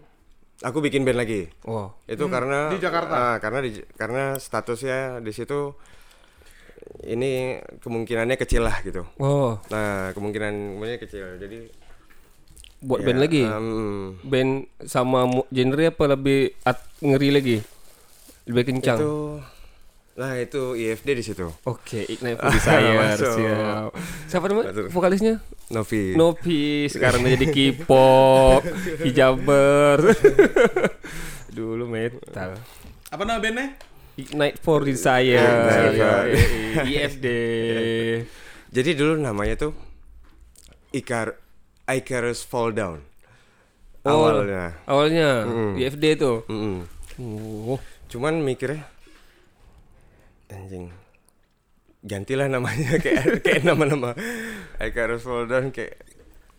Aku 0.64 0.80
bikin 0.80 1.04
band 1.04 1.20
lagi. 1.20 1.52
Wow. 1.68 1.98
Itu 2.08 2.30
karena 2.32 2.72
di 2.72 2.80
Jakarta? 2.80 3.12
ah, 3.12 3.36
karena 3.42 3.60
di 3.66 3.82
karena 3.98 4.38
statusnya 4.38 5.20
di 5.20 5.34
situ 5.34 5.74
ini 7.04 7.58
kemungkinannya 7.82 8.38
kecil 8.40 8.64
lah 8.64 8.80
gitu. 8.86 9.04
Wow. 9.20 9.62
Nah, 9.68 10.14
kemungkinan 10.16 10.54
kemungkinannya 10.78 11.02
kecil. 11.02 11.26
Jadi 11.42 11.60
Buat 12.82 13.04
ya, 13.04 13.06
band 13.12 13.20
lagi. 13.22 13.44
em, 13.46 13.68
band 14.26 14.52
sama 14.88 15.28
genre 15.52 15.86
apa 15.92 16.06
lebih 16.08 16.40
at- 16.64 16.90
ngeri 17.04 17.30
lagi? 17.30 17.58
Lebih 18.48 18.64
kencang. 18.74 18.98
itu 18.98 19.14
Nah, 20.12 20.36
itu 20.36 20.76
IFD 20.76 21.08
di 21.16 21.24
situ. 21.24 21.48
Oke, 21.64 22.04
Ignite 22.04 22.36
for 22.42 22.52
Desire. 22.52 23.16
Siap. 23.16 23.92
Siapa 24.28 24.46
namanya 24.52 24.76
Masuk. 24.76 24.86
vokalisnya? 24.92 25.36
Novi. 25.72 26.14
Novi. 26.14 26.92
Sekarang 26.92 27.24
jadi 27.24 27.48
K-pop, 27.48 28.60
hijaber. 29.08 29.98
Dulu 31.56 31.88
metal. 31.88 32.60
Apa 33.08 33.22
nama 33.24 33.40
bandnya? 33.40 33.72
Ignite 34.20 34.60
for 34.60 34.84
Desire. 34.84 35.40
Ignite 35.40 35.96
Ya, 35.96 36.84
IFD. 36.84 37.26
Jadi 38.72 38.90
dulu 38.96 39.16
namanya 39.16 39.56
tuh 39.58 39.72
Icar 40.92 41.40
Icarus 41.88 42.44
Fall 42.44 42.76
Down. 42.76 43.00
Oh. 44.04 44.28
Awalnya. 44.28 44.76
Awalnya 44.84 45.28
IFD 45.80 46.20
itu. 46.20 46.44
Mm-mm. 46.52 46.84
Oh. 47.72 47.80
Cuman 48.12 48.44
mikirnya 48.44 48.91
anjing 50.52 50.92
gantilah 52.02 52.50
namanya 52.50 52.98
kayak 53.04 53.46
kayak 53.46 53.62
nama-nama 53.62 54.12
Down 55.46 55.70
kayak 55.70 56.02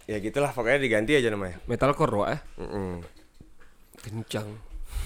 ya 0.07 0.19
gitulah 0.19 0.51
pokoknya 0.51 0.79
diganti 0.79 1.15
aja 1.15 1.31
namanya. 1.31 1.63
Metalcore 1.67 2.15
wah 2.15 2.31
eh. 2.31 2.41
Mm-mm. 2.59 3.03
Kencang. 4.03 4.49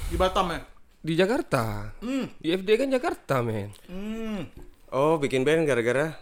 Di 0.09 0.17
Batam 0.17 0.53
ya? 0.53 0.61
Di 1.01 1.13
Jakarta. 1.13 1.93
Hmm. 2.01 2.33
IFD 2.41 2.69
kan 2.77 2.89
Jakarta, 2.89 3.41
men. 3.41 3.73
Hmm. 3.89 4.49
Oh 4.89 5.17
bikin 5.17 5.45
band 5.45 5.65
gara-gara 5.65 6.17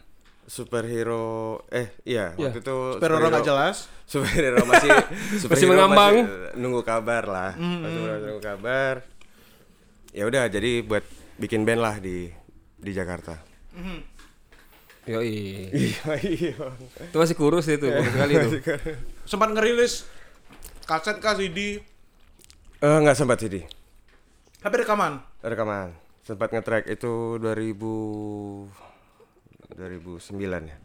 superhero 0.44 1.64
eh 1.68 1.96
iya 2.04 2.36
Iya. 2.36 2.52
waktu 2.52 2.60
itu 2.60 2.76
Superhero 3.00 3.26
nggak 3.32 3.46
jelas. 3.46 3.76
superhero 4.04 4.60
masih 4.62 4.90
superhero 5.40 5.70
mengambang. 5.72 6.14
masih 6.20 6.60
nunggu 6.60 6.82
kabar 6.84 7.24
lah 7.24 7.52
masih 7.56 8.00
nunggu 8.20 8.42
kabar 8.44 8.94
ya 10.12 10.28
udah 10.28 10.44
jadi 10.46 10.84
buat 10.84 11.00
bikin 11.40 11.64
band 11.64 11.80
lah 11.80 11.96
di 11.96 12.28
di 12.85 12.93
Jakarta 12.93 13.41
Yoi. 15.05 15.68
iya 15.68 16.12
iya 16.16 16.55
Itu 17.03 17.16
masih 17.16 17.37
kurus 17.37 17.66
itu, 17.66 17.85
kurus 17.85 18.09
sekali 18.09 18.32
itu. 18.35 18.49
Sempat 19.24 19.53
ngerilis 19.53 20.09
kaset 20.85 21.16
kah 21.18 21.37
CD? 21.37 21.80
Eh, 22.78 22.99
nggak 23.01 23.12
sempat 23.12 23.37
CD 23.37 23.64
Tapi 24.61 24.74
rekaman. 24.78 25.20
rekaman 25.41 25.93
sempat 26.20 26.49
nge-track 26.51 26.89
itu 26.89 27.37
2000 27.37 28.68
2009 29.76 30.41
ya 30.64 30.76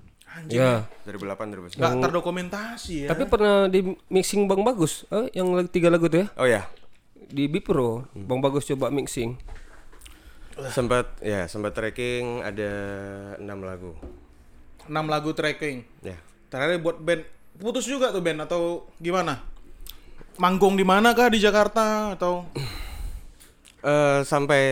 Ya. 0.45 0.85
2008 1.07 1.73
2009 1.73 1.79
Nggak 1.79 1.93
terdokumentasi 2.05 2.93
ya. 3.01 3.09
Tapi 3.09 3.25
pernah 3.25 3.65
di 3.65 3.81
mixing 4.07 4.45
Bang 4.45 4.61
Bagus, 4.61 5.01
eh, 5.09 5.25
yang 5.33 5.49
tiga 5.65 5.89
lagu 5.89 6.05
tuh 6.05 6.21
ya 6.21 6.27
oh 6.37 6.45
ya 6.45 6.69
di 7.29 7.45
Bipro. 7.45 8.05
Bang 8.13 8.37
Bagus 8.37 8.65
coba 8.65 8.89
mixing. 8.89 9.37
Sempat 10.67 11.05
ya 11.23 11.47
sempat 11.47 11.71
tracking 11.71 12.43
ada 12.43 12.71
enam 13.39 13.63
lagu 13.63 13.95
6 14.89 14.95
lagu 15.05 15.29
tracking. 15.37 15.85
ya 16.01 16.17
Terakhir 16.49 16.81
buat 16.81 16.97
band 16.97 17.21
putus 17.61 17.85
juga 17.85 18.09
tuh 18.09 18.25
band 18.25 18.41
atau 18.49 18.89
gimana? 18.97 19.37
Manggung 20.41 20.73
di 20.73 20.81
mana 20.81 21.13
kah 21.13 21.29
di 21.29 21.37
Jakarta 21.37 22.17
atau 22.17 22.49
Eh 23.79 24.19
sampai 24.27 24.63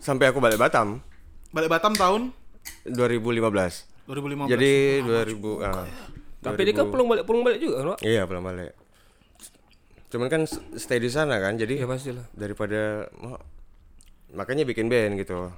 sampai 0.00 0.24
aku 0.32 0.40
balik 0.40 0.56
Batam 0.56 1.04
balik 1.52 1.68
Batam 1.68 1.92
tahun 1.92 2.30
2015. 2.86 4.08
2015? 4.08 4.48
Jadi 4.48 4.74
2000 5.04 5.66
ah, 5.66 5.86
Tapi 6.40 6.60
dia 6.64 6.74
kan 6.74 6.88
pulang 6.88 7.06
balik 7.10 7.24
pulang 7.28 7.42
balik 7.44 7.60
juga, 7.60 7.74
kan, 7.82 7.86
Pak? 7.94 7.98
Iya, 8.00 8.22
pulang 8.24 8.44
balik. 8.46 8.72
Cuman 10.08 10.26
kan 10.32 10.42
stay 10.74 10.98
di 10.98 11.10
sana 11.12 11.36
kan, 11.38 11.54
jadi 11.60 11.84
Ya 11.84 11.86
pastilah. 11.86 12.24
daripada 12.32 13.12
mau 13.20 13.36
makanya 14.32 14.62
bikin 14.62 14.86
band 14.86 15.16
gitu. 15.16 15.50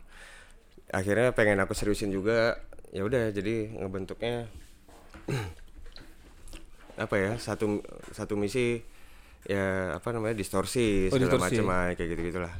Akhirnya 0.89 1.31
pengen 1.31 1.59
aku 1.59 1.73
seriusin 1.73 2.09
juga. 2.09 2.61
Ya 2.89 3.03
udah, 3.03 3.29
jadi 3.29 3.73
ngebentuknya 3.75 4.47
apa 6.99 7.14
ya? 7.16 7.33
Satu 7.37 7.81
satu 8.11 8.35
misi 8.35 8.81
ya 9.43 9.97
apa 9.97 10.09
namanya 10.11 10.35
distorsi 10.35 11.09
Oh, 11.09 11.16
segala 11.16 11.35
distorsi. 11.41 11.59
macam 11.59 11.66
ah, 11.70 11.85
kayak 11.93 12.09
gitu 12.11 12.23
gitulah. 12.29 12.53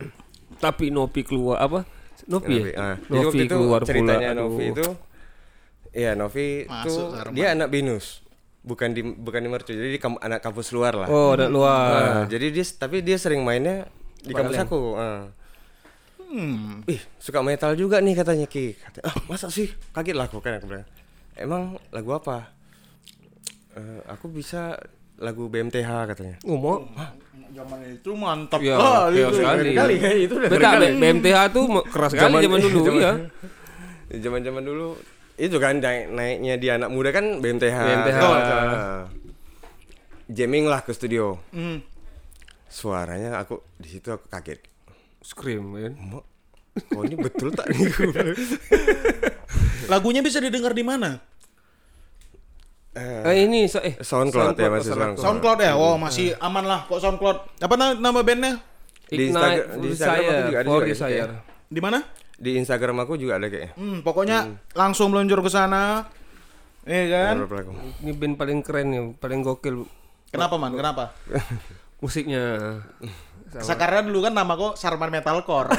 Tapi 0.64 0.88
Novi 0.88 1.20
keluar 1.22 1.60
apa? 1.60 1.84
Novi, 2.24 2.56
Novi, 2.56 2.72
ya? 2.72 2.76
ah. 2.76 2.96
Jadi 2.96 3.10
Novi 3.10 3.26
waktu 3.26 3.42
itu 3.42 3.54
keluar 3.54 3.80
ceritanya 3.84 4.28
pula. 4.30 4.40
Novi 4.40 4.64
aduh. 4.64 4.72
itu 4.72 4.86
Iya 5.94 6.10
Novi 6.12 6.46
Sarman. 6.66 7.32
dia 7.32 7.46
anak 7.54 7.70
binus 7.70 8.18
bukan 8.64 8.90
di 8.90 9.04
bukan 9.04 9.38
di 9.38 9.46
mercu 9.46 9.70
jadi 9.70 9.92
di 9.92 10.00
kam- 10.00 10.18
anak 10.18 10.40
kampus 10.40 10.72
luar 10.72 10.96
lah 10.96 11.06
Oh, 11.06 11.36
ada 11.36 11.46
luar. 11.46 11.86
Nah, 11.86 12.24
jadi 12.26 12.50
dia 12.50 12.64
tapi 12.66 12.98
dia 12.98 13.14
sering 13.14 13.44
mainnya 13.44 13.86
di 14.18 14.32
kampus 14.32 14.56
aku 14.58 14.96
ah. 14.96 15.30
Hmm. 16.34 16.82
ih 16.84 16.98
suka 17.16 17.38
metal 17.40 17.72
juga 17.74 17.98
nih 17.98 18.12
katanya 18.12 18.44
Ki 18.44 18.74
Kata, 18.74 19.00
ah 19.04 19.14
masa 19.24 19.46
sih 19.48 19.70
kaget 19.88 20.12
lah 20.12 20.26
aku 20.26 20.38
kan 20.38 20.58
aku 20.58 20.66
bilang 20.66 20.82
emang 21.32 21.62
lagu 21.88 22.10
apa 22.10 22.50
"Eh, 23.72 24.00
aku 24.04 24.26
bisa 24.28 24.74
lagu 25.16 25.46
BMTH 25.46 25.86
katanya 26.08 26.36
Oh, 26.42 26.54
mau. 26.54 26.82
Zaman 27.50 27.78
itu 27.88 28.10
mantap 28.12 28.58
Iya, 28.58 28.74
kali 28.74 29.14
iya 29.14 29.22
itu. 29.24 29.36
sekali. 29.36 29.70
kali 29.72 29.94
ya 29.96 30.10
itu 30.16 30.34
udah 30.34 30.48
Betul, 30.48 30.74
B- 30.76 30.98
BMTH 30.98 31.38
tuh 31.48 31.62
keras 31.84 32.10
sekali 32.10 32.34
zaman 32.40 32.58
dulu, 32.60 32.80
iya. 32.96 33.12
zaman 34.24 34.40
zaman 34.42 34.62
dulu 34.64 34.88
itu 35.36 35.56
kan 35.56 35.78
naik 35.78 36.10
naiknya 36.10 36.54
di 36.56 36.66
anak 36.68 36.90
muda 36.90 37.10
kan 37.10 37.38
BMTH 37.38 37.76
BMTH. 37.78 38.18
Ah. 38.18 39.06
jamming 40.26 40.66
lah 40.66 40.80
ke 40.80 40.90
studio 40.90 41.38
Hmm. 41.50 41.78
suaranya 42.66 43.38
aku 43.38 43.62
di 43.76 43.86
situ 43.88 44.08
aku 44.08 44.26
kaget 44.26 44.58
Scream 45.24 45.72
kan. 45.72 45.92
Mak, 45.96 46.24
kok 46.84 47.02
ini 47.02 47.16
betul 47.16 47.48
tak 47.50 47.66
nih. 47.66 47.80
Lagunya 49.86 50.20
bisa 50.20 50.38
didengar 50.38 50.70
di 50.70 50.80
mana? 50.80 51.18
Eh, 52.94 53.20
Eh 53.24 53.36
ini 53.42 53.66
so, 53.66 53.80
eh 53.80 53.96
SoundCloud 53.96 54.54
ya, 54.54 54.68
masih 54.68 54.92
SoundCloud. 54.92 54.94
SoundCloud. 54.94 55.18
SoundCloud 55.18 55.58
ya? 55.60 55.72
Oh, 55.74 55.96
masih 55.96 56.36
aman 56.38 56.62
lah 56.62 56.84
kok 56.84 56.96
SoundCloud. 56.96 57.58
Apa 57.58 57.74
na- 57.74 57.96
nama 57.96 58.20
bandnya? 58.20 58.60
Di 59.04 59.28
Instagram- 59.28 59.68
di 59.74 59.86
Instagram 59.90 60.14
aku 60.14 60.30
Desire, 60.30 60.44
juga 60.44 60.56
ada 60.56 60.68
juga 60.70 60.86
Desire. 60.86 61.32
Di 61.66 61.80
mana? 61.80 62.00
di 62.34 62.58
Instagram 62.58 62.98
aku 62.98 63.14
juga 63.14 63.38
ada 63.38 63.46
kayaknya 63.46 63.78
Hmm, 63.78 64.02
pokoknya 64.02 64.58
langsung 64.74 65.08
meluncur 65.08 65.38
ke 65.38 65.48
sana. 65.48 66.10
Iya 66.82 67.04
kan? 67.08 67.34
Ini 68.02 68.10
band 68.12 68.34
paling 68.34 68.58
keren 68.60 68.86
nih, 68.90 69.02
paling 69.16 69.40
gokil 69.40 69.86
Kenapa 70.28 70.58
man? 70.58 70.74
Kenapa? 70.74 71.14
musiknya. 72.02 72.74
Karena 73.54 74.00
dulu 74.00 74.18
kan 74.20 74.32
nama 74.32 74.52
kok 74.52 74.74
Sarman 74.74 75.10
Metalcore. 75.10 75.70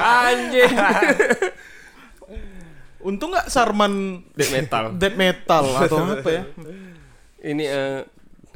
Anjing. 0.00 0.74
Untung 3.00 3.32
nggak 3.32 3.48
Sarman 3.48 4.20
Death 4.30 4.52
metal. 4.52 4.84
Death 4.92 5.16
Metal 5.16 5.64
atau 5.78 5.96
apa 6.14 6.30
ya? 6.30 6.42
Ini 7.42 7.64
eh 7.64 7.98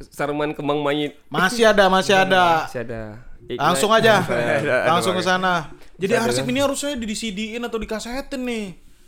Sarman 0.05 0.53
kembang 0.53 0.79
mayit. 0.79 1.17
Masih 1.27 1.65
ada, 1.65 1.89
masih 1.89 2.13
ada. 2.13 2.63
Masih 2.63 2.81
ada. 2.83 3.01
Ignite. 3.41 3.57
Langsung 3.59 3.89
aja. 3.89 4.21
Langsung 4.85 5.13
ke 5.13 5.23
sana. 5.23 5.73
Jadi 5.95 6.13
arsip 6.13 6.45
ini 6.45 6.59
harusnya 6.59 6.93
di 6.93 7.07
CD-in 7.09 7.63
atau 7.63 7.79
dikasetin 7.79 8.41
nih. 8.41 8.65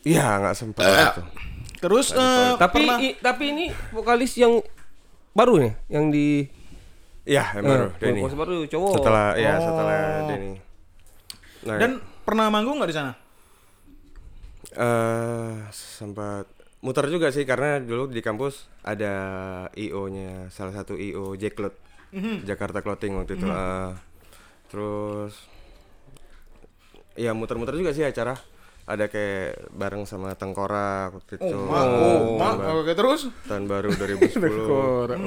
Iya 0.07 0.39
nggak 0.39 0.55
sempat 0.55 0.87
itu. 0.87 1.21
Terus 1.77 2.09
eh, 2.09 2.51
Tapi 2.55 2.73
pernah- 2.79 2.99
i- 2.99 3.15
tapi 3.15 3.43
ini 3.51 3.65
vokalis 3.91 4.33
yang 4.33 4.57
baru 5.29 5.59
nih, 5.59 5.73
yang 5.87 6.09
di 6.09 6.49
Iya 7.27 7.43
yang 7.53 7.63
baru 7.65 7.85
eh, 7.85 7.91
Denny. 7.99 8.21
baru 8.23 8.55
cowok. 8.65 8.91
Setelah 8.95 9.27
ya 9.35 9.53
Oh. 9.53 9.61
setelah 9.61 9.99
Denny. 10.25 10.51
Nah, 11.61 11.75
dan 11.75 11.91
pernah 12.23 12.47
manggung 12.47 12.79
nggak 12.79 12.87
di 12.87 12.95
sana? 12.95 13.13
eh 14.69 15.53
sempat 15.69 16.45
muter 16.79 17.07
juga 17.07 17.27
sih 17.27 17.43
karena 17.43 17.79
dulu 17.79 18.05
di 18.07 18.19
kampus 18.19 18.69
ada 18.81 19.13
IO-nya 19.73 20.47
salah 20.49 20.69
satu 20.71 20.93
IO 20.93 21.33
Jacklot 21.33 21.73
Jakarta 22.43 22.79
Clothing 22.79 23.17
waktu 23.17 23.35
itu. 23.35 23.45
Eh, 23.45 23.91
terus 24.67 25.33
ya 27.13 27.31
muter-muter 27.31 27.75
juga 27.75 27.91
sih 27.91 28.01
acara. 28.01 28.37
Ada 28.85 29.11
kayak 29.11 29.67
bareng 29.69 30.07
sama 30.07 30.31
Tengkorak 30.31 31.11
waktu 31.13 31.31
itu. 31.35 31.57
Ma, 31.59 31.83
oh, 31.83 32.39
ma, 32.39 32.47
Tahun 32.47 32.57
ba- 32.57 32.71
oke 32.77 32.93
terus. 32.93 33.21
tahun 33.43 33.67
baru 33.67 33.91
2010. 33.91 34.39
Korak. 34.69 35.19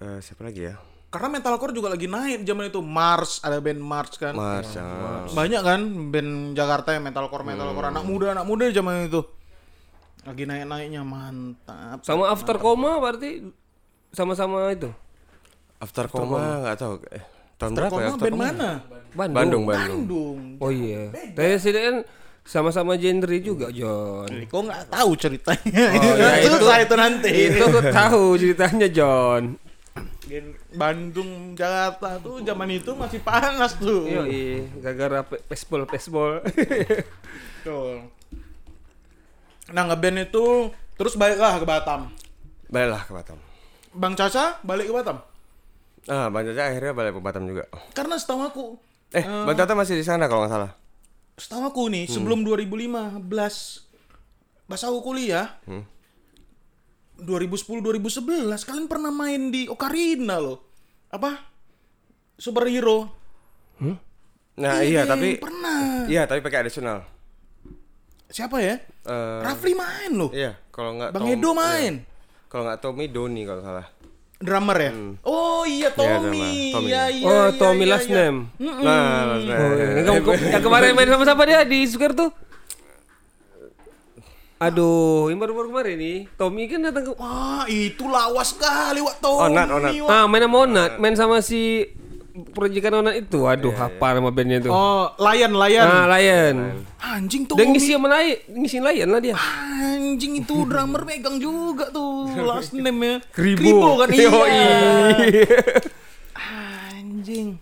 Eh, 0.00 0.18
siapa 0.20 0.42
lagi 0.42 0.64
ya? 0.64 0.74
Karena 1.10 1.28
metalcore 1.28 1.74
juga 1.74 1.90
lagi 1.90 2.06
naik 2.06 2.46
zaman 2.46 2.70
itu. 2.70 2.80
Mars, 2.80 3.42
ada 3.42 3.58
band 3.58 3.82
Mars 3.82 4.14
kan. 4.14 4.32
Mars. 4.32 4.78
ah. 4.78 5.26
Banyak 5.28 5.60
kan 5.60 5.80
band 6.08 6.54
Jakarta 6.54 6.94
yang 6.94 7.02
metalcore 7.02 7.42
metalcore 7.42 7.90
anak 7.90 8.04
muda 8.06 8.32
anak 8.32 8.46
muda 8.46 8.70
zaman 8.70 9.10
itu. 9.10 9.20
Lagi 10.22 10.44
naik-naiknya 10.44 11.02
mantap. 11.02 12.04
Sama 12.06 12.30
After 12.30 12.56
Coma 12.56 12.96
berarti 12.96 13.50
sama-sama 14.10 14.70
itu. 14.70 14.88
After 15.76 16.06
Coma 16.06 16.62
nggak 16.62 16.76
tahu. 16.78 16.94
Eh, 17.10 17.24
tahun 17.58 17.72
berapa 17.74 17.90
ya? 17.90 17.90
Koma 17.90 18.06
After 18.06 18.24
band 18.24 18.32
Coma? 18.32 18.44
mana? 18.46 18.70
Bandung. 19.10 19.34
Bandung, 19.34 19.62
Bandung. 19.66 19.98
Bandung. 20.06 20.38
Oh 20.62 20.70
iya. 20.70 21.10
Tapi 21.34 21.58
sini 21.58 21.80
kan 21.82 21.96
sama-sama 22.40 22.94
genre 22.94 23.36
juga, 23.42 23.66
John. 23.74 24.30
Kok 24.46 24.60
nggak 24.62 24.84
tahu 24.88 25.10
ceritanya? 25.18 25.84
Oh, 25.90 26.14
ya, 26.22 26.30
itu- 26.38 26.62
itu 26.62 26.94
nanti. 26.94 27.30
Itu 27.50 27.66
tahu 27.90 28.22
ceritanya, 28.38 28.86
John. 28.86 29.58
Gen- 30.22 30.54
Bandung 30.72 31.52
Jakarta 31.52 32.16
tuh 32.18 32.40
zaman 32.40 32.70
itu 32.70 32.94
masih 32.94 33.18
panas 33.20 33.74
tuh. 33.74 34.06
Iya, 34.06 34.22
iya. 34.24 34.62
Gara-gara 34.78 35.20
pesbol, 35.24 35.82
pesbol. 35.84 36.38
Betul. 37.60 38.06
Nah 39.68 39.82
ngeband 39.84 40.24
itu 40.24 40.70
terus 40.94 41.14
baliklah 41.14 41.56
ke 41.56 41.64
Batam. 41.64 42.10
Baiklah 42.66 43.02
ke 43.02 43.12
Batam. 43.12 43.38
Bang 43.90 44.14
Caca 44.14 44.58
balik 44.60 44.86
ke 44.86 44.94
Batam. 44.94 45.18
Ah, 46.06 46.26
Bang 46.28 46.42
Caca 46.44 46.62
akhirnya 46.64 46.92
balik 46.92 47.12
ke 47.12 47.20
Batam 47.20 47.44
juga. 47.44 47.66
Karena 47.90 48.14
setahu 48.14 48.40
aku, 48.42 48.64
Eh, 49.10 49.22
Bang 49.22 49.54
Caca 49.54 49.74
masih 49.74 49.94
di 49.94 50.02
sana 50.02 50.26
kalau 50.26 50.44
nggak 50.44 50.54
salah. 50.54 50.72
setahu 51.34 51.64
aku 51.66 51.82
nih 51.88 52.04
sebelum 52.04 52.44
2015 52.44 53.24
pas 54.62 54.76
aku 54.78 54.98
kuliah, 55.02 55.56
2010 57.20 57.80
2011 57.80 58.24
kalian 58.60 58.86
pernah 58.86 59.08
main 59.08 59.48
di 59.48 59.64
Ocarina 59.64 60.36
loh. 60.36 60.58
Apa? 61.08 61.36
Superhero. 62.34 63.10
Nah, 64.56 64.80
iya, 64.80 65.04
tapi 65.04 65.36
pernah. 65.36 66.04
iya, 66.04 66.24
tapi 66.24 66.40
pakai 66.40 66.62
additional. 66.62 67.00
Siapa 68.26 68.60
ya? 68.60 68.76
Eh, 69.02 69.38
Rafli 69.40 69.72
main 69.72 70.12
loh. 70.12 70.30
iya, 70.30 70.54
kalau 70.68 70.94
nggak 70.94 71.10
Bang 71.10 71.24
Tom- 71.24 71.32
Edo 71.32 71.50
main. 71.50 71.94
iya. 71.98 72.08
Kalau 72.46 72.62
nggak 72.66 72.78
Tommy 72.78 73.06
Doni 73.06 73.42
kalau 73.42 73.62
salah. 73.62 73.86
Drummer 74.36 74.78
ya? 74.80 74.92
Oh 75.22 75.62
iya 75.62 75.88
Tommy. 75.90 76.08
drummer. 76.08 76.34
Tommy. 76.72 76.88
Iya 76.88 77.02
iya. 77.08 77.24
oh, 77.24 77.44
iya, 77.46 77.54
Tommy 77.54 77.84
iya, 77.84 77.90
last 77.90 78.06
iya. 78.06 78.16
name. 78.18 78.38
Nah, 78.58 78.74
maksudnya, 79.28 79.56
Oh, 79.56 79.70
iya. 79.70 79.88
yang, 80.08 80.18
ke- 80.20 80.48
yang 80.48 80.62
kemarin 80.62 80.90
main 80.92 81.08
sama 81.08 81.24
siapa 81.24 81.42
dia 81.44 81.60
di 81.62 81.78
Sugar 81.84 82.12
tuh? 82.12 82.30
Aduh, 84.60 85.32
yang 85.32 85.40
baru-baru 85.40 85.72
kemarin 85.72 85.96
nih. 85.96 86.18
Tommy 86.36 86.68
kan 86.68 86.84
datang 86.84 87.08
ke 87.08 87.12
Wah 87.16 87.64
itu 87.64 88.04
lawas 88.04 88.52
sekali 88.52 89.00
Wak 89.00 89.16
Tommy. 89.24 89.56
Onat, 89.56 89.68
Onat. 89.72 89.92
Ah, 90.04 90.28
main 90.28 90.44
sama 90.44 90.56
Onat, 90.68 90.90
main 91.00 91.16
sama 91.16 91.40
si 91.40 91.88
proyekan 92.52 93.00
Onat 93.00 93.24
itu. 93.24 93.48
Aduh, 93.48 93.72
hafal 93.72 94.20
nama 94.20 94.28
bandnya 94.28 94.60
tuh. 94.60 94.68
Oh 94.68 95.16
Lion 95.16 95.56
Lion. 95.56 95.86
Nah, 95.88 96.04
Lion. 96.12 96.56
Anjing 97.00 97.48
Dia 97.48 97.56
Tommy. 97.56 97.72
ngisi 97.72 97.90
sama 97.96 98.12
Lion, 98.12 98.36
ngisi 98.52 98.78
Lion 98.84 99.08
lah 99.08 99.20
dia. 99.24 99.34
Anjing 99.80 100.44
itu 100.44 100.56
drummer 100.68 101.08
megang 101.08 101.40
juga 101.40 101.88
tuh 101.88 102.28
last 102.52 102.76
name 102.76 103.00
ya. 103.00 103.14
Kribo. 103.32 103.96
kan 103.96 104.12
iya. 104.12 104.28
Anjing. 107.00 107.56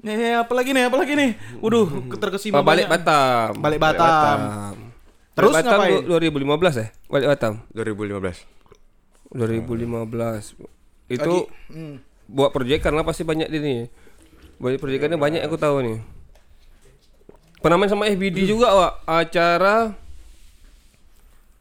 Nih 0.00 0.32
apa 0.32 0.52
lagi 0.56 0.72
nih 0.72 0.88
apa 0.88 0.96
lagi 0.96 1.12
nih? 1.12 1.36
Waduh 1.60 2.08
terkesima 2.16 2.64
Pak 2.64 2.64
balik 2.64 2.88
banyak. 2.88 3.04
Batam. 3.04 3.50
Balik 3.60 3.78
Batam. 3.84 4.40
Terus 5.34 5.54
Batam 5.54 5.78
ngapain? 5.78 6.02
du- 6.04 6.20
2015 6.20 6.74
ya? 6.76 6.86
Balik 7.06 7.28
Batam. 7.30 7.52
2015. 7.72 8.44
2015. 9.30 10.58
Itu 11.10 11.22
Lagi, 11.22 11.40
hmm. 11.74 11.94
buat 12.30 12.50
proyek 12.50 12.82
karena 12.82 13.02
pasti 13.02 13.22
banyak 13.22 13.48
di 13.50 13.58
nih. 13.58 13.80
Buat 14.60 14.78
proyekannya 14.78 15.18
banyak 15.18 15.42
aku 15.46 15.56
tahu 15.56 15.82
nih. 15.82 15.98
Pernah 17.60 17.76
main 17.76 17.90
sama 17.92 18.08
FBD 18.08 18.48
juga, 18.48 18.72
Wak. 18.72 18.92
Acara 19.04 19.92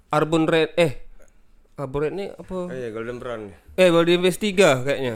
Arbon 0.10 0.50
Red 0.50 0.74
eh 0.80 1.06
Arbon 1.78 2.02
Red 2.08 2.14
nih 2.18 2.30
apa? 2.34 2.58
Oh 2.66 2.74
iya, 2.74 2.90
Golden 2.90 3.18
Brown. 3.22 3.42
Eh, 3.78 3.88
Golden 3.94 4.20
Base 4.20 4.40
3 4.42 4.84
kayaknya. 4.84 5.16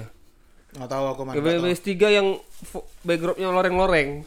Nggak 0.78 0.90
tahu 0.90 1.06
aku 1.12 1.22
mah. 1.26 1.34
Golden 1.36 1.62
Base 1.66 1.84
3 1.84 2.08
yang 2.10 2.28
backdropnya 3.04 3.50
loreng-loreng. 3.52 4.24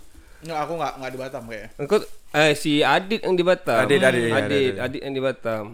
Nggak, 0.47 0.61
aku 0.63 0.73
nggak 0.79 0.93
nggak 1.03 1.11
di 1.11 1.19
Batam 1.19 1.43
kayaknya. 1.51 1.69
Engkau 1.83 1.99
eh 2.31 2.53
si 2.55 2.73
Adit 2.87 3.21
yang 3.27 3.35
di 3.35 3.43
Batam. 3.43 3.83
Adit, 3.83 3.99
Adit, 3.99 4.23
iya, 4.23 4.39
Adit, 4.39 4.47
Adit. 4.47 4.75
Adit 4.79 5.01
yang 5.03 5.15
di 5.19 5.23
Batam. 5.23 5.65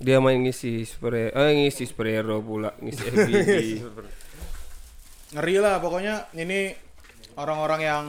Dia 0.00 0.16
main 0.22 0.38
ngisi 0.40 0.86
super 0.86 1.12
eh 1.18 1.34
ngisi 1.34 1.84
superhero 1.84 2.38
pula, 2.40 2.70
ngisi 2.78 3.02
FBD. 3.10 3.82
Ngeri 5.34 5.54
lah 5.58 5.82
pokoknya 5.82 6.30
ini 6.38 6.70
orang-orang 7.34 7.80
yang 7.82 8.04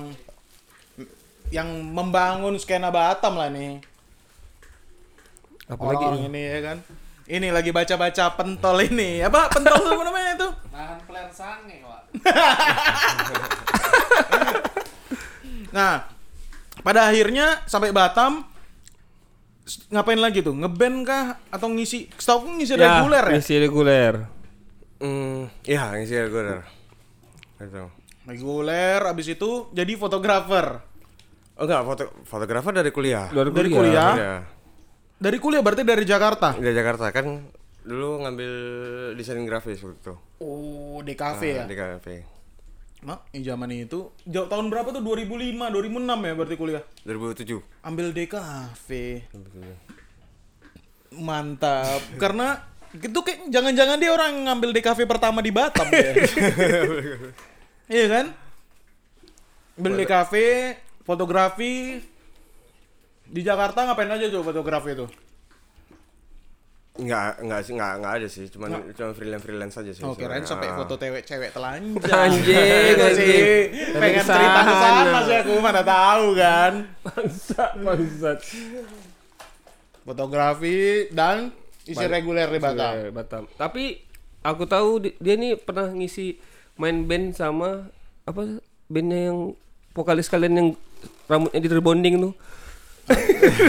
yang 1.51 1.67
membangun 1.67 2.55
skena 2.61 2.93
Batam 2.93 3.35
lah 3.35 3.49
nih. 3.49 3.81
Apalagi 5.67 6.05
Orang 6.05 6.29
ini 6.29 6.41
ya 6.45 6.61
kan. 6.61 6.77
Ini 7.31 7.47
lagi 7.47 7.71
baca-baca 7.71 8.35
pentol 8.35 8.91
ini. 8.91 9.23
Apa 9.23 9.47
pentol 9.47 9.79
apa 9.79 10.03
namanya 10.03 10.35
itu? 10.35 10.49
Nahan 10.71 10.99
plan 11.07 11.31
sange, 11.31 11.79
Wak. 11.79 12.11
Nah, 15.71 16.03
pada 16.83 17.07
akhirnya 17.07 17.63
sampai 17.65 17.91
Batam 17.95 18.43
ngapain 19.91 20.19
lagi 20.19 20.43
tuh? 20.43 20.55
Ngeband 20.55 20.97
kah 21.07 21.39
atau 21.47 21.71
ngisi? 21.71 22.11
Setahu 22.15 22.43
aku 22.43 22.49
ngisi 22.59 22.73
reguler 22.75 23.23
ya? 23.23 23.33
Ngisi 23.39 23.55
reguler. 23.59 24.13
Hmm, 25.01 25.49
ya 25.63 25.95
ngisi 25.95 26.15
reguler. 26.17 26.61
Gitu. 27.57 27.83
Reguler, 28.27 28.99
abis 29.07 29.33
itu 29.33 29.71
jadi 29.73 29.93
fotografer. 29.97 30.81
Oh 31.57 31.65
enggak, 31.65 31.81
foto 31.85 32.03
fotografer 32.25 32.73
dari 32.73 32.91
kuliah. 32.93 33.29
Dari 33.29 33.49
Dari 33.53 33.69
kuliah. 33.69 33.77
kuliah? 33.77 34.11
Iya. 34.17 34.35
Dari 35.21 35.37
kuliah 35.37 35.61
berarti 35.61 35.83
dari 35.85 36.03
Jakarta. 36.05 36.57
Dari 36.57 36.73
Jakarta 36.73 37.13
kan 37.13 37.45
dulu 37.81 38.25
ngambil 38.25 38.51
desain 39.17 39.41
grafis 39.45 39.81
waktu 39.81 39.97
itu. 39.97 40.13
Oh, 40.41 41.01
di 41.05 41.13
kafe 41.13 41.61
ya? 41.61 41.63
Di 41.65 41.77
kafe. 41.77 42.25
Mak, 43.01 43.33
di 43.33 43.41
zaman 43.41 43.73
itu. 43.73 44.13
Jauh 44.29 44.45
tahun 44.45 44.69
berapa 44.69 44.93
tuh? 44.93 45.01
2005, 45.01 45.57
2006 45.57 46.21
ya 46.21 46.33
berarti 46.37 46.55
kuliah. 46.55 46.83
2007. 47.01 47.57
Ambil 47.81 48.13
DKV. 48.13 48.89
Mantap. 51.17 52.01
Karena 52.21 52.61
itu 52.93 53.19
kayak 53.25 53.49
jangan-jangan 53.49 53.97
dia 53.97 54.13
orang 54.13 54.29
yang 54.29 54.41
ngambil 54.53 54.69
DKV 54.77 54.99
pertama 55.09 55.41
di 55.41 55.49
Batam 55.49 55.89
ya. 55.89 56.13
iya 57.97 58.05
kan? 58.05 58.25
Ambil 59.81 59.93
DKV, 60.05 60.33
fotografi 61.01 62.05
di 63.25 63.41
Jakarta 63.41 63.89
ngapain 63.89 64.13
aja 64.13 64.29
tuh 64.29 64.45
fotografi 64.45 64.93
itu? 64.93 65.09
Enggak, 66.91 67.39
enggak 67.39 67.59
sih, 67.63 67.71
enggak, 67.71 67.91
enggak 67.97 68.13
ada 68.13 68.27
sih, 68.27 68.45
cuman 68.47 68.69
cuma 68.91 69.11
freelance 69.11 69.41
freelance 69.41 69.75
aja 69.75 69.91
sih. 69.91 70.03
Oh, 70.03 70.11
kirain 70.11 70.43
sebenarnya. 70.43 70.45
sampai 70.45 70.67
Ah. 70.67 70.75
foto 70.75 70.93
cewek-cewek 70.97 71.49
telanjang. 71.49 72.19
Anjing, 72.27 72.83
Gitu 72.91 73.07
sih. 73.15 73.37
Pengen 73.95 74.21
cerita 74.21 74.59
ke 74.61 74.73
sana 74.75 75.19
sih 75.23 75.35
aku 75.37 75.53
mana 75.57 75.81
tahu 75.81 76.25
kan. 76.35 76.73
Bangsat, 77.01 77.71
bangsat. 77.79 78.39
Fotografi 80.01 80.77
dan 81.09 81.53
isi 81.83 82.05
reguler 82.05 82.49
di 82.49 82.59
Batam. 82.59 82.91
Iya, 82.93 83.09
Batam. 83.09 83.43
Tapi 83.53 84.01
aku 84.41 84.63
tahu 84.65 84.89
di- 84.99 85.15
dia 85.15 85.35
nih 85.35 85.55
pernah 85.55 85.87
ngisi 85.87 86.35
main 86.75 87.05
band 87.05 87.31
sama 87.31 87.87
apa 88.23 88.59
bandnya 88.87 89.31
yang 89.31 89.53
vokalis 89.91 90.27
kalian 90.27 90.53
yang 90.53 90.67
rambutnya 91.25 91.59
di 91.59 91.69
rebonding 91.69 92.15
tuh. 92.19 92.33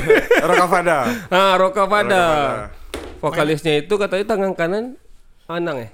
Rokavada. 0.48 0.98
Ah, 1.28 1.54
Roka 1.54 1.86
Pada. 1.86 2.24
Rokavada. 2.58 2.81
Vokalisnya 3.22 3.86
itu 3.86 3.94
katanya 3.94 4.34
tangan 4.34 4.52
kanan 4.58 4.84
Anang 5.46 5.78
ya? 5.78 5.88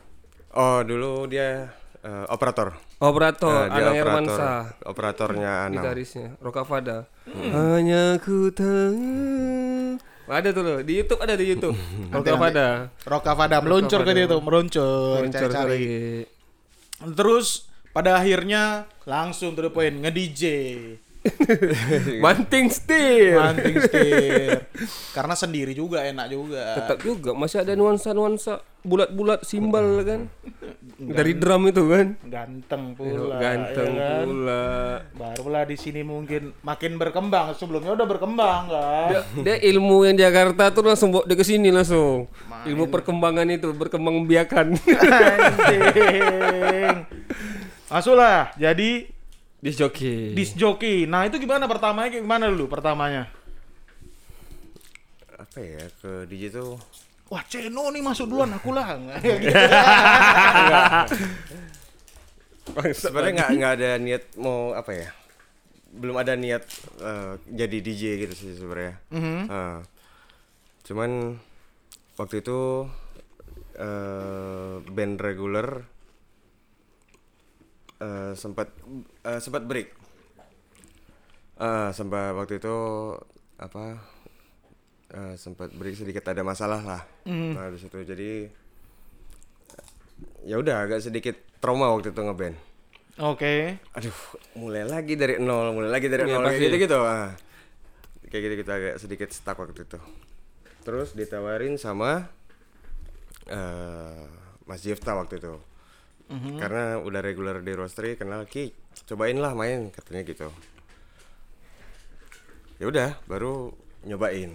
Oh, 0.57 0.81
dulu 0.81 1.29
dia 1.29 1.69
eh, 2.01 2.25
operator. 2.33 2.73
Operator, 3.05 3.69
dia 3.69 3.85
Anang 3.85 3.95
operator. 3.95 4.01
Hermansa. 4.01 4.51
Operatornya 4.89 5.53
Anang. 5.69 5.85
Gitarisnya, 5.85 6.29
Roka 6.41 6.65
Fada. 6.65 7.05
Hanya 7.29 8.17
ku 8.25 8.49
tahu. 8.49 10.01
Ada 10.29 10.53
tuh 10.53 10.61
loh, 10.65 10.79
di 10.85 10.93
YouTube 11.01 11.21
ada 11.21 11.37
di 11.37 11.45
YouTube. 11.49 11.77
Roka 12.13 12.35
Fada. 12.37 12.69
Roka 13.05 13.33
Fada 13.37 13.57
meluncur 13.61 14.01
ke 14.05 14.13
dia 14.17 14.25
tuh, 14.29 14.41
meluncur, 14.41 15.25
cari-cari. 15.29 15.69
lagi. 15.69 16.01
Terus 17.13 17.69
pada 17.93 18.21
akhirnya 18.21 18.89
langsung 19.05 19.53
to 19.53 19.65
the 19.65 19.73
point 19.73 20.01
nge-DJ. 20.01 20.45
Banting 22.25 22.67
setir. 22.71 23.35
Manting 23.37 23.77
setir. 23.83 24.71
Karena 25.17 25.35
sendiri 25.35 25.75
juga 25.75 26.07
enak 26.07 26.27
juga. 26.31 26.65
Tetap 26.79 26.99
juga 27.03 27.31
masih 27.35 27.63
ada 27.67 27.75
nuansa-nuansa 27.75 28.63
bulat-bulat 28.87 29.43
simbal 29.43 30.07
kan. 30.07 30.21
Dari 30.99 31.33
drum 31.35 31.67
itu 31.69 31.83
kan. 31.91 32.07
Ganteng 32.23 32.95
pula. 32.95 33.37
Ganteng 33.43 33.93
ya 33.95 34.03
kan? 34.03 34.27
pula. 34.27 34.67
Barulah 35.19 35.63
di 35.67 35.77
sini 35.77 36.07
mungkin 36.07 36.55
makin 36.63 36.95
berkembang. 36.97 37.55
Sebelumnya 37.59 37.99
udah 37.99 38.07
berkembang 38.07 38.63
kan. 38.71 39.09
Dia, 39.11 39.23
dia 39.43 39.57
ilmu 39.75 40.07
yang 40.07 40.17
Jakarta 40.17 40.71
tuh 40.71 40.87
langsung 40.87 41.11
bawa 41.11 41.27
dia 41.27 41.37
ke 41.37 41.45
sini 41.45 41.75
langsung. 41.75 42.31
Ilmu 42.67 42.91
perkembangan 42.91 43.47
itu 43.51 43.75
berkembang 43.75 44.23
biakan. 44.27 44.75
Anjing. 45.69 46.97
Masuklah. 47.91 48.55
Jadi 48.55 49.18
Disc 49.59 50.55
jockey. 50.55 51.05
Nah, 51.05 51.27
itu 51.27 51.37
gimana 51.37 51.67
pertamanya? 51.67 52.09
Kayak 52.09 52.25
Gimana 52.25 52.47
dulu 52.47 52.71
pertamanya? 52.71 53.27
Apa 55.35 55.59
ya 55.59 55.85
ke 55.99 56.27
DJ 56.27 56.51
tuh 56.53 56.79
Wah, 57.29 57.45
Ceno 57.45 57.93
nih 57.93 58.01
masuk 58.01 58.25
duluan 58.27 58.49
aku 58.51 58.73
lah. 58.73 58.97
sebenarnya 62.95 63.33
nggak 63.35 63.51
nggak 63.59 63.73
ada 63.81 63.91
niat 63.97 64.25
mau 64.37 64.73
apa 64.73 64.93
ya 64.93 65.09
belum 65.89 66.17
ada 66.17 66.37
niat 66.37 66.63
eh, 67.01 67.33
jadi 67.49 67.77
DJ 67.81 68.03
gitu 68.23 68.35
sih 68.37 68.53
sebenarnya 68.55 68.95
Ah. 69.49 69.81
cuman 70.85 71.37
waktu 72.17 72.41
itu 72.41 72.89
eh, 73.77 74.75
band 74.85 75.17
reguler 75.17 75.85
eh, 77.99 78.33
sempat 78.35 78.69
eh, 79.25 79.41
sempat 79.41 79.63
break. 79.65 79.89
Ah, 81.59 81.91
sempat 81.91 82.35
waktu 82.39 82.63
itu 82.63 82.77
apa 83.59 83.99
eh, 85.11 85.35
sempat 85.35 85.75
break 85.75 85.99
sedikit 85.99 86.23
ada 86.31 86.43
masalah 86.43 86.81
lah. 86.83 87.03
Nah 87.27 87.69
di 87.69 87.79
situ 87.79 87.99
jadi 88.03 88.47
ya 90.47 90.59
udah 90.59 90.87
agak 90.87 91.03
sedikit 91.03 91.35
trauma 91.59 91.91
waktu 91.91 92.11
itu 92.11 92.21
ngeband. 92.23 92.57
Oke. 93.19 93.83
aduh 93.99 94.15
mulai 94.55 94.87
lagi 94.87 95.19
dari 95.19 95.43
nol 95.43 95.75
mulai 95.75 95.91
lagi 95.91 96.07
dari 96.07 96.23
Iya, 96.23 96.39
nol 96.39 96.47
kayak 96.47 96.63
gitu 96.63 96.77
gitu 96.79 96.99
ah. 97.03 97.35
kayak 98.31 98.43
gitu 98.47 98.55
gitu 98.63 98.71
agak 98.71 98.95
sedikit 99.03 99.29
stuck 99.35 99.59
waktu 99.59 99.83
itu. 99.83 99.99
Terus 100.87 101.19
ditawarin 101.19 101.75
sama 101.75 102.31
eh 103.51 104.23
Mas 104.69 104.87
Jifta 104.87 105.19
waktu 105.19 105.43
itu 105.43 105.59
karena 106.29 107.01
udah 107.01 107.21
reguler 107.21 107.57
di 107.59 107.73
roastery 107.73 108.15
kenal 108.15 108.45
Ki 108.45 108.69
cobain 109.05 109.37
lah 109.37 109.53
main 109.53 109.89
katanya 109.89 110.23
gitu 110.23 110.53
ya 112.77 112.85
udah 112.85 113.11
baru 113.25 113.73
nyobain 114.05 114.55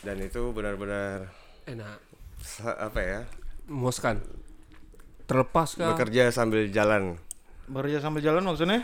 dan 0.00 0.16
itu 0.18 0.50
benar-benar 0.50 1.26
Enak. 1.64 1.98
sa- 2.38 2.78
apa 2.78 3.00
ya 3.00 3.20
Memuaskan. 3.66 4.22
Terlepas 5.26 5.74
kah? 5.74 5.92
bekerja 5.92 6.30
sambil 6.30 6.70
jalan 6.70 7.20
Bekerja 7.66 8.00
sambil 8.00 8.24
jalan 8.24 8.40
maksudnya? 8.40 8.80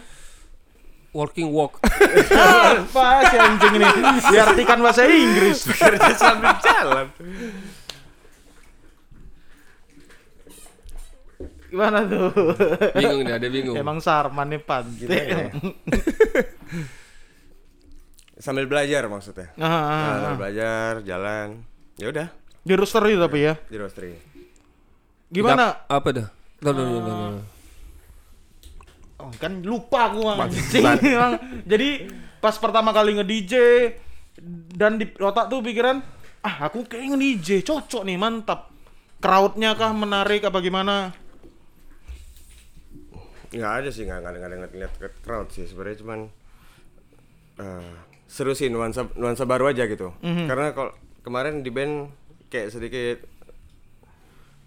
Working 1.14 1.48
walk. 1.48 1.78
Apa 2.74 3.06
si 3.24 3.38
anjing 3.38 3.78
ini? 3.78 3.86
Diartikan 4.28 4.82
bahasa 4.82 5.06
Inggris. 5.06 5.62
bekerja 5.64 6.10
sambil 6.12 6.52
jalan 6.58 7.06
Gimana 11.74 12.06
tuh? 12.06 12.30
bingung 12.94 13.20
dia, 13.20 13.34
ada 13.34 13.48
bingung. 13.48 13.74
Emang 13.74 13.98
Sarman 13.98 14.46
nih 14.46 14.62
pan 14.62 14.86
gitu. 14.94 15.10
ya. 15.10 15.50
sambil 18.36 18.66
belajar 18.66 19.06
maksudnya 19.06 19.50
Ah, 19.56 19.64
ah, 19.64 19.70
Nah, 19.72 19.78
ah. 19.88 20.14
sambil 20.20 20.38
belajar 20.38 20.90
jalan 21.02 21.48
ya 21.96 22.06
udah 22.08 22.28
Di 22.60 22.72
roastery 22.72 23.14
tapi 23.16 23.38
ya. 23.42 23.54
di 23.60 23.76
roastery 23.76 24.12
Gimana? 25.26 25.74
Tidak- 25.74 25.90
Apa 25.90 26.08
dah? 26.12 26.28
Tuh, 26.56 26.70
tuh, 26.70 26.84
tuh, 26.84 27.00
tuh, 27.00 27.12
tuh. 27.12 27.42
Oh, 29.16 29.30
kan 29.34 29.52
lupa 29.60 30.06
aku 30.06 30.20
anjing. 30.24 30.84
Emang. 31.02 31.32
Jadi 31.70 32.06
pas 32.38 32.54
pertama 32.54 32.90
kali 32.90 33.16
nge-DJ 33.16 33.54
dan 34.70 34.94
di 34.94 35.10
otak 35.12 35.48
tuh 35.48 35.58
pikiran, 35.60 35.98
ah 36.40 36.56
aku 36.62 36.84
kayak 36.84 37.10
nge-DJ, 37.10 37.62
cocok 37.62 38.02
nih, 38.04 38.14
mantap. 38.14 38.70
Crowdnya 39.18 39.72
kah 39.72 39.90
menarik 39.90 40.44
apa 40.44 40.60
gimana? 40.60 41.10
Nggak 43.54 43.72
ada 43.80 43.88
sih 43.94 44.02
nggak 44.02 44.18
nggak 44.20 44.32
ada 44.34 44.38
nggak 44.38 44.50
ada 44.50 44.58
ngeliat 44.74 44.94
crowd 45.22 45.48
sih 45.54 45.64
sebenarnya 45.64 46.02
cuman 46.02 46.20
eh, 47.62 47.94
seru 48.26 48.52
sih 48.52 48.66
nuansa 48.66 49.06
nuansa 49.14 49.46
baru 49.46 49.70
aja 49.70 49.86
gitu 49.86 50.10
karena 50.20 50.74
kalau 50.74 50.90
kemarin 51.22 51.62
di 51.62 51.70
band 51.70 52.10
kayak 52.50 52.74
sedikit 52.74 53.18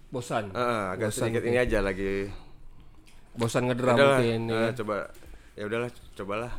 Bosan. 0.08 0.56
eh, 0.56 0.84
agak 0.96 1.12
Bosan 1.12 1.28
sedikit 1.30 1.44
gitu. 1.44 1.52
ini 1.52 1.58
aja 1.60 1.80
lagi 1.84 2.32
Bosan 3.36 3.68
ngedrum 3.68 3.92
udahlah 3.94 4.20
mungkin 4.24 4.42
eh, 4.48 4.56
ya. 4.56 4.70
coba 4.80 4.96
ya 5.60 5.64
udahlah 5.68 5.90
cobalah 6.16 6.52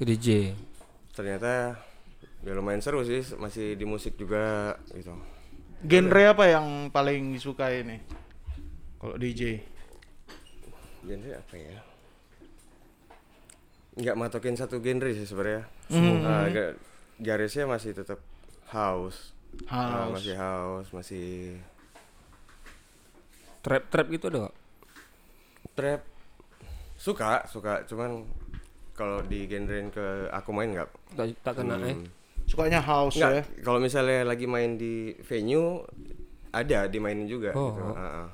ke 0.00 0.04
DJ. 0.08 0.54
ternyata 1.12 1.76
ya 2.46 2.52
lumayan 2.54 2.80
seru 2.80 3.02
sih 3.02 3.20
masih 3.36 3.74
di 3.74 3.84
musik 3.84 4.14
juga 4.16 4.72
gitu 4.94 5.12
Genre 5.78 6.22
apa 6.26 6.50
yang 6.50 6.90
paling 6.90 7.38
disukai 7.38 7.86
nih? 7.86 8.02
Kalau 8.98 9.14
DJ. 9.14 9.62
Genre 11.08 11.32
apa 11.34 11.54
ya 11.56 11.78
nggak 13.96 14.14
matokin 14.14 14.54
satu 14.54 14.78
genre 14.78 15.10
sih 15.10 15.24
sebenarnya 15.24 15.64
Nah, 15.88 16.44
agak 16.44 16.76
garisnya 17.18 17.64
masih 17.64 17.90
tetap 17.92 18.20
house 18.68 19.32
Nah, 19.64 20.04
House. 20.06 20.20
masih 20.20 20.34
house 20.36 20.88
masih 20.92 21.56
Trap 23.58 23.88
trap 23.88 24.06
gitu 24.08 24.28
ada 24.28 24.38
nggak? 24.44 24.56
trap 25.74 26.00
suka 26.94 27.46
suka 27.46 27.82
cuman 27.84 28.26
kalau 28.92 29.22
di 29.22 29.46
genrein 29.46 29.88
ke 29.88 30.02
aku 30.28 30.50
main 30.50 30.70
nggak 30.70 30.90
Tak, 31.14 31.26
tak 31.40 31.52
kena 31.56 31.78
eh. 31.80 31.94
Hmm. 31.94 32.06
Suka 32.44 32.64
Sukanya 32.64 32.80
house 32.80 33.14
ya. 33.14 33.28
Enggak, 33.30 33.44
kalau 33.62 33.78
misalnya 33.78 34.24
lagi 34.24 34.44
main 34.44 34.74
di 34.74 35.12
venue 35.22 35.84
ada 36.50 36.84
dimainin 36.86 37.24
juga 37.24 37.52
Oh. 37.52 37.70
gitu. 37.70 37.82
Heeh. 37.92 38.26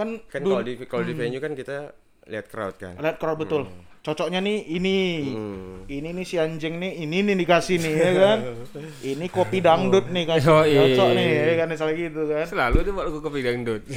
Kan, 0.00 0.08
Kan 0.26 0.40
kalau 0.40 0.64
di 0.64 0.72
kalau 0.82 1.04
di 1.04 1.12
venue 1.12 1.36
kan 1.36 1.52
kita 1.52 1.92
lihat 2.24 2.48
crowd 2.48 2.74
kan. 2.74 2.96
lihat 2.96 3.20
crowd 3.20 3.36
betul. 3.36 3.68
Cocoknya 4.00 4.40
nih 4.40 4.64
ini. 4.70 4.98
Hmm. 5.28 5.84
Ini 5.84 6.08
nih 6.10 6.24
si 6.24 6.40
anjing 6.40 6.80
nih, 6.80 7.04
ini 7.04 7.20
nih 7.20 7.36
dikasih 7.36 7.76
nih 7.76 7.92
ya 7.92 8.10
kan. 8.16 8.38
ini 9.12 9.26
kopi 9.28 9.60
dangdut 9.60 10.08
nih 10.08 10.24
kasih. 10.24 10.48
Oh, 10.48 10.64
iya. 10.64 10.88
Cocok 10.88 11.08
nih 11.12 11.28
ya 11.28 11.54
kan 11.54 11.66
misalnya 11.68 11.94
gitu 12.00 12.22
kan. 12.24 12.44
Selalu 12.48 12.76
buat 12.90 13.04
lagu 13.04 13.18
kopi 13.20 13.40
dangdut. 13.40 13.82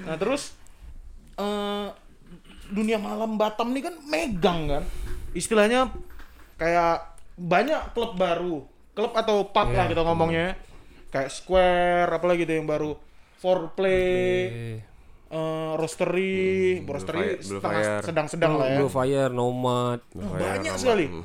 Nah, 0.00 0.14
terus 0.14 0.54
eh 1.34 1.88
dunia 2.70 2.98
malam 2.98 3.34
Batam 3.34 3.74
nih 3.74 3.82
kan 3.82 3.94
megang 4.06 4.60
kan. 4.68 4.82
Istilahnya 5.32 5.90
kayak 6.54 7.14
banyak 7.34 7.94
klub 7.94 8.14
baru. 8.14 8.62
Klub 8.90 9.12
atau 9.14 9.46
pub 9.46 9.68
lah 9.70 9.86
Iya. 9.86 9.90
kita 9.90 10.02
ngomongnya. 10.02 10.46
Kayak 11.10 11.30
Square 11.30 12.10
apalagi 12.12 12.42
tuh 12.42 12.54
yang 12.58 12.66
baru. 12.66 12.94
Foreplay, 13.40 14.04
Eh, 14.52 14.76
eh 15.32 15.72
roastery, 15.80 16.84
Blue 16.84 16.92
roastery 16.92 17.40
setengah 17.40 18.04
sedang-sedang 18.04 18.52
lah 18.60 18.66
ya. 18.68 18.78
Blue 18.84 18.92
Fire, 18.92 19.32
Nomad. 19.32 20.04
Fire, 20.12 20.60
banyak 20.60 20.74
sekali. 20.76 21.06
Hmm. 21.08 21.24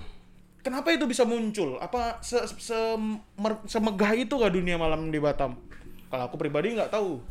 Kenapa 0.63 0.89
itu 0.95 1.05
bisa 1.05 1.27
muncul? 1.27 1.77
Apa 1.77 2.23
se, 2.25 2.41
semegah 3.69 4.11
itu 4.17 4.33
kah 4.33 4.49
dunia 4.49 4.79
malam 4.79 5.13
di 5.13 5.19
Batam? 5.21 5.59
Kalau 6.09 6.23
aku 6.25 6.39
pribadi 6.39 6.73
nggak 6.73 6.89
tahu. 6.89 7.21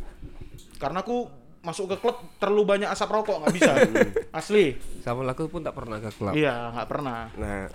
Karena 0.79 1.03
aku 1.03 1.27
masuk 1.65 1.97
ke 1.97 1.97
klub 1.97 2.21
terlalu 2.37 2.77
banyak 2.77 2.89
asap 2.93 3.09
rokok 3.09 3.41
nggak 3.41 3.55
bisa. 3.57 3.73
Asli. 4.39 4.77
Sama 5.01 5.25
aku 5.27 5.49
pun 5.49 5.65
tak 5.65 5.75
pernah 5.75 5.97
ke 5.99 6.13
klub. 6.13 6.37
Iya 6.37 6.77
nggak 6.77 6.89
pernah. 6.93 7.33
Nah, 7.35 7.67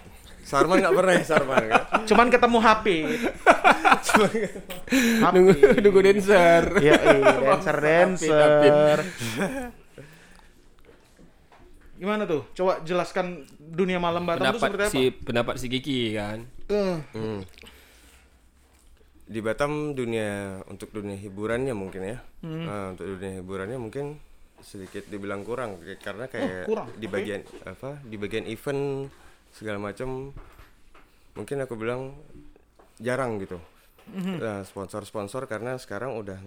Sarman 0.50 0.82
nggak 0.82 0.96
pernah 0.96 1.14
ya 1.14 1.24
Sarman 1.24 1.64
kan? 1.64 1.82
Cuman 2.04 2.28
ketemu 2.28 2.58
HP. 2.58 2.86
HP. 4.02 4.26
Nunggu, 5.30 5.52
nunggu 5.80 6.00
dancer. 6.02 6.64
Iya, 6.76 6.96
iya, 6.98 7.34
dancer 7.40 7.78
dancer. 7.78 8.98
Gimana 11.96 12.24
tuh? 12.24 12.48
Coba 12.56 12.80
jelaskan 12.82 13.44
dunia 13.60 14.00
malam 14.00 14.24
Batam 14.24 14.50
itu 14.50 14.58
seperti 14.58 14.72
pendapat 14.72 14.88
apa? 14.88 14.94
si 14.96 15.02
pendapat 15.12 15.56
si 15.60 15.68
Kiki 15.68 16.00
kan. 16.16 16.40
Eh, 16.66 16.98
Hmm. 17.14 17.40
Di 19.30 19.46
Batam 19.46 19.94
dunia 19.94 20.58
untuk 20.66 20.90
dunia 20.90 21.14
hiburannya 21.14 21.76
mungkin 21.78 22.02
ya. 22.02 22.18
Hmm. 22.42 22.66
Nah, 22.66 22.86
untuk 22.96 23.06
dunia 23.06 23.38
hiburannya 23.38 23.78
mungkin 23.78 24.18
sedikit 24.60 25.06
dibilang 25.06 25.44
kurang 25.44 25.78
karena 26.00 26.26
kayak 26.26 26.66
Oh, 26.66 26.76
kurang, 26.76 26.88
di 26.96 27.08
bagian 27.08 27.40
apa 27.64 27.96
di 28.02 28.16
bagian 28.16 28.44
event 28.44 29.08
segala 29.54 29.78
macam 29.82 30.34
mungkin 31.38 31.58
aku 31.64 31.74
bilang 31.80 32.18
jarang 33.00 33.40
gitu. 33.40 33.58
Nah, 34.10 34.66
sponsor-sponsor 34.66 35.46
karena 35.46 35.78
sekarang 35.78 36.18
udah 36.18 36.42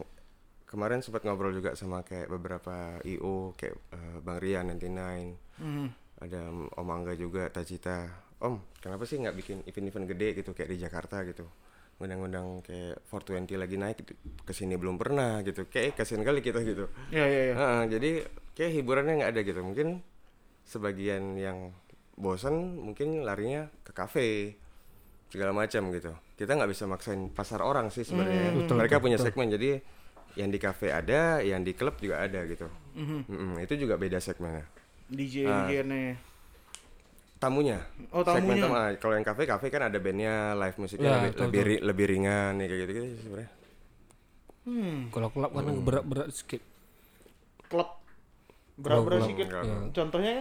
kemarin 0.73 1.05
sempat 1.05 1.23
ngobrol 1.29 1.53
juga 1.53 1.77
sama 1.77 2.01
kayak 2.01 2.33
beberapa 2.33 2.97
IO 3.05 3.53
kayak 3.61 3.77
eh, 3.93 4.17
Bang 4.25 4.41
Rian 4.41 4.73
99 4.73 5.61
mhm. 5.61 5.87
ada 6.25 6.49
Om 6.49 6.89
Angga 6.89 7.13
juga 7.13 7.53
Tajita 7.53 8.09
Om 8.41 8.81
kenapa 8.81 9.05
sih 9.05 9.21
nggak 9.21 9.37
bikin 9.37 9.59
event-event 9.69 10.09
gede 10.09 10.29
gitu 10.41 10.57
kayak 10.57 10.73
di 10.73 10.79
Jakarta 10.81 11.21
gitu 11.29 11.45
undang-undang 12.01 12.65
kayak 12.65 13.05
420 13.05 13.63
lagi 13.63 13.77
naik 13.77 14.01
gitu. 14.01 14.17
ke 14.49 14.53
sini 14.57 14.81
belum 14.81 14.97
pernah 14.97 15.45
gitu 15.45 15.69
kayak 15.69 15.93
kasihan 15.93 16.25
kali 16.25 16.41
kita 16.41 16.65
gitu 16.65 16.89
Iya, 17.13 17.25
iya, 17.29 17.43
iya. 17.53 17.55
Heeh, 17.55 17.83
jadi 17.93 18.11
kayak 18.57 18.73
hiburannya 18.81 19.15
nggak 19.23 19.33
ada 19.37 19.41
gitu 19.45 19.61
mungkin 19.61 20.01
sebagian 20.65 21.37
yang 21.37 21.71
bosan 22.15 22.55
mungkin 22.79 23.23
larinya 23.23 23.67
ke 23.81 23.91
kafe 23.91 24.57
segala 25.29 25.51
macam 25.51 25.89
gitu 25.91 26.13
kita 26.35 26.53
nggak 26.53 26.69
bisa 26.69 26.85
maksain 26.85 27.29
pasar 27.29 27.61
orang 27.61 27.89
sih 27.89 28.03
sebenarnya 28.03 28.53
mereka 28.69 28.99
punya 28.99 29.17
segmen 29.17 29.49
jadi 29.49 29.81
yang 30.35 30.49
di 30.49 30.57
kafe 30.57 30.89
ada 30.89 31.41
yang 31.41 31.61
di 31.61 31.73
klub 31.73 31.97
juga 31.97 32.21
ada 32.21 32.45
gitu 32.45 32.69
Mm-mm, 32.93 33.57
itu 33.59 33.75
juga 33.77 33.97
beda 33.97 34.17
segmennya 34.19 34.65
DJ 35.09 35.45
Ah. 35.45 35.67
DJ 35.67 35.85
nih. 35.85 36.11
tamunya. 37.39 37.85
Oh, 38.09 38.23
Segmen 38.23 38.55
tamunya. 38.55 38.63
tamu. 38.63 38.75
ah, 38.75 38.89
Kalau 38.97 39.15
yang 39.15 39.27
kafe 39.27 39.43
kafe 39.45 39.67
kan 39.67 39.83
ada 39.83 39.99
bandnya, 39.99 40.55
live 40.55 40.79
musiknya 40.79 41.05
Ya, 41.05 41.15
lebih, 41.19 41.29
betul, 41.29 41.45
lebih, 41.45 41.63
ri- 41.67 41.83
lebih 41.83 42.07
ringan 42.07 42.53
ya 42.55 42.67
kayak 42.67 42.81
gitu 42.81 42.93
gitu 42.95 43.07
sebenarnya. 43.19 43.51
Hmm, 44.63 44.97
Kalau 45.11 45.29
klub 45.29 45.51
kan 45.51 45.65
berat-berat 45.83 46.29
sedikit. 46.31 46.63
klub 47.67 47.89
berat-berat 47.91 47.91
Klub, 47.91 47.91
sedikit. 48.73 49.47
klub. 49.53 49.65
Iya. 49.69 49.77
Contohnya 49.93 50.35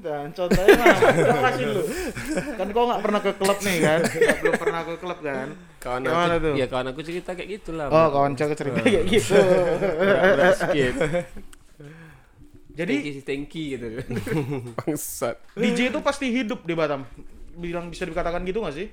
dan 0.00 0.26
contohnya? 0.32 0.72
Coba 0.72 1.38
kasih 1.52 1.64
dulu. 1.68 1.82
Kan 2.56 2.68
kau 2.72 2.84
nggak 2.88 3.02
pernah 3.04 3.20
ke 3.20 3.32
klub 3.36 3.58
nih 3.60 3.76
kan? 3.84 4.00
Belum 4.40 4.54
pernah 4.56 4.80
ke 4.82 4.94
klub 4.96 5.18
kan? 5.20 5.48
Kawan 5.84 6.00
Gimana 6.00 6.34
aku, 6.40 6.44
tuh? 6.48 6.54
ya 6.56 6.66
kawan 6.72 6.86
aku 6.96 7.00
cerita 7.04 7.30
kayak 7.36 7.48
gitulah. 7.60 7.86
Oh, 7.92 8.08
kawan 8.08 8.32
cewek 8.34 8.56
cerita 8.56 8.80
kayak 8.80 9.04
gitu. 9.04 9.36
Jadi 12.74 12.94
Thanky, 12.98 13.20
thanky 13.22 13.64
gitu. 13.78 13.86
Bangsat. 14.82 15.36
DJ 15.54 15.94
itu 15.94 16.00
pasti 16.02 16.26
hidup 16.34 16.66
di 16.66 16.74
Batam. 16.74 17.06
Bilang 17.54 17.86
bisa 17.86 18.02
dikatakan 18.02 18.42
gitu 18.42 18.64
nggak 18.64 18.74
sih? 18.74 18.88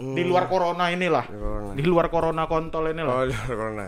Di 0.00 0.22
luar 0.26 0.48
corona 0.50 0.90
inilah. 0.90 1.28
Corona. 1.28 1.70
Di 1.76 1.84
luar 1.86 2.06
corona 2.10 2.42
kontol 2.50 2.90
inilah. 2.90 3.12
Oh, 3.14 3.22
di 3.28 3.36
luar 3.36 3.46
corona. 3.46 3.86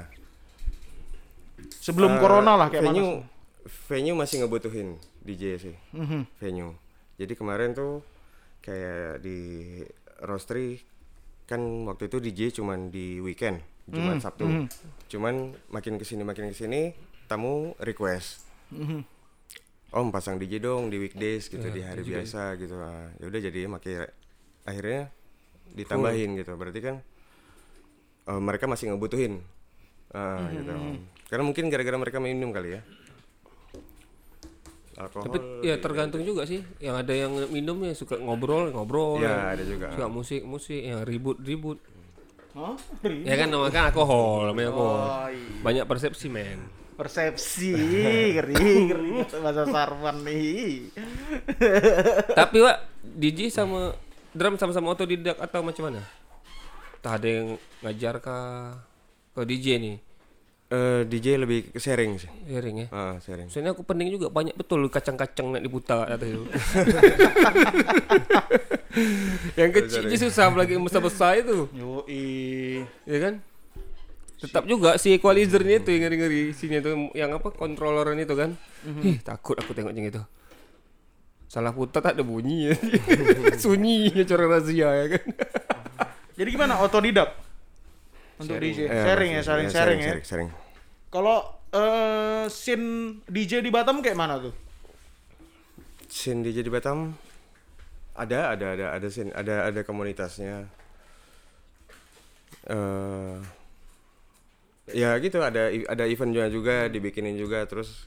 Sebelum 1.82 2.14
Eh, 2.14 2.20
corona 2.22 2.54
lah 2.54 2.70
kayak 2.70 2.86
venue, 2.86 3.26
mana? 3.26 3.26
Venue 3.90 4.14
masih 4.14 4.36
ngebutuhin 4.38 4.94
DJ 5.18 5.58
sih. 5.58 5.74
Mhm. 5.90 6.30
Venue. 6.38 6.78
Jadi 7.18 7.34
kemarin 7.34 7.74
tuh 7.74 8.06
kayak 8.62 9.18
di 9.18 9.38
roastery 10.22 10.78
kan 11.42 11.58
waktu 11.90 12.06
itu 12.06 12.22
DJ 12.22 12.40
cuman 12.54 12.94
di 12.94 13.18
weekend, 13.18 13.58
Jumat 13.90 14.18
Hmm, 14.18 14.22
Sabtu. 14.22 14.46
Cuman 15.10 15.58
makin 15.68 15.98
ke 15.98 16.06
sini 16.06 16.22
makin 16.22 16.48
ke 16.48 16.56
sini 16.56 16.94
tamu 17.26 17.74
request. 17.82 18.46
Mhm. 18.70 19.02
Om 19.92 20.08
pasang 20.08 20.38
DJ 20.38 20.62
dong 20.62 20.86
di 20.88 20.96
weekdays 20.96 21.50
gitu 21.50 21.66
di 21.66 21.82
hari 21.82 22.00
biasa 22.00 22.56
gitu. 22.56 22.78
Ah, 22.78 23.10
ya 23.18 23.26
udah 23.26 23.40
jadi 23.42 23.66
makin 23.66 24.06
akhirnya 24.62 25.10
ditambahin 25.74 26.38
gitu. 26.38 26.54
Berarti 26.54 26.78
kan 26.80 26.96
eh, 28.22 28.40
mereka 28.40 28.70
masih 28.70 28.94
ngebutuhin. 28.94 29.42
Ah, 30.12 30.48
gitu. 30.52 30.72
Karena 31.32 31.44
mungkin 31.48 31.72
gara-gara 31.72 31.96
mereka 31.96 32.18
minum 32.20 32.52
kali 32.52 32.76
ya. 32.76 32.80
Alkohol. 35.00 35.24
Tapi 35.24 35.38
ya 35.64 35.74
tergantung 35.80 36.22
juga 36.22 36.44
sih. 36.44 36.60
Yang 36.76 36.96
ada 37.00 37.12
yang 37.16 37.32
minum 37.48 37.80
ya 37.80 37.96
suka 37.96 38.20
ngobrol, 38.20 38.68
ngobrol. 38.68 39.24
Ya, 39.24 39.56
ada 39.56 39.64
juga. 39.64 39.96
Suka 39.96 40.06
musik, 40.12 40.44
musik 40.44 40.80
yang 40.84 41.02
ribut, 41.08 41.40
ribut. 41.40 41.80
Hah? 42.52 42.76
Ya 43.24 43.40
kan 43.40 43.48
namanya 43.48 43.72
kan 43.72 43.82
alkohol, 43.88 44.52
namanya 44.52 44.68
alkohol. 44.76 45.00
Oh, 45.00 45.28
iya. 45.32 45.60
Banyak 45.64 45.84
persepsi 45.88 46.28
men. 46.28 46.60
Persepsi, 46.92 47.72
ngeri, 48.36 48.92
ngeri 48.92 49.12
bahasa 49.40 49.64
Sarwan 49.64 50.20
nih. 50.20 50.92
Tapi 52.38 52.56
Wak, 52.60 52.78
DJ 53.00 53.48
sama 53.48 53.96
drum 54.36 54.60
sama-sama 54.60 54.92
otodidak 54.92 55.40
atau 55.40 55.64
macam 55.64 55.88
mana? 55.88 56.04
Tak 57.00 57.24
ada 57.24 57.28
yang 57.32 57.48
ngajar 57.80 58.20
kah? 58.20 58.91
Ke 59.32 59.42
DJ 59.42 59.66
nih, 59.78 59.96
Eh, 60.68 61.04
DJ 61.04 61.36
lebih 61.36 61.68
ke 61.68 61.76
sharing 61.76 62.16
sih. 62.16 62.32
sharing 62.42 62.76
ya. 62.78 62.86
Ah, 62.88 63.14
sharing. 63.18 63.44
Soalnya 63.46 63.76
aku 63.76 63.84
pening 63.84 64.08
juga 64.08 64.28
banyak 64.28 64.56
betul 64.56 64.88
kacang-kacang 64.88 65.52
nak 65.52 65.60
diputar 65.60 66.08
atas 66.08 66.24
itu. 66.32 66.48
yang 69.54 69.68
kecil 69.70 70.08
je 70.08 70.16
susah 70.18 70.48
apalagi 70.48 70.72
yang 70.72 70.84
besar-besar 70.84 71.40
itu. 71.40 71.68
Yoi. 71.72 72.84
Ya 73.04 73.18
kan? 73.20 73.34
Tetap 74.40 74.64
juga 74.64 74.96
si 74.96 75.12
equalizernya 75.12 75.78
itu 75.78 75.92
yang 75.92 76.02
ngeri-ngeri 76.02 76.50
sini 76.50 76.80
tuh 76.80 77.12
yang 77.12 77.36
apa 77.36 77.52
controlleran 77.52 78.16
itu 78.16 78.32
kan. 78.32 78.56
Ih, 79.04 79.20
takut 79.20 79.54
aku 79.54 79.70
tengok 79.70 79.92
macam 79.92 80.08
itu. 80.08 80.22
Salah 81.46 81.70
putar 81.70 82.00
tak 82.00 82.16
ada 82.16 82.24
bunyi. 82.24 82.72
Sunyi 83.62 84.08
cara 84.24 84.48
razia 84.48 84.88
ya 84.88 85.06
kan. 85.12 85.24
Jadi 86.32 86.48
gimana 86.48 86.80
otodidak? 86.80 87.41
Untuk 88.40 88.56
DJ 88.58 88.88
Eh, 88.88 89.04
sharing 89.04 89.30
ya, 89.36 89.42
sharing 89.44 89.66
ya, 89.68 89.72
sharing 89.72 89.98
ya. 90.00 90.06
sharing, 90.08 90.24
sharing. 90.24 90.50
Kalau 91.08 91.38
eh 91.72 92.44
scene 92.48 93.20
DJ 93.28 93.60
di 93.60 93.68
Batam 93.68 94.00
kayak 94.00 94.16
mana 94.16 94.40
tuh? 94.40 94.52
Scene 96.08 96.40
DJ 96.40 96.64
di 96.64 96.72
Batam 96.72 97.12
ada 98.12 98.52
ada 98.52 98.66
ada 98.76 98.86
ada 98.92 99.08
scene 99.08 99.32
ada 99.32 99.68
ada 99.68 99.80
komunitasnya. 99.82 100.68
eh 102.62 103.36
ya 104.92 105.14
gitu 105.18 105.38
ada 105.42 105.70
ada 105.70 106.04
eventnya 106.06 106.46
juga 106.46 106.86
dibikinin 106.86 107.34
juga 107.34 107.64
terus 107.66 108.06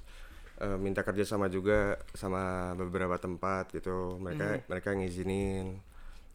eh, 0.61 0.77
minta 0.79 1.01
kerja 1.03 1.23
sama 1.27 1.47
juga 1.47 1.99
sama 2.15 2.71
beberapa 2.75 3.15
tempat 3.17 3.71
gitu 3.73 4.19
mereka 4.19 4.61
mereka 4.67 4.89
ngizinin 4.95 5.75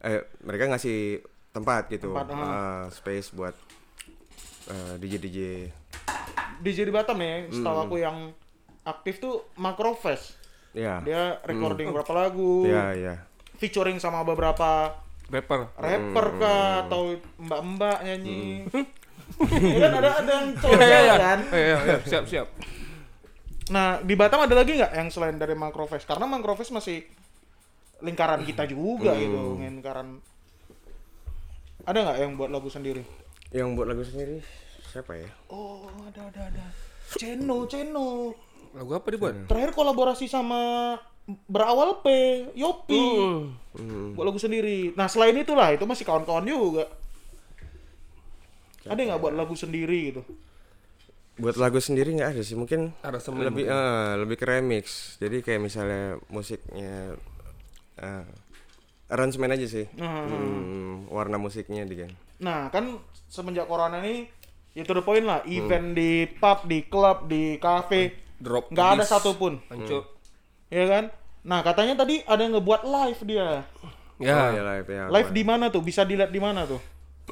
eh 0.01 0.25
mereka 0.45 0.65
ngasih 0.73 1.21
tempat 1.53 1.89
gitu 1.93 2.13
Tempat, 2.13 2.29
eh, 2.35 2.85
space 2.93 3.29
buat 3.33 3.55
eh, 4.71 4.95
DJ 4.97 5.15
DJ 5.19 5.39
DJ 6.61 6.79
di 6.85 6.93
Batam 6.93 7.17
ya, 7.17 7.49
setahu 7.49 7.79
aku 7.83 7.97
yang 7.97 8.31
aktif 8.83 9.19
tuh 9.19 9.45
Macrofest. 9.55 10.39
ya 10.71 11.03
Dia 11.03 11.37
recording 11.43 11.91
berapa 11.91 12.13
lagu, 12.13 12.63
ya 12.63 12.93
ya 12.93 13.15
featuring 13.57 13.99
sama 13.99 14.23
beberapa 14.23 14.95
Rapper. 15.27 15.67
rapper 15.77 16.27
Hmm. 16.29 16.39
kah 16.39 16.63
atau 16.85 17.03
mbak-mbak 17.37 17.99
nyanyi. 18.03 18.67
ya 19.71 19.79
kan 19.81 19.93
ada 19.97 20.11
ada 20.17 20.33
yang 20.33 20.49
cowok 20.61 20.75
Iya, 20.77 20.99
iya, 21.01 21.15
kan. 21.17 21.39
iya. 21.45 21.55
Iya, 21.57 21.77
iya, 21.81 21.97
siap, 22.03 22.25
siap. 22.25 22.47
Nah, 23.69 23.99
di 24.01 24.15
Batam 24.15 24.41
ada 24.41 24.51
lagi 24.53 24.75
nggak 24.75 24.91
yang 24.91 25.09
selain 25.09 25.37
dari 25.37 25.55
Microfest? 25.55 26.03
Karena 26.05 26.27
Microfest 26.27 26.71
masih 26.71 27.07
lingkaran 28.01 28.43
kita 28.43 28.65
juga 28.65 29.11
Hmm. 29.11 29.21
gitu, 29.21 29.41
lingkaran 29.57 30.19
ada 31.81 31.99
nggak 32.01 32.19
yang 32.19 32.33
buat 32.35 32.49
lagu 32.49 32.67
sendiri? 32.67 33.03
Yang 33.51 33.69
buat 33.75 33.87
lagu 33.91 34.03
sendiri 34.07 34.39
siapa 34.91 35.19
ya? 35.19 35.31
Oh, 35.51 35.87
ada 36.07 36.31
ada 36.31 36.41
ada. 36.51 36.67
Ceno, 37.19 37.67
Ceno. 37.67 38.35
Lagu 38.75 38.91
apa 38.95 39.07
dibuat? 39.11 39.51
Terakhir 39.51 39.75
kolaborasi 39.75 40.31
sama 40.31 40.95
berawal 41.51 42.03
P, 42.03 42.07
Yopi. 42.55 43.03
Hmm. 43.75 44.15
Buat 44.15 44.35
lagu 44.35 44.39
sendiri. 44.39 44.95
Nah, 44.95 45.11
selain 45.11 45.35
itulah, 45.35 45.75
itu 45.75 45.83
masih 45.87 46.07
kawan-kawan 46.07 46.47
juga. 46.47 46.87
Ada 48.87 48.99
nggak 48.99 49.21
buat 49.21 49.35
lagu 49.35 49.55
sendiri 49.59 50.15
gitu? 50.15 50.23
Buat 51.41 51.59
lagu 51.59 51.79
sendiri 51.83 52.15
nggak 52.15 52.37
ada 52.37 52.43
sih, 52.45 52.55
mungkin 52.55 52.93
Aransemen 53.03 53.43
lebih 53.49 53.65
mungkin. 53.69 53.81
eh, 53.81 54.11
lebih 54.23 54.37
ke 54.39 54.47
remix. 54.47 55.17
Jadi 55.19 55.41
kayak 55.43 55.61
misalnya 55.63 56.21
musiknya 56.31 57.17
eh 58.01 58.25
aransemen 59.11 59.51
aja 59.53 59.67
sih. 59.67 59.87
Hmm, 59.99 61.11
warna 61.11 61.37
musiknya 61.41 61.83
di 61.83 62.07
kan. 62.07 62.13
Nah, 62.41 62.69
kan 62.69 62.97
semenjak 63.27 63.65
corona 63.65 64.01
ini 64.01 64.27
ya 64.73 64.83
to 64.83 64.93
the 64.93 65.01
point 65.01 65.23
lah, 65.23 65.45
event 65.45 65.93
di 65.93 66.25
pub, 66.27 66.65
di 66.65 66.83
klub, 66.83 67.27
di 67.27 67.57
kafe, 67.57 68.17
Drop. 68.37 68.69
nggak 68.69 68.89
ada 68.97 69.05
satupun, 69.05 69.61
Hancur. 69.67 70.09
ya 70.69 70.87
kan? 70.87 71.05
Nah, 71.43 71.61
katanya 71.61 71.97
tadi 71.97 72.21
ada 72.23 72.39
yang 72.39 72.55
ngebuat 72.55 72.83
live 72.83 73.21
dia. 73.25 73.65
Oh, 73.81 73.93
Ya. 74.21 74.53
ya 74.53 74.63
live 74.63 74.89
ya. 74.89 75.05
Live 75.09 75.31
di 75.31 75.43
mana 75.43 75.69
tuh? 75.69 75.81
Bisa 75.81 76.05
dilihat 76.05 76.29
di 76.29 76.37
mana 76.37 76.65
tuh? 76.65 76.81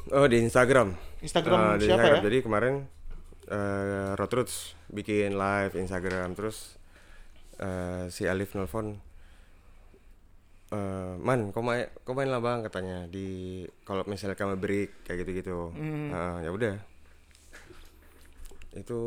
Oh, 0.09 0.25
di 0.25 0.37
Instagram. 0.37 0.97
Instagram 1.21 1.77
di 1.77 1.85
siapa 1.85 2.01
Instagram. 2.01 2.15
ya? 2.15 2.21
Jadi 2.23 2.37
kemarin 2.41 2.73
eh 3.45 4.13
Road 4.13 4.31
Roots 4.31 4.77
bikin 4.87 5.33
live 5.33 5.73
Instagram 5.73 6.33
terus 6.33 6.77
eh, 7.57 8.05
si 8.07 8.23
Alif 8.23 8.53
nelfon 8.53 9.01
eh 10.69 11.13
man 11.17 11.49
kau 11.49 11.59
main 11.59 11.85
kau 12.03 12.13
main 12.13 12.27
lah 12.27 12.37
bang 12.37 12.61
katanya. 12.61 13.05
Di 13.05 13.27
kalau 13.81 14.05
misalnya 14.05 14.33
kamu 14.33 14.55
break 14.55 15.03
kayak 15.03 15.17
gitu 15.19 15.31
gitu 15.35 15.57
Hmm. 15.73 16.13
ya 16.39 16.49
udah. 16.49 16.75
Itu 18.71 18.99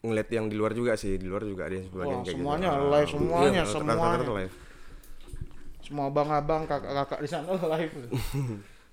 ngeliat 0.00 0.28
yang 0.28 0.46
di 0.46 0.56
luar 0.56 0.72
juga 0.72 0.94
sih. 0.94 1.14
Di 1.14 1.24
luar 1.24 1.42
juga 1.42 1.64
ada 1.64 1.74
yang 1.74 1.86
sebagian 1.86 2.12
Wah, 2.12 2.24
kayak 2.24 2.36
semuanya 2.36 2.68
gitu 2.68 2.84
live, 2.84 3.08
semuanya, 3.08 3.48
iya, 3.48 3.62
rata-rata 3.62 3.92
semuanya. 3.94 4.36
live. 4.36 4.54
Semua 5.80 6.04
abang-abang, 6.08 6.62
kakak-kakak 6.64 7.20
di 7.20 7.28
sana 7.28 7.50
live. 7.72 7.94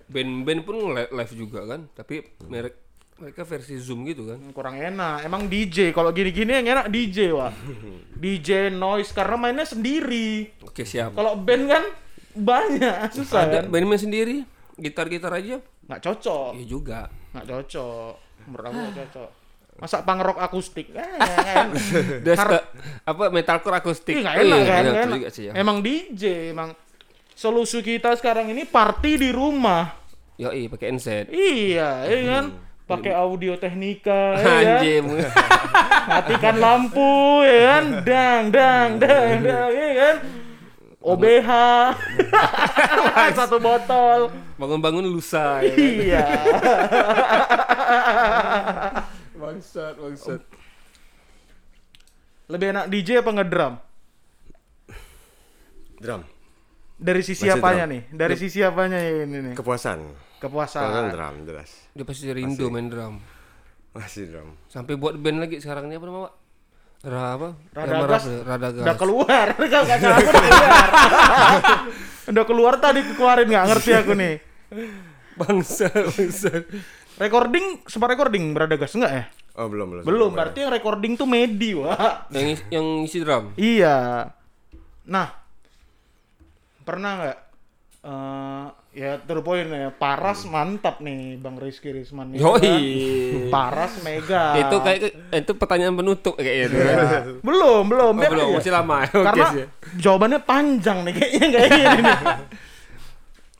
Band-band 0.07 0.62
pun 0.62 0.76
li- 0.91 1.12
live 1.12 1.34
juga 1.34 1.59
kan, 1.66 1.88
tapi 1.89 2.20
merek 2.43 2.76
mereka 3.22 3.45
versi 3.45 3.78
Zoom 3.78 4.01
gitu 4.03 4.26
kan. 4.26 4.41
Kurang 4.49 4.76
enak. 4.76 5.22
Emang 5.22 5.45
DJ 5.45 5.93
kalau 5.93 6.09
gini-gini 6.09 6.51
yang 6.51 6.65
enak 6.67 6.89
DJ, 6.89 7.30
Wak. 7.32 7.53
DJ 8.22 8.74
noise 8.74 9.13
karena 9.13 9.38
mainnya 9.38 9.63
sendiri. 9.63 10.49
Oke, 10.59 10.82
siap. 10.82 11.13
Kalau 11.13 11.38
band 11.38 11.69
kan 11.69 11.84
banyak, 12.32 12.95
susah 13.17 13.45
Ada 13.45 13.57
kan? 13.61 13.63
band-band 13.69 14.01
sendiri, 14.01 14.41
gitar-gitar 14.76 15.32
aja. 15.32 15.61
Nggak 15.86 16.01
cocok. 16.01 16.51
Iya 16.57 16.65
juga. 16.65 16.99
nggak 17.32 17.47
cocok 17.47 18.13
menurut 18.43 18.65
aku 18.65 18.76
nggak 18.76 18.95
cocok 18.97 19.30
masa 19.80 19.97
pangrok 20.03 20.36
akustik 20.36 20.91
eh, 20.97 21.07
kan 21.47 21.72
suka- 22.28 22.67
apa 23.01 23.24
metalcore 23.32 23.78
akustik. 23.78 24.13
Oh, 24.13 24.19
enak 24.19 24.36
iya, 24.36 24.67
kan 24.67 24.82
enak 24.84 24.95
enak. 24.99 25.15
juga 25.15 25.30
sih 25.32 25.43
ya. 25.47 25.53
emang 25.55 25.80
DJ 25.80 26.51
emang 26.51 26.76
solusi 27.32 27.80
kita 27.80 28.11
sekarang 28.13 28.51
ini 28.51 28.67
party 28.67 29.15
di 29.15 29.30
rumah 29.32 29.95
Yoi, 30.36 30.67
pakai 30.67 30.91
NZ. 30.91 31.32
iya 31.32 32.03
iya 32.03 32.19
kan 32.28 32.45
pakai 32.91 33.13
audio 33.15 33.55
teknika 33.55 34.35
ya 34.35 34.83
kan? 34.83 35.03
Matikan 36.11 36.55
lampu 36.59 37.39
ya 37.47 37.57
kan? 37.63 37.85
Dang 38.03 38.43
dang 38.51 38.89
dang 38.99 39.31
dang 39.39 39.69
ya 39.71 39.89
kan? 39.95 40.15
OBH 41.01 41.49
satu 43.33 43.57
botol. 43.57 44.29
Bangun-bangun 44.59 45.07
lusa 45.09 45.65
ya. 45.65 45.73
kan? 45.73 45.77
iya. 45.81 46.25
Bangsat, 49.41 49.97
bangsat. 49.97 50.41
lebih 52.51 52.67
enak 52.75 52.85
DJ 52.91 53.25
apa 53.25 53.31
ngedrum? 53.33 53.73
Drum. 55.97 56.21
Dari 57.01 57.21
sisi 57.25 57.49
Masih 57.49 57.57
apanya 57.57 57.85
drum. 57.89 57.93
nih? 57.97 58.01
Dari 58.13 58.35
sisi 58.37 58.59
apanya 58.61 58.99
ini 59.01 59.37
nih? 59.49 59.55
Kepuasan. 59.57 59.99
Kepuasan 60.37 61.09
drum 61.09 61.35
jelas 61.49 61.80
Dia 61.91 62.03
pasti 62.03 62.27
rindu 62.27 62.67
main 62.67 62.87
drum. 62.87 63.19
masih 63.91 64.23
drum 64.25 64.55
Sampai 64.65 64.95
buat 64.95 65.13
band 65.13 65.39
lagi 65.39 65.59
sekarang 65.59 65.85
ini 65.85 65.95
apa 65.95 66.05
nama, 66.05 66.19
Pak? 66.21 66.33
Ra 67.01 67.23
apa? 67.33 67.49
Radagas. 67.73 68.23
Radagas. 68.41 68.83
udah 68.83 68.95
keluar 68.95 69.45
Kau 69.51 69.81
nggak 69.81 69.97
salah, 69.97 70.17
udah 70.17 70.31
keluar 70.31 70.89
udah 72.23 72.43
keluar 72.45 72.73
tadi 72.77 72.99
keluarin 73.09 73.47
nggak 73.47 73.65
ngerti 73.67 73.91
aku 73.93 74.13
nih 74.13 74.33
Bangsa, 75.41 75.89
bangsa. 75.89 76.51
recording 77.17 77.81
sempat 77.83 78.13
recording 78.13 78.51
berada 78.51 78.75
gas 78.75 78.93
enggak 78.93 79.11
ya 79.11 79.23
oh 79.53 79.65
belum 79.65 79.87
belum 79.91 80.03
belum 80.03 80.29
berarti 80.31 80.61
yang 80.61 80.71
recording 80.71 81.13
tuh 81.13 81.25
Medi 81.25 81.73
wah 81.73 82.29
Yang 82.29 82.47
is- 82.53 82.65
yang 82.69 82.85
isi 83.01 83.17
drum. 83.19 83.51
iya 83.57 84.29
nah 85.03 85.27
pernah 86.79 87.11
nggak 87.17 87.37
eh 88.03 88.67
ya 88.91 89.15
terpoin 89.17 89.71
ya 89.71 89.87
Paras 89.89 90.43
mantap 90.43 90.99
nih 90.99 91.39
Bang 91.39 91.55
Rizky 91.55 91.95
Risman 91.95 92.35
nih, 92.35 92.43
Yoi. 92.43 92.59
kan? 92.59 92.79
Paras 93.47 93.93
mega 94.03 94.59
Itu 94.59 94.83
kayak 94.83 94.99
itu 95.31 95.51
pertanyaan 95.55 95.95
penutup 95.95 96.35
kayaknya 96.35 96.65
itu. 96.67 96.75
kan? 96.75 97.23
belum 97.39 97.83
belum 97.87 98.13
Oh, 98.13 98.27
belum, 98.27 98.49
masih 98.59 98.69
lama. 98.69 99.07
Oke 99.07 99.23
Karena 99.23 99.47
sih. 99.49 99.65
jawabannya 99.95 100.39
panjang 100.43 101.07
nih 101.07 101.13
kayaknya 101.15 101.47
kayak 101.49 101.69
gini 101.71 101.99
nih. 102.01 102.19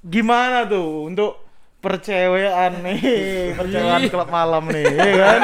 Gimana 0.02 0.66
tuh 0.66 1.08
untuk 1.08 1.32
percewean 1.80 2.84
nih, 2.84 3.00
percewean 3.56 4.02
klub 4.06 4.30
malam 4.30 4.68
nih, 4.68 4.86
ya 4.86 5.14
kan? 5.16 5.40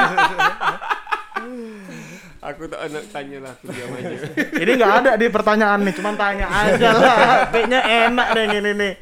Aku 2.38 2.70
tak 2.70 2.86
nak 2.86 3.04
tanya 3.10 3.38
lah, 3.42 3.52
aku 3.52 3.66
diam 3.68 3.90
aja. 3.98 4.14
Ini 4.54 4.70
nggak 4.78 4.92
ada 5.02 5.10
di 5.14 5.26
pertanyaan 5.26 5.82
nih, 5.82 5.94
cuman 5.94 6.14
tanya 6.14 6.46
aja 6.46 6.88
lah. 6.92 7.16
Kayaknya 7.50 7.80
enak 8.06 8.26
deh 8.30 8.44
gini 8.48 8.70
nih. 8.74 8.92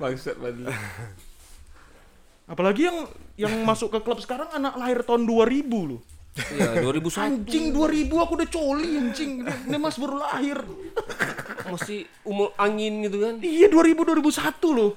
Bangsat 0.00 0.36
banget. 0.38 0.70
Apalagi 2.52 2.86
yang 2.86 2.98
yang 3.40 3.54
masuk 3.64 3.88
ke 3.88 3.98
klub 4.04 4.20
sekarang 4.20 4.52
anak 4.52 4.76
lahir 4.76 5.00
tahun 5.02 5.24
2000 5.24 5.64
loh. 5.70 6.00
Iya, 6.34 6.82
2001 6.82 7.14
Anjing 7.46 7.66
2000 7.70 8.10
aku 8.10 8.32
udah 8.34 8.48
coli 8.50 8.90
anjing. 8.98 9.46
Ini, 9.46 9.76
Mas 9.78 9.96
baru 9.96 10.18
lahir. 10.18 10.58
masih 11.72 12.04
umur 12.26 12.50
angin 12.58 13.06
gitu 13.06 13.22
kan. 13.22 13.38
Iya 13.40 13.70
2000 13.70 14.20
2001 14.20 14.76
loh. 14.76 14.92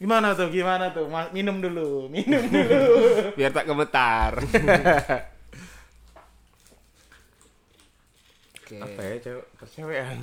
Gimana 0.00 0.32
tuh? 0.32 0.48
Gimana 0.48 0.90
tuh? 0.96 1.06
Ma- 1.12 1.28
Minum 1.28 1.60
dulu, 1.60 2.08
minum 2.08 2.40
dulu. 2.40 2.80
Biar 3.38 3.52
tak 3.52 3.68
gemetar. 3.68 4.40
Oke. 8.70 8.78
apa 8.78 9.00
ya 9.02 9.14
cewek 9.18 9.46
percewean 9.58 10.18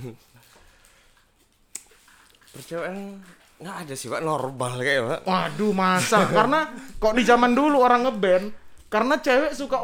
percewean 2.56 3.20
nggak 3.58 3.76
ada 3.86 3.94
sih 3.98 4.06
pak 4.06 4.22
normal 4.22 4.78
kayak 4.78 5.02
pak 5.02 5.20
Waduh 5.26 5.74
masa 5.74 6.30
karena 6.30 6.70
kok 7.02 7.14
di 7.18 7.24
zaman 7.26 7.58
dulu 7.58 7.82
orang 7.82 8.06
ngeband 8.06 8.46
karena 8.88 9.18
cewek 9.18 9.52
suka 9.52 9.78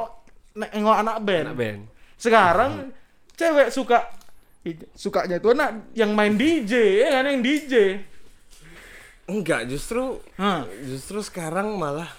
nengok 0.54 0.98
anak 1.02 1.18
band. 1.26 1.46
Anak 1.50 1.58
band. 1.58 1.82
Sekarang 2.16 2.72
cewek 3.34 3.68
suka 3.74 4.00
sukanya 4.96 5.42
tuh 5.44 5.52
anak 5.52 5.92
yang 5.92 6.16
main 6.16 6.40
DJ 6.40 7.04
ya 7.04 7.08
kan 7.20 7.26
yang 7.28 7.42
DJ. 7.44 7.74
enggak 9.24 9.68
justru 9.72 10.20
Hah? 10.36 10.68
justru 10.84 11.24
sekarang 11.24 11.80
malah 11.80 12.12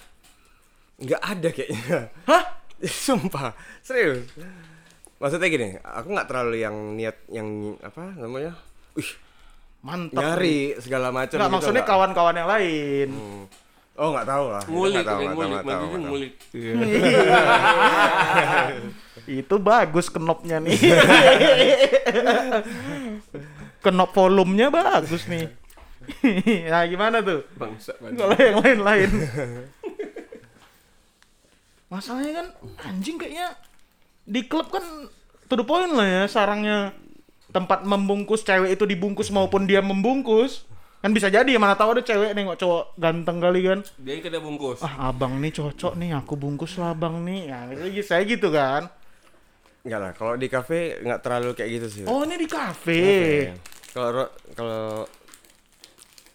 nggak 0.97 1.21
ada 1.21 1.49
kayaknya 1.53 2.09
Hah? 2.25 2.43
sumpah 3.05 3.53
serius 3.85 4.25
maksudnya 5.21 5.47
gini 5.47 5.69
aku 5.85 6.07
nggak 6.11 6.27
terlalu 6.27 6.65
yang 6.65 6.75
niat 6.97 7.17
yang 7.29 7.77
apa 7.81 8.17
namanya 8.17 8.57
wih 8.97 9.05
Mantap. 9.85 10.17
nyari 10.17 10.73
segala 10.81 11.13
macam 11.13 11.37
Enggak 11.37 11.45
gitu, 11.45 11.55
maksudnya 11.55 11.83
nggak. 11.85 11.91
kawan-kawan 11.93 12.35
yang 12.35 12.49
lain. 12.49 13.07
Hmm. 13.13 13.43
oh 13.95 14.09
nggak 14.11 14.27
tahu 14.27 14.45
lah 14.49 14.59
Itu 14.59 14.71
Ngulik, 14.73 14.91
nggak 14.91 15.05
tahu, 15.05 15.19
nggak 15.21 15.29
ngulik, 15.29 15.45
nggak 15.45 15.61
tahu, 15.63 15.69
maksudnya 15.69 15.85
nggak 15.85 16.01
tahu. 16.01 16.09
ngulik. 16.09 16.33
Itu 19.39 19.55
bagus 19.57 20.05
knopnya 20.09 20.57
nih. 20.59 20.77
Knop 23.81 24.11
volumenya 24.11 24.67
bagus 24.67 25.25
nih. 25.25 25.45
nah 26.73 26.85
gimana 26.85 27.21
tuh? 27.21 27.41
Kalau 27.97 28.35
yang 28.35 28.57
lain-lain. 28.61 29.09
Masalahnya 31.85 32.31
kan 32.33 32.47
anjing 32.83 33.15
kayaknya 33.15 33.53
di 34.25 34.41
klub 34.43 34.73
kan 34.73 34.81
to 35.45 35.53
the 35.53 35.61
point 35.61 35.93
lah 35.93 36.05
ya 36.05 36.23
sarangnya 36.25 36.93
tempat 37.55 37.79
membungkus 37.81 38.43
cewek 38.43 38.67
itu 38.69 38.83
dibungkus 38.83 39.31
maupun 39.31 39.63
dia 39.63 39.79
membungkus 39.79 40.67
kan 40.99 41.09
bisa 41.09 41.29
jadi 41.29 41.47
mana 41.55 41.73
tahu 41.73 41.95
ada 41.95 42.03
cewek 42.03 42.33
nengok 42.33 42.57
cowok 42.57 42.83
ganteng 42.95 43.37
kali 43.37 43.61
kan 43.61 43.79
Dia 43.95 44.19
kena 44.19 44.37
bungkus. 44.37 44.81
ah 44.81 45.07
abang 45.07 45.37
nih 45.37 45.53
cocok 45.53 45.95
nih 45.95 46.11
aku 46.13 46.35
bungkus 46.35 46.75
lah 46.75 46.91
abang 46.91 47.21
nih 47.21 47.47
ya 47.47 47.59
gitu 47.87 48.03
saya 48.03 48.21
gitu 48.21 48.49
kan 48.49 48.91
Enggak 49.81 49.99
lah, 50.01 50.11
kalau 50.11 50.33
di 50.33 50.49
kafe 50.49 50.97
nggak 50.97 51.21
terlalu 51.21 51.53
kayak 51.53 51.69
gitu 51.71 51.87
sih. 51.87 52.03
oh 52.03 52.25
ini 52.25 52.35
di 52.35 52.49
kafe. 52.49 53.05
Kalau 53.93 54.25
kalau 54.51 55.05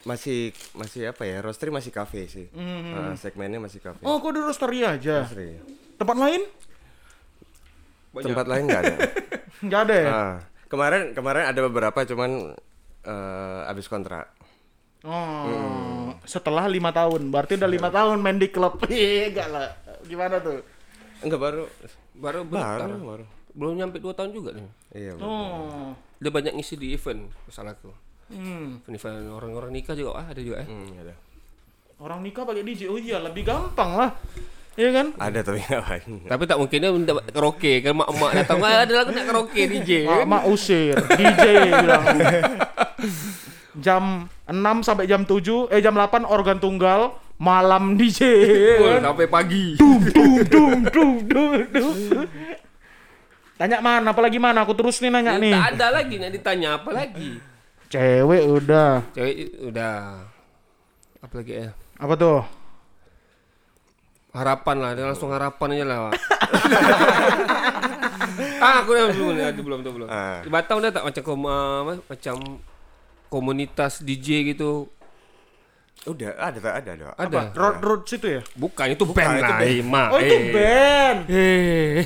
masih 0.00 0.48
masih 0.72 1.10
apa 1.10 1.26
ya? 1.26 1.42
Roastery 1.42 1.68
masih 1.68 1.90
kafe 1.90 2.24
sih. 2.24 2.46
Ah, 2.94 3.10
segmennya 3.12 3.58
masih 3.58 3.82
kafe. 3.82 4.00
oh 4.00 4.16
kok 4.16 4.30
di 4.30 4.38
roastery 4.38 4.80
aja 4.80 5.26
Roastery. 5.26 5.58
tempat 5.98 6.16
lain 6.16 6.46
Tempat 8.12 8.46
lain 8.46 8.62
nggak 8.64 8.80
ada. 8.80 8.94
nggak 9.66 9.80
ada 9.82 9.94
ya 9.96 10.10
Ah, 10.10 10.36
kemarin 10.70 11.12
kemarin 11.12 11.44
ada 11.44 11.60
beberapa 11.60 11.98
cuman 12.04 12.54
eh, 13.02 13.60
habis 13.66 13.84
kontrak. 13.84 14.30
oh 15.02 16.12
setelah 16.22 16.68
lima 16.68 16.88
tahun 16.90 17.28
berarti 17.28 17.56
udah 17.56 17.66
lima 17.66 17.88
tahun 17.88 18.20
main 18.20 18.36
di 18.36 18.48
klub 18.48 18.76
iya 18.88 19.28
enggak 19.28 19.48
lah 19.48 19.68
gimana 20.04 20.36
tuh 20.38 20.60
Enggak 21.20 21.36
baru 21.36 21.64
Baru 22.10 22.40
baru 22.44 22.80
bentar. 22.80 22.88
baru. 22.88 23.24
Belum 23.50 23.74
nyampe 23.74 23.96
2 23.96 24.08
tahun 24.10 24.30
juga 24.30 24.50
nih. 24.52 24.64
Iya. 24.94 25.12
baru. 25.16 25.24
oh 25.24 25.92
Dia 26.16 26.30
banyak 26.30 26.52
ngisi 26.54 26.76
di 26.76 26.92
event 26.92 27.28
masalahku. 27.44 27.92
hmm. 28.28 28.84
Event 28.86 29.28
orang-orang 29.30 29.68
nikah 29.70 29.92
juga 29.92 30.16
ah, 30.16 30.26
ada 30.28 30.40
juga 30.40 30.60
eh. 30.60 30.68
Hmm, 30.68 30.96
ada. 30.96 31.12
orang 31.98 32.20
nikah 32.20 32.44
pakai 32.44 32.60
DJ 32.62 32.88
oh 32.88 32.96
iya 32.96 33.20
lebih 33.20 33.44
gampang 33.44 33.90
lah 33.94 34.10
Iya 34.80 34.90
kan? 34.96 35.06
Ada 35.20 35.38
tapi 35.44 35.60
nggak 35.60 35.82
banyak. 35.84 36.24
Tapi 36.24 36.42
tak 36.48 36.56
mungkin 36.56 36.78
dia 36.80 36.88
minta 36.88 37.12
karaoke 37.20 37.72
kan 37.84 37.92
mak-mak 37.92 38.30
datang 38.32 38.64
"Ah, 38.64 38.80
ada 38.80 38.92
lagu 39.04 39.10
nak 39.12 39.24
karaoke 39.28 39.60
DJ. 39.68 40.08
Mak, 40.08 40.24
mak 40.24 40.42
usir, 40.48 40.96
DJ 40.96 41.44
bilang. 41.84 42.04
Jam 43.76 44.24
6 44.48 44.80
sampai 44.80 45.04
jam 45.04 45.28
7, 45.28 45.68
eh 45.68 45.84
jam 45.84 45.92
8 45.92 46.24
organ 46.24 46.56
tunggal, 46.56 47.12
malam 47.36 48.00
DJ. 48.00 48.20
Full 48.80 49.04
sampai 49.04 49.26
pagi. 49.28 49.76
Dung 49.76 50.00
dung 50.08 50.34
dung 50.48 50.74
dung 50.88 51.14
dung. 51.28 51.52
dung. 51.68 51.96
Tanya 53.60 53.84
mana, 53.84 54.16
apalagi 54.16 54.40
mana? 54.40 54.64
Aku 54.64 54.72
terus 54.72 54.96
nih 55.04 55.12
nanya 55.12 55.36
nih. 55.36 55.52
Tak 55.52 55.76
ada 55.76 55.86
lagi 56.00 56.16
nak 56.16 56.32
ditanya 56.32 56.80
apa 56.80 56.88
lagi. 56.88 57.36
Cewek 57.92 58.48
udah. 58.48 59.04
Cewek 59.12 59.60
udah 59.60 60.24
apa 61.20 61.34
lagi 61.36 61.52
ya? 61.52 61.68
Apa 62.00 62.16
tuh? 62.16 62.59
Harapan 64.30 64.76
lah, 64.78 64.90
dia 64.94 65.04
langsung 65.10 65.30
harapan 65.34 65.68
aja 65.74 65.84
lah. 65.86 65.98
Ah, 68.60 68.84
aku 68.84 68.92
dah 68.92 69.08
belum, 69.08 69.40
nih, 69.40 69.44
ada 69.52 69.60
belum, 69.60 69.80
tuh 69.80 69.92
belum. 69.96 70.08
Ah. 70.08 70.44
Di 70.44 70.52
Batam 70.52 70.84
ada 70.84 70.92
tak 70.92 71.04
macam 71.08 71.22
kom, 71.24 71.44
ah, 71.48 71.80
apa, 71.80 71.92
macam 72.04 72.36
komunitas 73.32 74.04
DJ 74.04 74.52
gitu? 74.52 74.88
Udah 76.08 76.32
ada 76.40 76.58
tak 76.60 76.74
ada 76.80 76.90
ada. 76.96 77.04
Ada. 77.16 77.38
Road 77.52 77.76
road 77.84 78.02
situ 78.08 78.40
ya? 78.40 78.40
Bukan 78.56 78.96
itu 78.96 79.04
band 79.04 79.36
itu 79.36 79.44
lah, 79.44 79.58
band. 79.60 80.12
Oh 80.12 80.18
itu 80.20 80.36
Eh. 80.36 80.52
band. 80.52 81.18
Eh. 81.28 82.00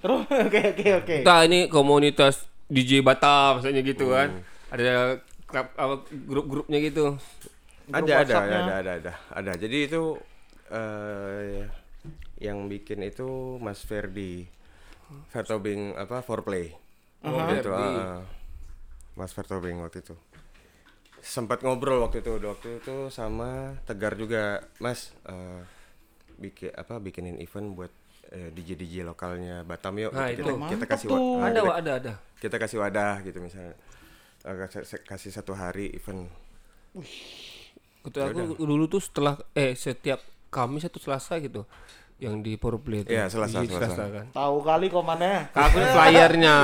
Terus 0.00 0.20
oke 0.48 0.60
oke 0.72 0.86
oke. 1.04 1.16
Kita 1.20 1.36
ini 1.44 1.68
komunitas 1.68 2.48
DJ 2.72 3.04
Batam 3.04 3.60
misalnya 3.60 3.84
gitu 3.84 4.16
kan. 4.16 4.40
Ada 4.72 5.20
klub 5.44 5.66
apa 5.76 5.94
grup-grupnya 6.08 6.78
gitu. 6.80 7.20
Grup 7.84 7.96
Ada 8.00 8.12
ada, 8.24 8.34
ada 8.40 8.56
ada 8.80 8.92
ada 8.96 9.12
ada. 9.28 9.52
Jadi 9.60 9.92
itu 9.92 10.16
eh 10.74 11.64
yang 12.42 12.66
bikin 12.66 13.00
itu 13.06 13.56
Mas 13.62 13.80
Ferdi. 13.80 14.44
Vertobing 15.30 15.94
apa 15.94 16.20
foreplay. 16.20 16.74
Oh, 17.22 17.38
Gitu, 17.46 17.70
Ferdi. 17.70 17.86
ah, 17.88 18.18
ah. 18.18 18.22
Mas 19.14 19.30
Vertobing 19.30 19.78
waktu 19.80 20.02
itu. 20.02 20.14
Sempat 21.24 21.64
ngobrol 21.64 22.04
waktu 22.04 22.20
itu, 22.20 22.36
waktu 22.36 22.82
itu 22.82 22.96
sama 23.08 23.78
Tegar 23.88 24.18
juga, 24.18 24.60
Mas. 24.82 25.14
eh 25.24 25.62
bikin 26.34 26.74
apa 26.74 26.98
bikinin 26.98 27.38
event 27.38 27.78
buat 27.78 27.92
eh, 28.34 28.50
DJ 28.50 28.74
DJ 28.74 29.06
lokalnya 29.06 29.62
Batam 29.62 29.94
yuk. 29.96 30.10
Nah, 30.10 30.26
kita, 30.28 30.50
itu. 30.50 30.66
kita 30.74 30.84
kasih 30.90 31.06
tuh. 31.06 31.14
wa- 31.14 31.22
ah, 31.22 31.46
Ada, 31.46 31.60
kita- 31.62 31.76
ada, 31.78 31.92
ada. 32.02 32.12
kita 32.42 32.56
kasih 32.58 32.78
wadah 32.82 33.14
gitu 33.22 33.38
misalnya 33.38 33.72
kasih, 34.44 34.82
kasih 35.06 35.30
satu 35.32 35.56
hari 35.56 35.94
event 35.94 36.28
Gitu 38.04 38.18
aku 38.20 38.60
dulu 38.60 38.84
tuh 38.84 39.00
setelah 39.00 39.40
eh 39.56 39.72
setiap 39.72 40.20
Kamis 40.54 40.86
atau 40.86 41.02
Selasa 41.02 41.34
gitu 41.36 41.66
yang 42.14 42.38
di 42.40 42.54
Powerplay 42.54 43.02
itu. 43.02 43.10
Iya, 43.10 43.26
Selasa, 43.26 43.58
DJ 43.58 43.74
Selasa. 43.74 44.06
kan. 44.06 44.26
Tahu 44.30 44.56
kali 44.62 44.86
komannya. 44.86 45.50
Aku 45.50 45.76
lihat 45.76 45.92
flyernya. 45.92 46.56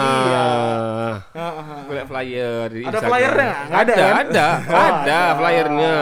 Aku 1.82 1.91
lihat 1.91 2.07
flyer 2.07 2.66
di 2.70 2.80
Ada 2.80 2.86
Instagram. 2.86 3.11
flyernya 3.11 3.45
nggak? 3.45 3.66
Nggak 3.66 3.82
ada, 3.82 3.93
Ada, 3.93 4.07
kan? 4.07 4.14
ada, 4.14 4.47
Oh, 4.47 4.78
ada 4.78 4.95
ada. 5.03 5.18
flyernya. 5.34 5.95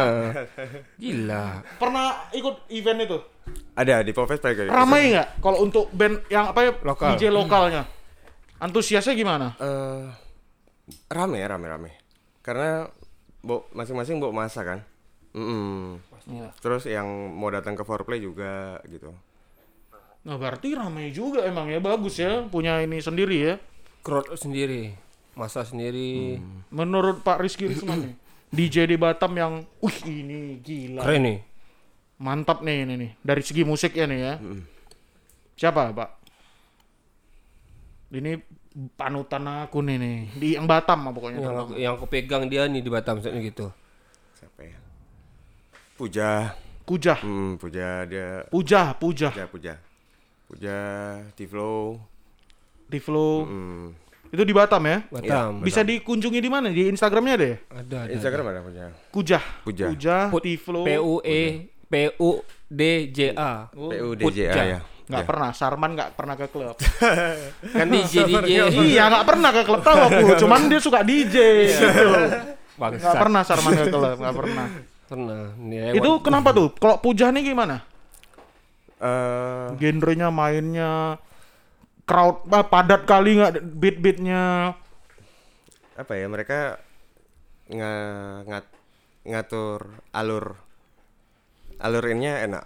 Gila. 1.03 1.45
Pernah 1.77 2.07
ikut 2.31 2.55
event 2.71 3.01
itu? 3.03 3.19
ada 3.73 4.03
di 4.03 4.13
Popfest 4.13 4.45
pakai 4.45 4.69
Ramai 4.69 5.17
nggak? 5.17 5.29
Kalau 5.41 5.65
untuk 5.65 5.89
band 5.91 6.21
yang 6.29 6.53
apa 6.53 6.61
ya? 6.61 6.73
Lokal. 6.85 7.17
DJ 7.17 7.33
lokalnya. 7.33 7.89
Antusiasnya 8.59 9.15
gimana? 9.15 9.57
Eh, 9.57 10.05
rame 11.09 11.39
rame 11.41 11.67
rame 11.67 11.91
karena 12.41 12.89
bo 13.39 13.69
masing-masing 13.71 14.19
bawa 14.19 14.45
masa 14.45 14.61
kan 14.61 14.81
Mm-mm. 15.31 16.01
Iya. 16.29 16.53
terus 16.61 16.85
yang 16.85 17.09
mau 17.33 17.49
datang 17.49 17.73
ke 17.73 17.83
foreplay 17.83 18.21
juga 18.21 18.79
gitu 18.85 19.17
Nah 20.19 20.37
berarti 20.37 20.77
ramai 20.77 21.09
juga 21.09 21.47
emang 21.47 21.73
ya 21.73 21.81
bagus 21.81 22.21
ya 22.21 22.45
punya 22.45 22.85
ini 22.85 23.01
sendiri 23.01 23.37
ya. 23.39 23.55
Crowd 24.05 24.37
sendiri, 24.37 24.93
masa 25.33 25.65
sendiri. 25.65 26.37
Menurut 26.69 27.25
Pak 27.25 27.41
Rizky 27.41 27.65
Risman 27.71 28.03
nih, 28.03 28.15
DJ 28.53 28.93
di 28.93 28.97
Batam 29.01 29.33
yang, 29.39 29.65
wih 29.81 29.99
ini 30.05 30.61
gila, 30.61 31.07
Keren 31.07 31.23
nih. 31.23 31.39
mantap 32.19 32.61
nih 32.61 32.85
ini 32.85 32.95
nih 32.99 33.11
dari 33.25 33.41
segi 33.41 33.63
musiknya 33.65 34.05
nih 34.05 34.21
ya. 34.21 34.35
Siapa 35.57 35.97
Pak? 35.97 36.11
Ini 38.13 38.33
panutan 39.01 39.45
aku 39.65 39.81
nih 39.81 39.97
nih 39.97 40.17
di 40.37 40.49
yang 40.61 40.67
Batam 40.69 41.09
pokoknya. 41.09 41.41
Yang 41.41 41.69
yang 41.79 41.93
aku 41.97 42.05
pegang 42.05 42.53
dia 42.53 42.69
nih 42.69 42.85
di 42.85 42.91
Batam 42.91 43.23
gitu. 43.23 43.73
siapa 44.37 44.61
ya 44.61 44.79
Puja 45.99 46.55
Kujah, 46.87 47.19
hmm, 47.21 47.59
Puja 47.59 48.07
dia 48.07 48.47
Puja, 48.49 48.95
Puja, 48.95 49.29
Puja 49.35 49.45
Puja 49.51 49.75
Puja 50.47 50.79
Tiflo 51.35 51.99
Tiflo. 52.89 53.45
hmm. 53.45 53.87
Itu 54.29 54.45
di 54.45 54.53
Batam 54.53 54.85
ya? 54.85 55.05
Batam. 55.09 55.65
Bisa 55.65 55.81
dikunjungi 55.81 56.39
di 56.41 56.49
mana? 56.53 56.69
Di 56.69 56.93
Instagramnya 56.93 57.35
deh. 57.41 57.55
Ada, 57.73 57.97
ada. 58.07 58.13
Instagram 58.13 58.45
ada 58.49 58.61
Puja 58.65 58.87
Kujah, 59.11 59.43
Puja. 59.65 60.17
Put- 60.31 60.45
Tiflo. 60.45 60.85
P 60.87 60.91
U 61.01 61.19
E 61.25 61.41
P 61.89 61.95
U 62.21 62.31
D 62.69 63.09
J 63.09 63.33
A. 63.35 63.67
PUDJA 63.73 64.23
Puja. 64.23 64.53
ya 64.55 64.81
Nggak 65.09 65.25
pernah, 65.25 65.51
Sarman 65.57 65.97
nggak 65.97 66.11
pernah 66.21 66.37
ke 66.37 66.47
klub. 66.53 66.77
Kan 67.81 67.89
DJ 67.89 68.29
DJ. 68.29 68.69
iya, 68.93 69.09
nggak 69.09 69.25
pernah 69.25 69.51
ke 69.57 69.63
klub 69.65 69.81
tahu 69.81 69.99
aku. 70.05 70.37
Cuman 70.45 70.69
dia 70.69 70.81
suka 70.85 71.01
DJ. 71.01 71.37
gitu. 71.73 72.09
Nggak 72.77 72.77
Bangsat. 72.77 73.17
pernah 73.17 73.41
Sarman 73.41 73.73
ke 73.73 73.85
klub, 73.89 74.17
nggak 74.21 74.37
pernah. 74.37 74.67
Pernah. 75.09 75.57
Nih, 75.57 75.97
Itu 75.97 76.21
kenapa 76.21 76.53
tuh? 76.53 76.69
Kalau 76.77 77.01
Pujah 77.01 77.33
nih 77.33 77.49
gimana? 77.49 77.81
Eh, 78.99 79.67
Genrenya, 79.81 80.29
mainnya, 80.29 81.17
crowd 82.03 82.45
ah, 82.51 82.67
padat 82.67 83.07
kali 83.07 83.39
nggak 83.39 83.53
beat-beatnya? 83.63 84.75
apa 85.99 86.15
ya 86.15 86.31
mereka 86.31 86.79
nga, 87.67 87.91
ngat- 88.47 88.75
ngatur 89.27 89.83
alur 90.15 90.55
alur 91.83 92.05
ininya 92.07 92.39
enak 92.39 92.65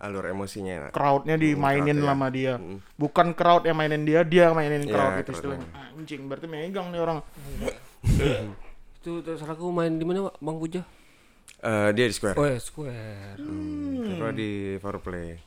alur 0.00 0.24
emosinya 0.24 0.72
enak 0.80 0.92
Crowdnya 0.96 1.36
dimainin 1.36 2.00
crowd, 2.00 2.00
ya. 2.00 2.08
sama 2.08 2.26
dia. 2.32 2.54
Bukan 2.96 3.36
crowd 3.36 3.68
yang 3.68 3.76
mainin 3.76 4.08
dia, 4.08 4.24
dia 4.24 4.48
yang 4.48 4.56
mainin 4.56 4.88
Iya, 4.88 4.92
crowd 4.96 5.12
itu 5.14 5.20
crowd 5.20 5.36
istilahnya. 5.36 5.68
Anjing, 5.92 6.20
berarti 6.24 6.46
megang 6.48 6.88
nih 6.88 7.00
orang. 7.04 7.18
Itu 8.98 9.20
terserah 9.20 9.52
aku 9.52 9.68
main 9.68 9.92
di 9.92 10.04
mana? 10.08 10.32
Bang 10.40 10.56
Puja? 10.56 10.80
Eh, 11.62 11.88
dia 11.94 12.04
di 12.04 12.12
square 12.12 12.34
Oh, 12.34 12.42
ya, 12.42 12.58
Square. 12.58 13.38
Terus 13.38 14.34
di 14.34 14.50
foreplay 14.76 15.38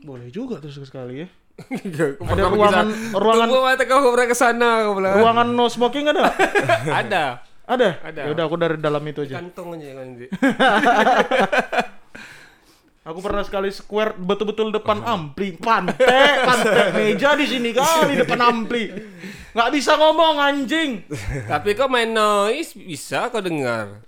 Boleh 0.00 0.26
juga 0.28 0.58
tuh 0.58 0.72
sekali 0.74 1.22
ya. 1.22 1.28
Ada 1.60 2.16
ruangan- 2.48 2.90
ruangan- 3.12 3.46
Tunggu 3.46 3.60
mata 3.60 3.84
kau 3.84 4.10
pernah 4.10 4.26
ke 4.26 4.34
sana 4.34 4.68
kau 4.82 4.96
bilang. 4.96 5.14
Ruangan 5.14 5.46
no 5.46 5.68
smoking 5.68 6.08
ada? 6.08 6.32
ada. 7.00 7.24
ada? 7.68 7.88
Ada. 8.00 8.20
Ya 8.24 8.30
udah 8.32 8.44
aku 8.44 8.56
dari 8.56 8.80
dalam 8.80 9.04
itu 9.04 9.22
aja. 9.22 9.38
Kantong 9.38 9.76
aja 9.76 9.88
kan. 9.94 10.08
Aku 13.00 13.18
pernah 13.18 13.40
sekali 13.40 13.72
square 13.72 14.12
betul-betul 14.14 14.70
depan 14.70 15.00
ampli, 15.00 15.56
pantek, 15.56 16.44
pantek 16.44 16.92
meja 16.92 17.32
di 17.32 17.48
sini 17.48 17.72
kali 17.72 18.12
depan 18.14 18.38
ampli. 18.38 18.92
Nggak 19.50 19.70
bisa 19.72 19.96
ngomong 19.96 20.36
anjing. 20.36 21.08
Tapi 21.48 21.72
kau 21.72 21.88
main 21.88 22.06
noise 22.06 22.76
bisa 22.76 23.26
kau 23.28 23.40
dengar. 23.40 24.04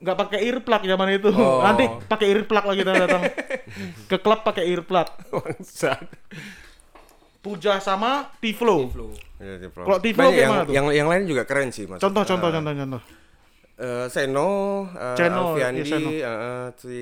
Nggak 0.00 0.16
pakai 0.18 0.40
earplug 0.42 0.82
zaman 0.82 1.08
itu. 1.12 1.28
Oh. 1.30 1.60
Nanti 1.60 1.84
pakai 2.04 2.26
earplug 2.32 2.64
lagi 2.64 2.80
kita 2.80 2.92
datang. 2.96 3.22
Ke 4.10 4.16
klub 4.16 4.40
pakai 4.40 4.64
earplug. 4.66 5.08
Bangsat. 5.30 6.08
Puja 7.40 7.76
sama 7.78 8.28
Tiflo. 8.36 8.88
Flow. 8.88 9.12
Iya. 9.36 9.68
Kalau 9.70 9.96
Tiflo 9.98 10.24
Banyak 10.26 10.36
yang, 10.36 10.50
mana 10.50 10.62
tuh? 10.64 10.72
yang 10.72 10.86
yang 10.90 11.08
lain 11.08 11.24
juga 11.24 11.44
keren 11.44 11.68
sih 11.68 11.84
mas. 11.84 11.96
Contoh, 11.96 12.20
contoh, 12.22 12.48
Eh, 12.48 12.54
contoh, 12.54 12.72
contoh. 12.74 13.02
eh, 13.76 14.06
Seno, 14.08 14.48
Seno, 15.16 15.42
Alfiandi, 15.50 15.80
iya, 15.80 15.88
Seno. 15.90 16.08
eh, 16.12 16.66
si 16.76 16.98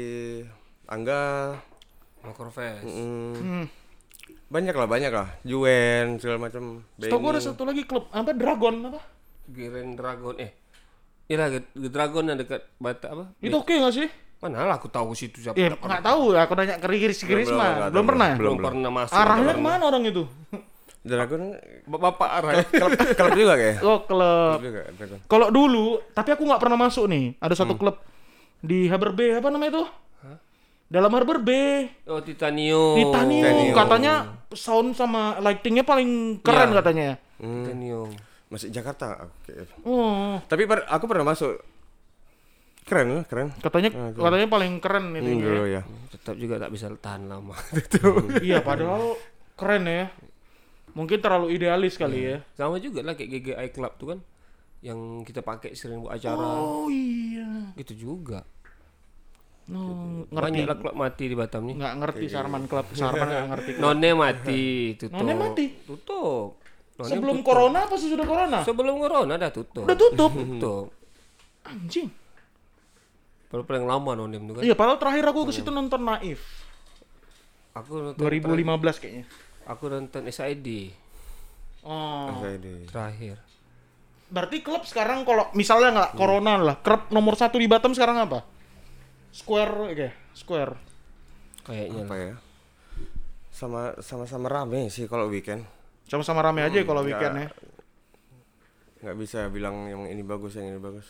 Angga, 0.87 1.55
Macrofest. 2.23 2.83
mm, 2.83 3.35
Hmm. 3.35 3.65
banyak 4.47 4.73
lah 4.73 4.87
banyak 4.87 5.11
lah. 5.11 5.29
Juen 5.43 6.19
segala 6.19 6.39
macam. 6.41 6.87
Gue 6.95 7.11
ada 7.29 7.39
satu 7.39 7.63
lagi 7.63 7.83
klub 7.83 8.07
apa 8.09 8.31
Dragon 8.31 8.75
apa? 8.87 9.01
Giren 9.49 9.95
Dragon 9.95 10.35
eh 10.37 10.55
Iya 11.29 11.37
lah, 11.39 11.49
Dragon 11.75 12.25
yang 12.25 12.39
dekat 12.39 12.65
Bata 12.77 13.07
apa? 13.09 13.25
Itu 13.39 13.53
oke 13.55 13.69
nggak 13.71 13.93
sih? 13.93 14.09
Mana 14.39 14.65
lah 14.65 14.77
aku 14.77 14.89
tahu 14.89 15.13
situ 15.13 15.39
siapa. 15.39 15.55
Ya 15.55 15.71
nggak 15.71 16.01
tahu. 16.01 16.33
Aku 16.33 16.53
nanya 16.55 16.79
ke 16.79 16.87
Riris 16.87 17.21
Riris 17.21 17.49
belum, 17.49 17.61
Belum 17.61 17.93
tahu, 17.93 18.05
pernah. 18.07 18.27
ya? 18.27 18.37
belum, 18.37 18.55
belum. 18.55 18.67
pernah 18.67 18.91
masuk. 18.91 19.15
Arahnya 19.15 19.53
ke 19.53 19.61
mana 19.61 19.83
orang 19.85 20.03
itu? 20.05 20.23
Dragon 21.01 21.43
Ba- 21.91 22.01
Bapak 22.03 22.29
arah. 22.33 22.53
klub, 22.71 22.91
klub 22.97 23.33
juga 23.35 23.55
kayak. 23.55 23.77
Oh 23.83 23.99
klub. 24.01 24.59
Kalau 25.27 25.49
dulu, 25.49 25.87
tapi 26.11 26.33
aku 26.33 26.43
nggak 26.43 26.61
pernah 26.61 26.79
masuk 26.81 27.05
nih. 27.07 27.37
Ada 27.37 27.55
satu 27.59 27.75
klub 27.75 28.01
di 28.59 28.87
Harbor 28.87 29.13
Bay 29.13 29.37
apa 29.37 29.49
namanya 29.49 29.73
itu? 29.75 29.85
Dalam 30.89 31.13
Harbor 31.13 31.37
Bay. 31.39 31.93
oh 32.07 32.25
Titanium. 32.25 32.97
Titanium. 32.97 33.45
Titanium. 33.45 33.75
Katanya 33.77 34.13
sound 34.51 34.97
sama 34.97 35.37
lightingnya 35.39 35.85
paling 35.85 36.41
keren 36.41 36.73
Iya. 36.73 36.77
katanya. 36.79 37.09
Titanium. 37.37 38.09
Masih 38.49 38.73
Jakarta. 38.73 39.29
Oke. 39.29 39.53
Oh, 39.85 40.41
Tapi 40.49 40.65
per- 40.65 40.89
aku 40.89 41.05
pernah 41.05 41.27
masuk. 41.29 41.61
Keren 42.89 43.21
lah, 43.21 43.25
keren. 43.29 43.53
katanya 43.61 43.93
katanya 44.17 44.49
paling 44.49 44.81
keren 44.81 45.13
itu. 45.13 45.29
Hmm, 45.29 45.45
dulu 45.45 45.65
ya. 45.69 45.85
Tetap 46.09 46.35
juga 46.41 46.57
tak 46.57 46.73
bisa 46.73 46.89
tahan 46.89 47.29
lama. 47.29 47.53
Iya, 48.41 48.65
padahal 48.65 49.13
keren 49.61 49.85
ya. 49.85 50.09
Mungkin 50.97 51.21
terlalu 51.21 51.53
idealis 51.53 52.01
kali 52.01 52.33
ya. 52.33 52.37
Sama 52.57 52.81
juga 52.81 53.05
lah 53.05 53.13
kayak 53.13 53.29
GGI 53.29 53.69
Club 53.77 53.93
tuh 54.01 54.07
kan 54.17 54.19
yang 54.81 55.21
kita 55.21 55.45
pakai 55.45 55.77
sering 55.77 56.01
buat 56.01 56.17
acara. 56.17 56.41
Oh 56.41 56.89
iya. 56.89 57.77
Gitu 57.77 58.09
juga. 58.09 58.41
No, 59.69 60.25
ngerti. 60.33 60.49
Banyak 60.49 60.65
lah 60.65 60.77
klub 60.81 60.95
mati 60.97 61.25
di 61.29 61.37
Batam 61.37 61.69
nih. 61.69 61.77
Nggak 61.77 61.95
ngerti 62.01 62.25
Sarman 62.33 62.65
Club. 62.65 62.87
Sarman 62.97 63.29
nggak 63.29 63.47
ngerti. 63.53 63.71
None 63.77 64.11
mati, 64.17 64.63
tutup. 64.97 65.13
None 65.21 65.35
mati? 65.37 65.65
Tutup. 65.85 66.51
Sebelum 66.99 67.39
tutup. 67.39 67.47
corona 67.47 67.79
apa 67.87 67.95
sesudah 67.95 68.27
corona? 68.27 68.59
Sebelum 68.63 68.95
corona 68.99 69.35
dah 69.35 69.51
tutup. 69.51 69.87
Udah 69.87 69.95
tutup. 69.95 70.33
Tutup. 70.39 70.87
Anjing. 71.63 72.09
Paling 73.49 73.65
paling 73.65 73.85
lama 73.87 74.11
Nonem 74.15 74.43
tuh 74.45 74.55
kan. 74.57 74.63
Iya, 74.63 74.75
padahal 74.75 74.99
terakhir 74.99 75.25
aku 75.27 75.47
ke 75.47 75.53
situ 75.55 75.71
nonton 75.71 76.03
Naif. 76.03 76.43
Aku 77.73 78.13
nonton 78.13 78.19
2015 78.21 78.99
kayaknya. 78.99 79.25
Aku 79.65 79.87
nonton 79.87 80.23
SID 80.27 80.91
Oh. 81.79 82.35
Di- 82.43 82.85
terakhir. 82.85 83.39
Berarti 84.29 84.61
klub 84.61 84.83
sekarang 84.83 85.23
kalau 85.23 85.49
misalnya 85.55 85.89
nggak 85.95 86.11
corona 86.13 86.59
lah, 86.59 86.77
klub 86.77 87.09
nomor 87.09 87.33
satu 87.33 87.57
di 87.57 87.65
Batam 87.65 87.95
sekarang 87.95 88.19
apa? 88.19 88.45
Square, 89.31 89.73
oke, 89.89 90.09
Square. 90.35 90.73
Kayaknya 91.65 92.03
apa 92.05 92.17
ya? 92.19 92.35
Sama 93.49 93.97
sama 93.99 94.27
sama 94.27 94.51
rame 94.51 94.91
sih 94.91 95.07
kalau 95.07 95.31
weekend. 95.31 95.65
Sama-sama 96.09 96.41
rame 96.41 96.65
aja 96.65 96.81
kalau 96.83 97.05
weekend 97.05 97.37
ya. 97.37 97.49
Nggak 98.99 99.17
bisa 99.17 99.47
bilang 99.47 99.87
yang 99.87 100.03
ini 100.09 100.25
bagus, 100.25 100.57
yang 100.57 100.73
ini 100.73 100.81
bagus. 100.81 101.07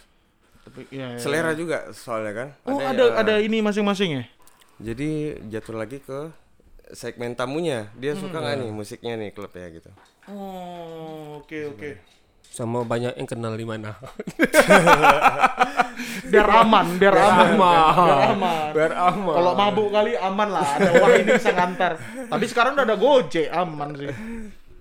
Tapi 0.61 0.85
ya, 0.93 1.15
ya. 1.15 1.19
Selera 1.19 1.57
juga 1.57 1.89
soalnya 1.95 2.33
kan. 2.35 2.49
Oh, 2.67 2.77
ya, 2.77 2.93
ada 2.93 3.05
ada 3.17 3.35
ini 3.41 3.65
masing-masing 3.65 4.21
ya? 4.21 4.25
Jadi 4.79 5.39
jatuh 5.49 5.75
lagi 5.75 5.99
ke 5.99 6.29
segmen 6.93 7.33
tamunya. 7.33 7.89
Dia 7.97 8.13
Hmm. 8.13 8.21
suka 8.21 8.37
nggak 8.37 8.57
nih 8.59 8.71
musiknya 8.71 9.15
nih 9.17 9.31
klub 9.33 9.55
ya 9.55 9.67
gitu. 9.73 9.91
Oh, 10.29 11.41
oke 11.41 11.59
oke. 11.73 11.91
Sama 12.49 12.83
banyak 12.83 13.15
yang 13.15 13.29
kenal 13.29 13.55
di 13.55 13.65
mana. 13.65 13.97
Biar 16.29 16.49
aman, 16.63 16.87
biar 16.97 17.15
aman. 17.17 17.49
Biar 17.57 18.21
aman. 18.31 18.67
Biar 18.71 18.93
aman. 18.95 19.35
Kalau 19.35 19.53
mabuk 19.55 19.89
kali 19.91 20.13
aman 20.15 20.49
lah, 20.49 20.67
ada 20.77 20.91
wah 20.95 21.11
ini 21.11 21.31
bisa 21.35 21.51
ngantar. 21.51 21.93
Tapi 22.29 22.45
sekarang 22.47 22.73
udah 22.79 22.87
ada 22.87 22.97
Gojek, 22.97 23.49
aman 23.51 23.89
sih. 23.97 24.09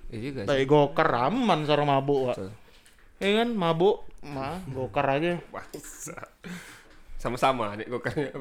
Iya 0.08 0.20
juga 0.22 0.40
sih. 0.44 0.48
Tapi 0.48 0.64
Gokar 0.64 1.10
aman 1.28 1.60
seorang 1.64 1.86
mabuk. 1.86 2.32
Betul. 2.32 2.50
Iya 3.18 3.32
kan, 3.42 3.50
mabuk, 3.52 3.96
mah 4.22 4.62
Gokar 4.66 5.06
aja. 5.14 5.34
Sama-sama 7.18 7.74
nih 7.74 7.88
gokarnya. 7.88 8.30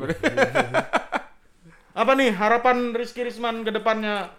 Apa 1.96 2.12
nih 2.12 2.30
harapan 2.30 2.92
Rizky 2.92 3.24
Risman 3.24 3.64
ke 3.64 3.72
depannya 3.72 4.30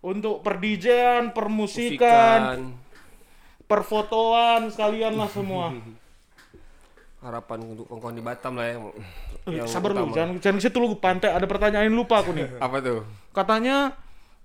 untuk 0.00 0.40
perdijan, 0.40 1.34
permusikan, 1.34 2.40
Musikan. 2.40 2.58
perfotoan 3.66 4.70
sekalian 4.70 5.14
lah 5.14 5.26
semua. 5.26 5.74
Harapan 7.20 7.58
untuk 7.66 7.84
kawan-kawan 7.84 8.16
di 8.16 8.24
Batam 8.24 8.52
lah 8.56 8.64
yang, 8.64 8.80
Eh, 9.44 9.60
yang 9.60 9.68
Sabar 9.68 9.92
lu, 9.92 10.00
utama. 10.00 10.14
jangan 10.16 10.34
jangan 10.40 10.56
ke 10.56 10.62
situ 10.64 10.76
lu 10.80 10.96
pantai 10.96 11.28
ada 11.28 11.44
pertanyaan 11.44 11.90
lupa 11.90 12.24
aku 12.24 12.32
nih. 12.32 12.48
Apa 12.56 12.80
tuh? 12.80 13.04
Katanya 13.30 13.92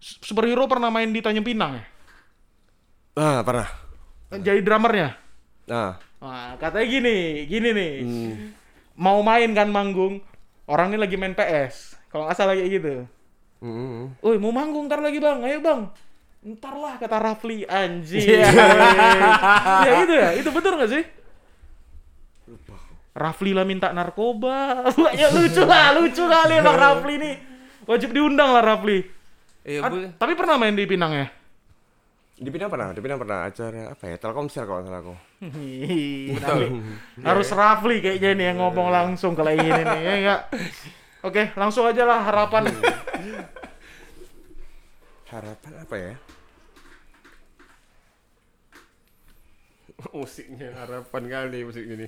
superhero 0.01 0.67
pernah 0.67 0.91
main 0.91 1.07
di 1.07 1.23
Tanjung 1.23 1.45
Pinang 1.45 1.79
ya? 1.79 1.83
Ah, 3.15 3.39
pernah. 3.47 3.67
Jadi 4.35 4.59
drummernya. 4.59 5.15
Nah, 5.71 5.95
katanya 6.59 6.87
gini, 6.87 7.47
gini 7.47 7.69
nih. 7.71 7.93
Hmm. 8.03 8.33
Mau 8.95 9.23
main 9.23 9.47
kan 9.55 9.71
manggung, 9.71 10.19
orang 10.67 10.91
ini 10.91 10.97
lagi 10.99 11.15
main 11.15 11.31
PS. 11.31 11.95
Kalau 12.11 12.27
nggak 12.27 12.37
salah 12.37 12.55
kayak 12.55 12.69
gitu. 12.79 12.93
mm, 13.63 14.19
Woi, 14.23 14.35
mau 14.39 14.51
manggung 14.51 14.87
ntar 14.87 14.99
lagi 14.99 15.19
bang, 15.19 15.43
ayo 15.47 15.59
bang. 15.63 15.81
Ntar 16.45 16.75
lah 16.75 16.93
kata 16.99 17.17
Rafli 17.19 17.63
anjing. 17.67 18.23
Iya. 18.23 18.47
ya 19.87 19.91
itu 20.03 20.13
ya, 20.13 20.29
itu 20.35 20.49
betul 20.51 20.75
nggak 20.75 20.91
sih? 20.91 21.03
Rafli 23.15 23.51
lah 23.55 23.63
minta 23.63 23.95
narkoba. 23.95 24.91
ya 25.19 25.31
lucu 25.31 25.63
lah, 25.63 25.95
lucu 25.95 26.23
kali 26.23 26.55
bang 26.59 26.77
Rafli 26.77 27.13
nih. 27.15 27.35
Wajib 27.87 28.11
diundang 28.11 28.51
lah 28.51 28.63
Rafli. 28.63 28.99
Iya, 29.65 29.81
tapi 30.21 30.37
pernah 30.37 30.61
main 30.61 30.77
di 30.77 30.85
Pinang 30.85 31.09
ya? 31.09 31.27
Di 32.35 32.49
Pinang 32.51 32.67
pernah, 32.67 32.91
di 32.91 32.99
Pinang 32.99 33.19
pernah 33.19 33.47
acara 33.47 33.95
apa 33.95 34.03
ya? 34.11 34.15
Telkomsel 34.19 34.67
kalau 34.67 34.83
salah 34.83 34.99
aku. 34.99 35.15
Harus 37.23 37.47
Rafli 37.55 38.03
kayaknya 38.03 38.29
nih 38.35 38.45
yang 38.51 38.57
ngomong 38.59 38.91
langsung 38.91 39.39
kalau 39.39 39.55
ini 39.55 39.71
nih, 39.71 39.99
ya 40.03 40.13
enggak? 40.19 40.41
Oke, 41.23 41.55
langsung 41.55 41.87
aja 41.87 42.03
lah 42.03 42.19
harapan. 42.27 42.67
Harapan 45.31 45.73
apa 45.79 45.95
ya? 45.95 46.13
Musiknya 50.11 50.69
harapan 50.75 51.23
kali 51.31 51.59
musik 51.63 51.87
ini. 51.87 52.07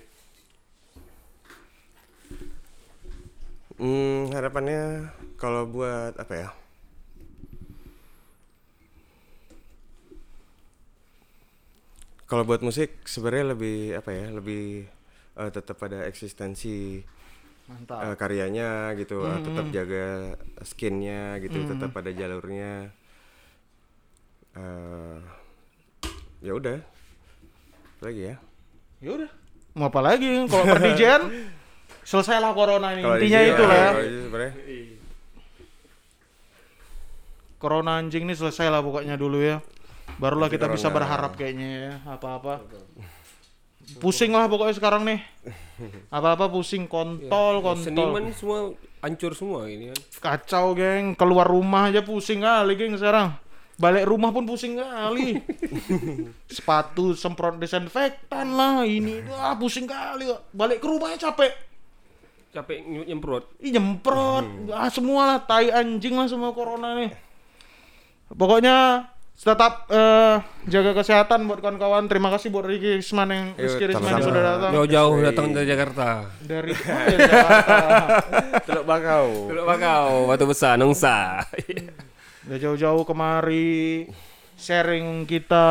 Hmm, 3.80 4.28
harapannya 4.36 5.08
kalau 5.40 5.64
buat 5.72 6.20
apa 6.20 6.34
ya? 6.36 6.50
Kalau 12.28 12.44
buat 12.44 12.60
musik 12.60 13.08
sebenarnya 13.08 13.56
lebih 13.56 13.96
apa 13.96 14.12
ya? 14.12 14.28
Lebih 14.36 14.84
eh, 15.40 15.50
tetap 15.56 15.80
pada 15.80 16.04
eksistensi 16.04 17.00
Mantap. 17.72 18.04
eh, 18.04 18.16
karyanya 18.20 18.92
gitu, 19.00 19.24
eh, 19.24 19.40
tetap 19.48 19.66
jaga 19.72 20.06
skinnya 20.64 21.40
gitu, 21.40 21.64
tetap 21.72 21.96
pada 21.96 22.12
jalurnya. 22.12 22.92
Eh, 24.60 25.18
ya 26.44 26.52
udah, 26.52 26.84
lagi 28.04 28.22
ya. 28.34 28.36
Ya 29.00 29.12
udah. 29.24 29.32
Mau 29.78 29.88
apa 29.88 30.02
lagi? 30.04 30.28
Kalau 30.52 30.66
perdijan 30.68 31.22
selesailah 32.10 32.52
corona 32.52 32.92
ini. 32.92 33.08
Kalau 33.08 33.16
Intinya 33.20 33.40
itu 33.46 33.64
lah 33.64 33.78
ya. 33.80 33.92
Corona 37.58 37.92
anjing 38.04 38.28
ini 38.28 38.36
selesai 38.36 38.68
lah 38.70 38.84
pokoknya 38.84 39.16
dulu 39.16 39.40
ya. 39.42 39.64
Barulah 40.16 40.48
kita 40.48 40.72
bisa 40.72 40.88
berharap 40.88 41.36
kayaknya 41.36 41.68
ya 41.68 41.94
apa-apa. 42.08 42.64
Pusing 44.00 44.36
lah 44.36 44.52
pokoknya 44.52 44.76
sekarang 44.76 45.04
nih. 45.08 45.20
Apa-apa 46.12 46.52
pusing 46.52 46.88
kontol, 46.88 47.64
kontol. 47.64 47.84
Seniman 47.84 48.32
semua 48.36 48.76
hancur 49.00 49.32
semua 49.32 49.68
ini 49.72 49.94
kan. 49.94 50.00
Kacau, 50.20 50.76
geng. 50.76 51.16
Keluar 51.16 51.48
rumah 51.48 51.88
aja 51.88 52.04
pusing 52.04 52.44
kali, 52.44 52.76
geng, 52.76 53.00
sekarang. 53.00 53.32
Balik 53.78 54.10
rumah 54.10 54.34
pun 54.34 54.44
pusing 54.44 54.76
kali. 54.76 55.38
Sepatu 56.58 57.14
semprot 57.14 57.62
desinfektan 57.62 58.58
lah, 58.58 58.84
ini 58.84 59.22
ah 59.32 59.54
pusing 59.56 59.86
kali. 59.86 60.28
kok. 60.28 60.50
Balik 60.52 60.82
ke 60.82 60.88
rumahnya 60.90 61.30
capek. 61.30 61.54
Capek 62.52 62.82
ny- 62.84 63.06
nyemprot. 63.06 63.54
Ih 63.62 63.70
nyemprot, 63.70 64.74
ah 64.74 64.90
semua 64.90 65.30
lah, 65.30 65.40
tai 65.46 65.70
anjing 65.70 66.18
lah 66.18 66.26
semua 66.26 66.52
corona 66.58 66.98
nih. 66.98 67.14
Pokoknya 68.34 69.08
tetap 69.38 69.86
eh, 69.94 70.42
jaga 70.66 70.98
kesehatan 70.98 71.46
buat 71.46 71.62
kawan-kawan. 71.62 72.10
Terima 72.10 72.34
kasih 72.34 72.50
buat 72.50 72.66
Ricky 72.66 72.98
Isman 72.98 73.30
yang 73.30 73.46
Yuk, 73.54 73.70
Rizky 73.70 73.84
Risman 73.94 74.10
yang 74.18 74.26
sudah 74.26 74.42
datang 74.42 74.72
Jauh-jauh 74.74 75.16
datang 75.22 75.46
dari 75.54 75.68
Jakarta. 75.70 76.08
dari 76.42 76.72
oh, 76.78 77.06
dari 77.06 77.18
Jakarta. 77.22 77.78
Teluk 78.66 78.86
Bakau. 78.90 79.28
Teluk 79.46 79.66
Bakau, 79.70 80.10
Batu 80.26 80.46
Besar, 80.50 80.74
Nongsa. 80.82 81.46
Udah 82.50 82.58
jauh-jauh 82.58 83.04
kemari 83.06 84.10
sharing 84.58 85.30
kita, 85.30 85.70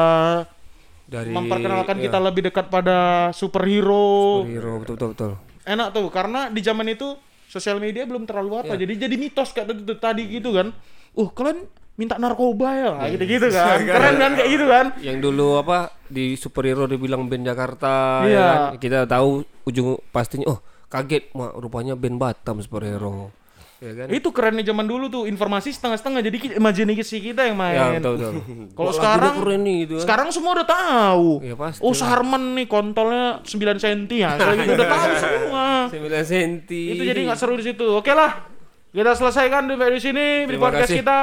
Dari 1.10 1.34
memperkenalkan 1.34 1.98
iya, 1.98 2.04
kita 2.06 2.18
lebih 2.22 2.42
dekat 2.52 2.70
pada 2.70 3.30
superhero. 3.34 4.46
Hero 4.46 4.78
betul 4.78 4.94
betul 4.94 5.10
betul. 5.12 5.32
Enak 5.66 5.90
tuh 5.90 6.06
karena 6.14 6.46
di 6.54 6.62
zaman 6.62 6.86
itu 6.86 7.18
sosial 7.50 7.82
media 7.82 8.06
belum 8.06 8.26
terlalu 8.30 8.62
apa. 8.62 8.74
Iya. 8.78 8.86
Jadi 8.86 8.94
jadi 9.10 9.16
mitos 9.18 9.50
kayak 9.50 9.74
tadi 9.98 10.30
gitu 10.30 10.54
kan. 10.54 10.70
Uh, 11.16 11.32
kalian 11.32 11.64
minta 11.96 12.20
narkoba 12.20 12.68
ya 12.76 12.90
gitu-gitu 13.16 13.48
kan. 13.48 13.80
Keren 13.88 14.14
kan 14.20 14.32
kayak 14.36 14.50
gitu 14.52 14.66
kan. 14.68 14.86
Yang 15.00 15.18
dulu 15.24 15.48
apa 15.56 15.96
di 16.06 16.36
superhero 16.36 16.84
dibilang 16.84 17.26
band 17.26 17.48
Jakarta 17.48 18.22
Iya. 18.22 18.36
ya 18.36 18.44
kan? 18.44 18.60
Kita 18.76 18.98
tahu 19.08 19.42
ujung 19.64 19.96
pastinya 20.12 20.52
oh 20.52 20.58
kaget 20.92 21.32
wah 21.32 21.56
rupanya 21.56 21.96
band 21.96 22.20
Batam 22.20 22.60
superhero. 22.60 23.32
Ya 23.76 23.92
kan? 23.92 24.06
Itu 24.08 24.32
kerennya 24.32 24.64
zaman 24.64 24.88
dulu 24.88 25.12
tuh 25.12 25.22
informasi 25.28 25.68
setengah-setengah 25.68 26.20
jadi 26.24 26.36
imajinasi 26.56 27.16
kita 27.20 27.44
yang 27.44 27.60
main. 27.60 28.00
Ya. 28.00 28.00
Kalau 28.78 28.92
sekarang 28.92 29.32
keren 29.40 29.60
nih 29.64 29.76
gitu 29.84 29.94
kan. 30.00 30.04
Sekarang 30.04 30.28
semua 30.32 30.52
udah 30.56 30.68
tahu. 30.68 31.44
Ya, 31.44 31.54
pasti 31.56 31.80
oh, 31.84 31.92
lah. 31.92 32.00
Sarman 32.00 32.56
nih 32.56 32.66
kontolnya 32.68 33.44
9 33.44 33.76
cm 33.76 34.00
ya. 34.16 34.30
Gitu 34.36 34.72
udah 34.80 34.88
tahu 34.88 35.12
semua. 35.20 35.64
9 35.92 36.24
senti. 36.24 36.82
Itu 36.96 37.02
jadi 37.04 37.20
nggak 37.28 37.36
seru 37.36 37.56
di 37.60 37.64
situ. 37.68 37.84
Oke 38.00 38.16
lah. 38.16 38.55
Kita 38.96 39.12
selesaikan 39.12 39.68
di 39.68 40.00
sini 40.00 40.48
di 40.48 40.56
podcast 40.56 40.88
kasih. 40.88 41.04
kita. 41.04 41.20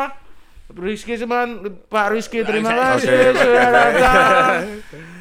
Rizky 0.77 1.17
Seman, 1.17 1.73
Pak 1.89 2.13
Rizky 2.13 2.45
terima 2.45 2.69
kasih 2.69 3.33
sudah 3.33 3.69
datang. 3.73 4.53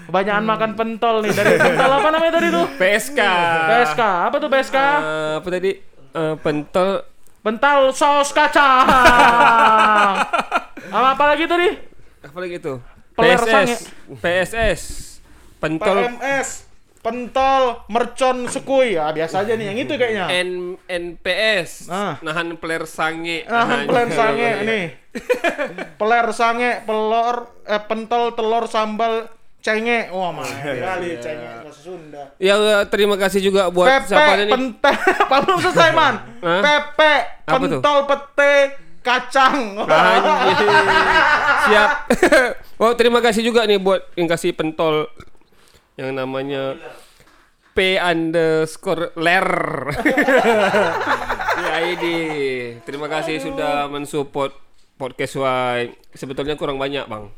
Kebanyakan 0.04 0.44
makan 0.44 0.70
pentol 0.76 1.24
nih 1.24 1.32
dari 1.32 1.56
pentol 1.56 1.90
apa 1.96 2.08
namanya 2.12 2.32
tadi 2.36 2.48
tuh? 2.52 2.68
PSK. 2.76 3.20
PSK. 3.72 4.02
Apa 4.04 4.36
tuh 4.36 4.48
PSK? 4.52 4.76
Eh, 4.76 5.32
apa 5.40 5.48
tadi? 5.48 5.72
Eh, 6.12 6.34
pentol 6.44 6.88
Pental 7.42 7.90
saus 7.96 8.30
kacang. 8.36 8.84
apa 10.92 11.08
apa 11.16 11.24
lagi 11.32 11.48
tadi? 11.48 11.72
apa 12.20 12.36
lagi 12.36 12.54
itu? 12.60 12.74
PSS. 13.16 13.70
PSS. 14.20 14.82
Pentol 15.56 16.04
PMS. 16.04 16.61
Pentol 17.02 17.82
mercon 17.90 18.46
sekui. 18.46 18.94
Ya 18.94 19.10
biasa 19.10 19.42
aja 19.42 19.58
nih 19.58 19.74
yang 19.74 19.78
itu 19.82 19.92
kayaknya. 19.98 20.26
N 20.30 20.78
NPS. 20.86 21.90
Ah. 21.90 22.14
Nahan 22.22 22.54
peler 22.56 22.86
sange. 22.86 23.42
Nah, 23.50 23.82
peler 23.82 24.08
sange 24.14 24.50
nih. 24.62 24.84
Peler 26.00 26.32
sange, 26.32 26.88
pelor, 26.88 27.44
eh, 27.68 27.82
pentol, 27.84 28.32
telur, 28.32 28.64
sambal, 28.64 29.28
cenge. 29.60 30.08
Wah, 30.08 30.32
mah 30.32 30.48
kali 30.48 31.20
cenge 31.20 31.68
bahasa 31.68 31.80
Sunda. 31.84 32.22
Ya 32.40 32.56
eh, 32.56 32.82
terima 32.88 33.20
kasih 33.20 33.44
juga 33.44 33.68
buat 33.68 33.92
Pepe, 33.92 34.08
siapa 34.08 34.32
nih? 34.40 34.48
pente, 34.48 34.92
apa 34.96 35.36
belum 35.44 35.58
selesai 35.62 35.90
man? 35.92 36.14
Pepe, 36.40 37.14
Apa 37.44 37.56
tuh? 37.60 37.60
pentol, 37.84 37.98
pete, 38.08 38.54
kacang. 39.04 39.56
Siap. 41.68 41.90
oh, 42.80 42.92
terima 42.96 43.20
kasih 43.20 43.42
juga 43.44 43.68
nih 43.68 43.76
buat 43.76 44.02
yang 44.16 44.26
kasih 44.26 44.56
pentol 44.56 45.06
yang 45.96 46.16
namanya 46.16 46.76
P 47.72 47.96
underscore 47.96 49.16
ler. 49.16 49.48
ya 51.64 51.76
ini. 51.88 52.18
Terima 52.84 53.08
kasih 53.08 53.40
sudah 53.40 53.88
mensupport 53.88 54.52
podcast 55.00 55.40
Y. 55.40 55.96
Sebetulnya 56.12 56.60
kurang 56.60 56.76
banyak, 56.76 57.08
Bang. 57.08 57.32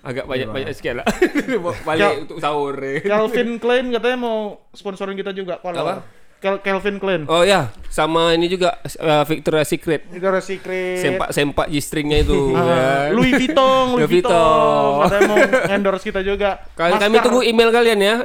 Agak 0.00 0.30
banyak-banyak 0.30 0.72
sekian 0.72 1.02
lah. 1.02 1.06
Balik 1.88 2.30
untuk 2.30 2.38
sahur. 2.38 2.78
Calvin 3.02 3.58
Klein 3.58 3.90
katanya 3.90 4.16
mau 4.16 4.62
sponsorin 4.72 5.18
kita 5.18 5.34
juga. 5.34 5.58
Kalau 5.58 5.82
Apa? 5.82 6.19
Kel- 6.40 6.64
Calvin 6.64 6.96
Klein. 6.96 7.28
Oh 7.28 7.44
ya, 7.44 7.68
sama 7.92 8.32
ini 8.32 8.48
juga 8.48 8.80
uh, 8.80 9.24
Victoria's 9.28 9.68
Secret. 9.68 10.08
Victoria's 10.08 10.48
Secret. 10.48 10.96
Sempak-sempak 11.04 11.68
G-stringnya 11.68 12.24
itu. 12.24 12.40
Ah, 12.60 13.12
ya. 13.12 13.12
Louis 13.12 13.36
Vuitton, 13.36 14.00
Louis 14.00 14.08
Vuitton. 14.08 14.32
Vuitton. 14.32 15.04
Katanya 15.04 15.28
mau 15.28 15.36
endorse 15.68 16.04
kita 16.08 16.20
juga. 16.24 16.64
Kami, 16.80 16.96
kami 16.96 17.16
tunggu 17.20 17.44
email 17.44 17.68
kalian 17.68 18.00
ya. 18.00 18.14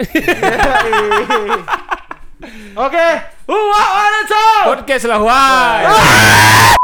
Oke. 2.75 3.07
Who 3.47 3.57
want 3.57 4.15
it 4.23 4.31
Podcast 4.63 5.05
lah, 5.11 5.19
wah. 5.19 6.75